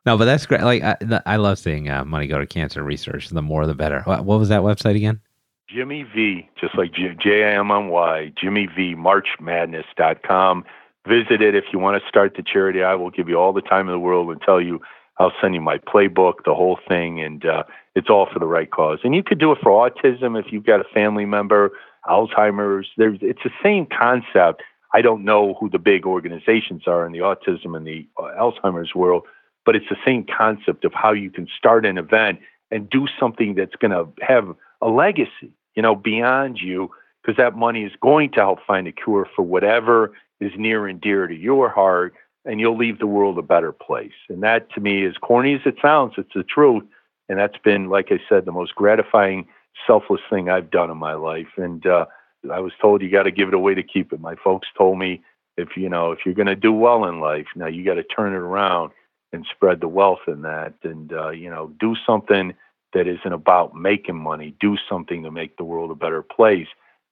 No, 0.06 0.18
but 0.18 0.26
that's 0.26 0.46
great. 0.46 0.62
Like 0.62 0.84
I, 0.84 0.98
I 1.26 1.38
love 1.38 1.58
seeing 1.58 1.90
uh, 1.90 2.04
money 2.04 2.28
go 2.28 2.38
to 2.38 2.46
cancer 2.46 2.84
research. 2.84 3.30
The 3.30 3.42
more, 3.42 3.66
the 3.66 3.74
better. 3.74 4.02
What, 4.02 4.26
what 4.26 4.40
was 4.40 4.50
that 4.50 4.62
website 4.62 4.96
again? 4.96 5.22
Jimmy 5.70 6.04
V, 6.04 6.48
just 6.60 6.78
like 6.78 6.94
J 6.94 7.46
I 7.46 7.58
M 7.58 7.72
M 7.72 7.88
Y, 7.88 8.32
Jimmy 8.40 8.68
V, 8.76 8.96
march 8.96 9.28
MarchMadness.com. 9.42 10.66
Visit 11.08 11.42
it 11.42 11.56
if 11.56 11.66
you 11.74 11.80
want 11.80 12.02
to 12.02 12.08
start 12.08 12.36
the 12.36 12.44
charity. 12.44 12.82
I 12.84 12.96
will 12.96 13.10
give 13.10 13.28
you 13.28 13.38
all 13.38 13.54
the 13.54 13.62
time 13.62 13.88
in 13.88 13.94
the 13.94 14.00
world 14.00 14.30
and 14.30 14.42
tell 14.42 14.62
you. 14.62 14.82
I'll 15.20 15.34
send 15.42 15.54
you 15.54 15.62
my 15.62 15.78
playbook, 15.78 16.44
the 16.44 16.56
whole 16.56 16.80
thing, 16.88 17.22
and 17.22 17.46
uh, 17.46 17.64
it's 17.94 18.10
all 18.10 18.28
for 18.32 18.40
the 18.40 18.48
right 18.48 18.70
cause. 18.70 19.00
And 19.04 19.14
you 19.14 19.22
could 19.22 19.38
do 19.38 19.52
it 19.52 19.60
for 19.62 19.70
autism 19.70 20.40
if 20.40 20.52
you've 20.52 20.66
got 20.66 20.80
a 20.80 20.86
family 20.86 21.26
member, 21.26 21.72
Alzheimer's. 22.08 22.88
There's, 22.98 23.20
it's 23.22 23.44
the 23.44 23.52
same 23.62 23.86
concept. 23.86 24.64
I 24.94 25.02
don't 25.02 25.24
know 25.24 25.56
who 25.60 25.70
the 25.70 25.80
big 25.80 26.06
organizations 26.06 26.88
are 26.88 27.06
in 27.06 27.12
the 27.12 27.20
autism 27.20 27.78
and 27.78 27.86
the 27.86 28.08
uh, 28.18 28.32
Alzheimer's 28.40 28.96
world, 28.96 29.24
but 29.66 29.76
it's 29.76 29.90
the 29.90 29.98
same 30.04 30.26
concept 30.26 30.84
of 30.84 30.94
how 30.94 31.12
you 31.12 31.30
can 31.30 31.48
start 31.58 31.86
an 31.86 32.00
event 32.00 32.40
and 32.72 32.90
do 32.90 33.08
something 33.20 33.54
that's 33.54 33.76
going 33.76 33.92
to 33.92 34.08
have 34.22 34.56
a 34.82 34.88
legacy, 34.88 35.54
you 35.76 35.84
know, 35.84 35.96
beyond 35.96 36.60
you, 36.60 36.90
because 37.22 37.38
that 37.38 37.56
money 37.56 37.84
is 37.84 37.92
going 38.02 38.32
to 38.32 38.40
help 38.40 38.60
find 38.66 38.88
a 38.88 38.92
cure 38.92 39.28
for 39.36 39.44
whatever 39.44 40.12
is 40.40 40.52
near 40.58 40.88
and 40.88 41.00
dear 41.00 41.28
to 41.28 41.36
your 41.36 41.70
heart, 41.70 42.14
and 42.46 42.60
you'll 42.60 42.78
leave 42.78 43.00
the 43.00 43.08
world 43.08 43.38
a 43.38 43.44
better 43.44 43.72
place. 43.72 44.12
And 44.30 44.44
that, 44.44 44.72
to 44.74 44.82
me, 44.82 45.06
as 45.06 45.18
corny 45.18 45.56
as 45.56 45.62
it 45.66 45.76
sounds, 45.82 46.14
it's 46.18 46.34
the 46.36 46.44
truth. 46.44 46.84
And 47.30 47.40
that's 47.40 47.58
been, 47.64 47.90
like 47.90 48.12
I 48.12 48.20
said, 48.28 48.46
the 48.46 48.52
most 48.52 48.76
gratifying, 48.76 49.48
selfless 49.88 50.22
thing 50.30 50.50
I've 50.50 50.72
done 50.72 50.92
in 50.92 50.98
my 50.98 51.14
life. 51.14 51.48
And 51.58 51.86
uh, 51.86 52.06
I 52.52 52.60
was 52.60 52.74
told 52.82 53.02
you 53.02 53.10
got 53.10 53.24
to 53.24 53.32
give 53.32 53.48
it 53.48 53.54
away 53.54 53.76
to 53.76 53.84
keep 53.84 54.12
it. 54.12 54.20
My 54.20 54.36
folks 54.36 54.68
told 54.78 55.00
me 55.00 55.22
if 55.58 55.78
you 55.78 55.90
know 55.90 56.12
if 56.12 56.20
you're 56.26 56.36
going 56.36 56.48
to 56.48 56.56
do 56.56 56.74
well 56.74 57.06
in 57.06 57.20
life, 57.20 57.48
now 57.56 57.68
you 57.68 57.86
got 57.86 57.96
to 57.96 58.04
turn 58.04 58.34
it 58.34 58.38
around 58.38 58.92
and 59.32 59.46
spread 59.52 59.82
the 59.82 59.88
wealth 59.88 60.20
in 60.28 60.42
that, 60.44 60.74
and 60.84 61.14
uh, 61.14 61.30
you 61.30 61.50
know 61.50 61.72
do 61.80 61.96
something 62.06 62.54
that 62.94 63.08
isn't 63.08 63.34
about 63.34 63.76
making 63.76 64.18
money. 64.18 64.56
Do 64.60 64.78
something 64.90 65.24
to 65.24 65.32
make 65.32 65.58
the 65.58 65.64
world 65.64 65.92
a 65.92 65.96
better 65.96 66.22
place. 66.22 66.68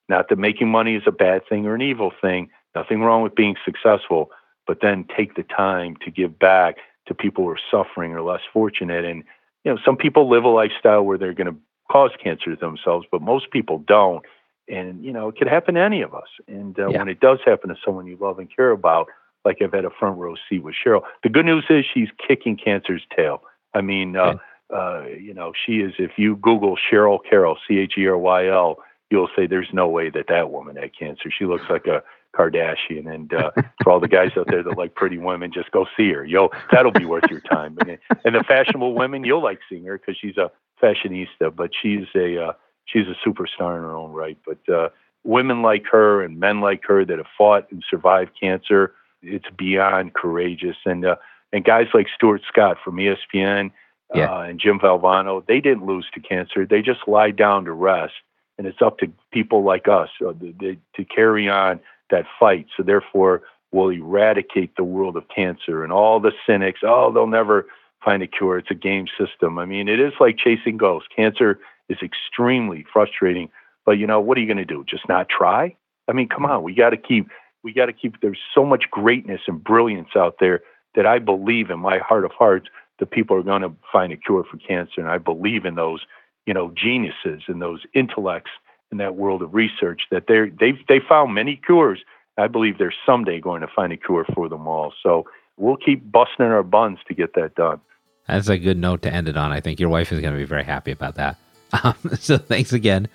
Not 0.09 0.29
that 0.29 0.37
making 0.37 0.69
money 0.69 0.95
is 0.95 1.03
a 1.05 1.11
bad 1.11 1.43
thing 1.47 1.65
or 1.65 1.75
an 1.75 1.81
evil 1.81 2.11
thing. 2.21 2.49
Nothing 2.75 3.01
wrong 3.01 3.21
with 3.21 3.35
being 3.35 3.55
successful, 3.65 4.31
but 4.67 4.79
then 4.81 5.05
take 5.15 5.35
the 5.35 5.43
time 5.43 5.97
to 6.05 6.11
give 6.11 6.39
back 6.39 6.77
to 7.07 7.13
people 7.13 7.43
who 7.43 7.49
are 7.49 7.59
suffering 7.69 8.13
or 8.13 8.21
less 8.21 8.41
fortunate. 8.53 9.05
And 9.05 9.23
you 9.63 9.71
know, 9.71 9.79
some 9.83 9.97
people 9.97 10.29
live 10.29 10.43
a 10.43 10.49
lifestyle 10.49 11.03
where 11.03 11.17
they're 11.17 11.33
going 11.33 11.53
to 11.53 11.59
cause 11.91 12.11
cancer 12.23 12.51
to 12.51 12.55
themselves, 12.55 13.05
but 13.11 13.21
most 13.21 13.51
people 13.51 13.79
don't. 13.79 14.23
And 14.67 15.03
you 15.03 15.11
know, 15.11 15.27
it 15.27 15.37
could 15.37 15.47
happen 15.47 15.75
to 15.75 15.81
any 15.81 16.01
of 16.01 16.13
us. 16.13 16.29
And 16.47 16.79
uh, 16.79 16.89
yeah. 16.89 16.99
when 16.99 17.09
it 17.09 17.19
does 17.19 17.39
happen 17.45 17.69
to 17.69 17.75
someone 17.83 18.07
you 18.07 18.17
love 18.19 18.39
and 18.39 18.53
care 18.53 18.71
about, 18.71 19.07
like 19.43 19.57
I've 19.61 19.73
had 19.73 19.85
a 19.85 19.89
front 19.89 20.17
row 20.17 20.35
seat 20.47 20.63
with 20.63 20.75
Cheryl. 20.75 21.01
The 21.23 21.29
good 21.29 21.45
news 21.45 21.65
is 21.69 21.83
she's 21.91 22.09
kicking 22.25 22.57
cancer's 22.57 23.01
tail. 23.15 23.43
I 23.73 23.81
mean, 23.81 24.15
uh, 24.15 24.35
uh, 24.73 25.05
you 25.19 25.33
know, 25.33 25.51
she 25.65 25.77
is. 25.77 25.93
If 25.97 26.11
you 26.17 26.35
Google 26.37 26.77
Cheryl 26.77 27.19
Carroll, 27.27 27.57
C 27.67 27.79
H 27.79 27.93
E 27.97 28.07
R 28.07 28.17
Y 28.17 28.47
L, 28.47 28.77
you'll 29.09 29.29
say 29.35 29.47
there's 29.47 29.69
no 29.73 29.87
way 29.87 30.09
that 30.09 30.27
that 30.29 30.51
woman 30.51 30.75
had 30.75 30.97
cancer. 30.97 31.31
She 31.37 31.45
looks 31.45 31.65
like 31.69 31.87
a 31.87 32.03
Kardashian. 32.35 33.11
And 33.11 33.33
uh, 33.33 33.51
for 33.83 33.91
all 33.91 33.99
the 33.99 34.07
guys 34.07 34.31
out 34.37 34.47
there 34.49 34.63
that 34.63 34.77
like 34.77 34.95
pretty 34.95 35.17
women, 35.17 35.51
just 35.53 35.71
go 35.71 35.85
see 35.97 36.11
her. 36.11 36.25
Yo, 36.25 36.49
that'll 36.71 36.91
be 36.91 37.05
worth 37.05 37.29
your 37.29 37.41
time. 37.41 37.77
And, 37.79 37.97
and 38.25 38.35
the 38.35 38.43
fashionable 38.43 38.93
women, 38.93 39.23
you'll 39.23 39.43
like 39.43 39.59
seeing 39.69 39.85
her 39.85 39.97
because 39.97 40.17
she's 40.19 40.37
a 40.37 40.51
fashionista, 40.81 41.55
but 41.55 41.71
she's 41.81 42.05
a 42.15 42.43
uh, 42.43 42.53
she's 42.85 43.05
a 43.07 43.27
superstar 43.27 43.77
in 43.77 43.83
her 43.83 43.95
own 43.95 44.11
right. 44.11 44.37
But 44.45 44.73
uh, 44.73 44.89
women 45.23 45.61
like 45.61 45.85
her 45.91 46.23
and 46.23 46.39
men 46.39 46.61
like 46.61 46.81
her 46.87 47.05
that 47.05 47.17
have 47.17 47.27
fought 47.37 47.71
and 47.71 47.83
survived 47.89 48.31
cancer, 48.39 48.93
it's 49.21 49.49
beyond 49.57 50.13
courageous. 50.13 50.77
And 50.85 51.05
uh, 51.05 51.15
and 51.53 51.63
guys 51.63 51.87
like 51.93 52.07
Stuart 52.15 52.41
Scott 52.47 52.77
from 52.83 52.95
ESPN 52.95 53.71
yeah. 54.13 54.31
uh, 54.31 54.41
and 54.41 54.59
Jim 54.59 54.79
Valvano, 54.79 55.45
they 55.45 55.59
didn't 55.59 55.85
lose 55.85 56.07
to 56.13 56.19
cancer. 56.19 56.65
They 56.65 56.81
just 56.81 57.07
lie 57.07 57.31
down 57.31 57.65
to 57.65 57.71
rest. 57.71 58.13
And 58.57 58.67
it's 58.67 58.81
up 58.81 58.99
to 58.99 59.11
people 59.31 59.63
like 59.63 59.87
us 59.87 60.09
uh, 60.25 60.33
to, 60.33 60.77
to 60.95 61.05
carry 61.05 61.49
on 61.49 61.79
that 62.11 62.25
fight. 62.39 62.67
So 62.77 62.83
therefore, 62.83 63.41
we'll 63.71 63.89
eradicate 63.89 64.75
the 64.75 64.83
world 64.83 65.17
of 65.17 65.27
cancer 65.33 65.83
and 65.83 65.91
all 65.91 66.19
the 66.19 66.31
cynics. 66.45 66.81
Oh, 66.83 67.11
they'll 67.11 67.27
never 67.27 67.67
find 68.03 68.21
a 68.23 68.27
cure. 68.27 68.57
It's 68.57 68.71
a 68.71 68.75
game 68.75 69.07
system. 69.17 69.57
I 69.57 69.65
mean, 69.65 69.87
it 69.87 69.99
is 69.99 70.13
like 70.19 70.37
chasing 70.37 70.77
ghosts. 70.77 71.09
Cancer 71.15 71.59
is 71.89 71.97
extremely 72.01 72.85
frustrating. 72.91 73.49
But 73.85 73.93
you 73.93 74.07
know, 74.07 74.19
what 74.19 74.37
are 74.37 74.41
you 74.41 74.47
going 74.47 74.57
to 74.57 74.65
do? 74.65 74.83
Just 74.87 75.07
not 75.09 75.29
try? 75.29 75.75
I 76.07 76.13
mean, 76.13 76.29
come 76.29 76.45
on. 76.45 76.63
We 76.63 76.73
got 76.73 76.91
to 76.91 76.97
keep. 76.97 77.29
We 77.63 77.73
got 77.73 77.87
to 77.87 77.93
keep. 77.93 78.19
There's 78.21 78.39
so 78.53 78.65
much 78.65 78.85
greatness 78.89 79.41
and 79.47 79.63
brilliance 79.63 80.09
out 80.15 80.37
there 80.39 80.61
that 80.95 81.05
I 81.05 81.19
believe 81.19 81.69
in 81.69 81.79
my 81.79 81.99
heart 81.99 82.25
of 82.25 82.31
hearts 82.31 82.67
that 82.99 83.11
people 83.11 83.35
are 83.37 83.43
going 83.43 83.61
to 83.61 83.73
find 83.91 84.11
a 84.11 84.17
cure 84.17 84.43
for 84.43 84.57
cancer, 84.57 84.99
and 84.99 85.09
I 85.09 85.17
believe 85.17 85.65
in 85.65 85.75
those, 85.75 86.01
you 86.45 86.53
know, 86.53 86.71
geniuses 86.75 87.43
and 87.47 87.61
those 87.61 87.81
intellects 87.93 88.51
in 88.91 88.97
that 88.97 89.15
world 89.15 89.41
of 89.41 89.53
research 89.53 90.01
that 90.11 90.25
they're 90.27 90.49
they've 90.49 90.77
they 90.87 90.99
found 91.07 91.33
many 91.33 91.55
cures. 91.55 91.99
I 92.37 92.47
believe 92.47 92.77
they're 92.77 92.93
someday 93.05 93.39
going 93.39 93.61
to 93.61 93.67
find 93.67 93.91
a 93.93 93.97
cure 93.97 94.25
for 94.33 94.49
them 94.49 94.67
all. 94.67 94.93
So 95.03 95.25
we'll 95.57 95.77
keep 95.77 96.11
busting 96.11 96.45
our 96.45 96.63
buns 96.63 96.99
to 97.07 97.13
get 97.13 97.35
that 97.35 97.55
done. 97.55 97.79
That's 98.27 98.47
a 98.47 98.57
good 98.57 98.77
note 98.77 99.01
to 99.03 99.13
end 99.13 99.27
it 99.27 99.37
on. 99.37 99.51
I 99.51 99.59
think 99.59 99.79
your 99.79 99.89
wife 99.89 100.11
is 100.11 100.21
going 100.21 100.33
to 100.33 100.39
be 100.39 100.45
very 100.45 100.63
happy 100.63 100.91
about 100.91 101.15
that. 101.15 101.37
Um, 101.83 101.95
so 102.19 102.37
thanks 102.37 102.73
again 102.73 103.09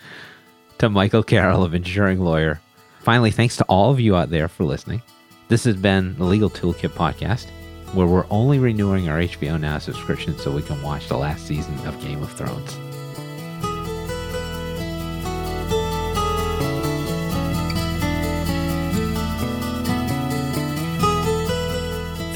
to 0.79 0.89
Michael 0.89 1.23
Carroll 1.23 1.63
of 1.63 1.75
Insuring 1.75 2.21
Lawyer. 2.21 2.61
Finally, 3.01 3.31
thanks 3.31 3.57
to 3.57 3.65
all 3.65 3.91
of 3.91 4.01
you 4.01 4.17
out 4.17 4.31
there 4.31 4.49
for 4.49 4.65
listening. 4.65 5.01
This 5.49 5.65
has 5.65 5.77
been 5.77 6.17
the 6.17 6.25
Legal 6.25 6.51
Toolkit 6.51 6.91
podcast, 6.91 7.47
where 7.95 8.07
we're 8.07 8.27
only 8.31 8.59
renewing 8.59 9.09
our 9.09 9.19
HBO 9.19 9.61
Now 9.61 9.79
subscription 9.79 10.37
so 10.39 10.51
we 10.51 10.63
can 10.63 10.83
watch 10.83 11.09
the 11.09 11.17
last 11.17 11.47
season 11.47 11.79
of 11.87 12.01
Game 12.01 12.23
of 12.23 12.33
Thrones. 12.33 12.77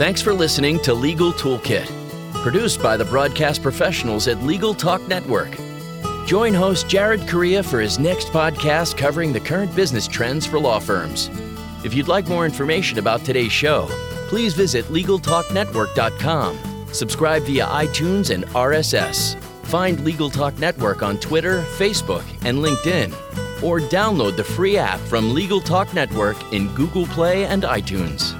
Thanks 0.01 0.22
for 0.22 0.32
listening 0.32 0.78
to 0.78 0.94
Legal 0.94 1.30
Toolkit, 1.30 1.86
produced 2.42 2.82
by 2.82 2.96
the 2.96 3.05
broadcast 3.05 3.62
professionals 3.62 4.28
at 4.28 4.42
Legal 4.42 4.72
Talk 4.72 5.07
Network. 5.09 5.55
Join 6.26 6.55
host 6.55 6.88
Jared 6.88 7.28
Correia 7.28 7.62
for 7.62 7.82
his 7.82 7.98
next 7.98 8.28
podcast 8.28 8.96
covering 8.96 9.34
the 9.34 9.40
current 9.40 9.76
business 9.76 10.09
trends 10.09 10.46
for 10.46 10.59
law 10.59 10.78
firms. 10.78 11.28
If 11.84 11.92
you'd 11.92 12.09
like 12.09 12.26
more 12.28 12.46
information 12.46 12.98
about 12.98 13.26
today's 13.26 13.53
show, 13.53 13.88
please 14.30 14.55
visit 14.55 14.86
LegalTalkNetwork.com. 14.86 16.86
Subscribe 16.94 17.42
via 17.42 17.66
iTunes 17.66 18.34
and 18.34 18.44
RSS. 18.55 19.38
Find 19.66 20.03
Legal 20.03 20.30
Talk 20.30 20.59
Network 20.59 21.03
on 21.03 21.20
Twitter, 21.20 21.61
Facebook, 21.76 22.24
and 22.46 22.61
LinkedIn. 22.61 23.12
Or 23.62 23.80
download 23.80 24.36
the 24.36 24.44
free 24.44 24.78
app 24.78 25.01
from 25.01 25.34
Legal 25.34 25.61
Talk 25.61 25.92
Network 25.92 26.55
in 26.55 26.74
Google 26.74 27.05
Play 27.05 27.44
and 27.44 27.64
iTunes. 27.64 28.39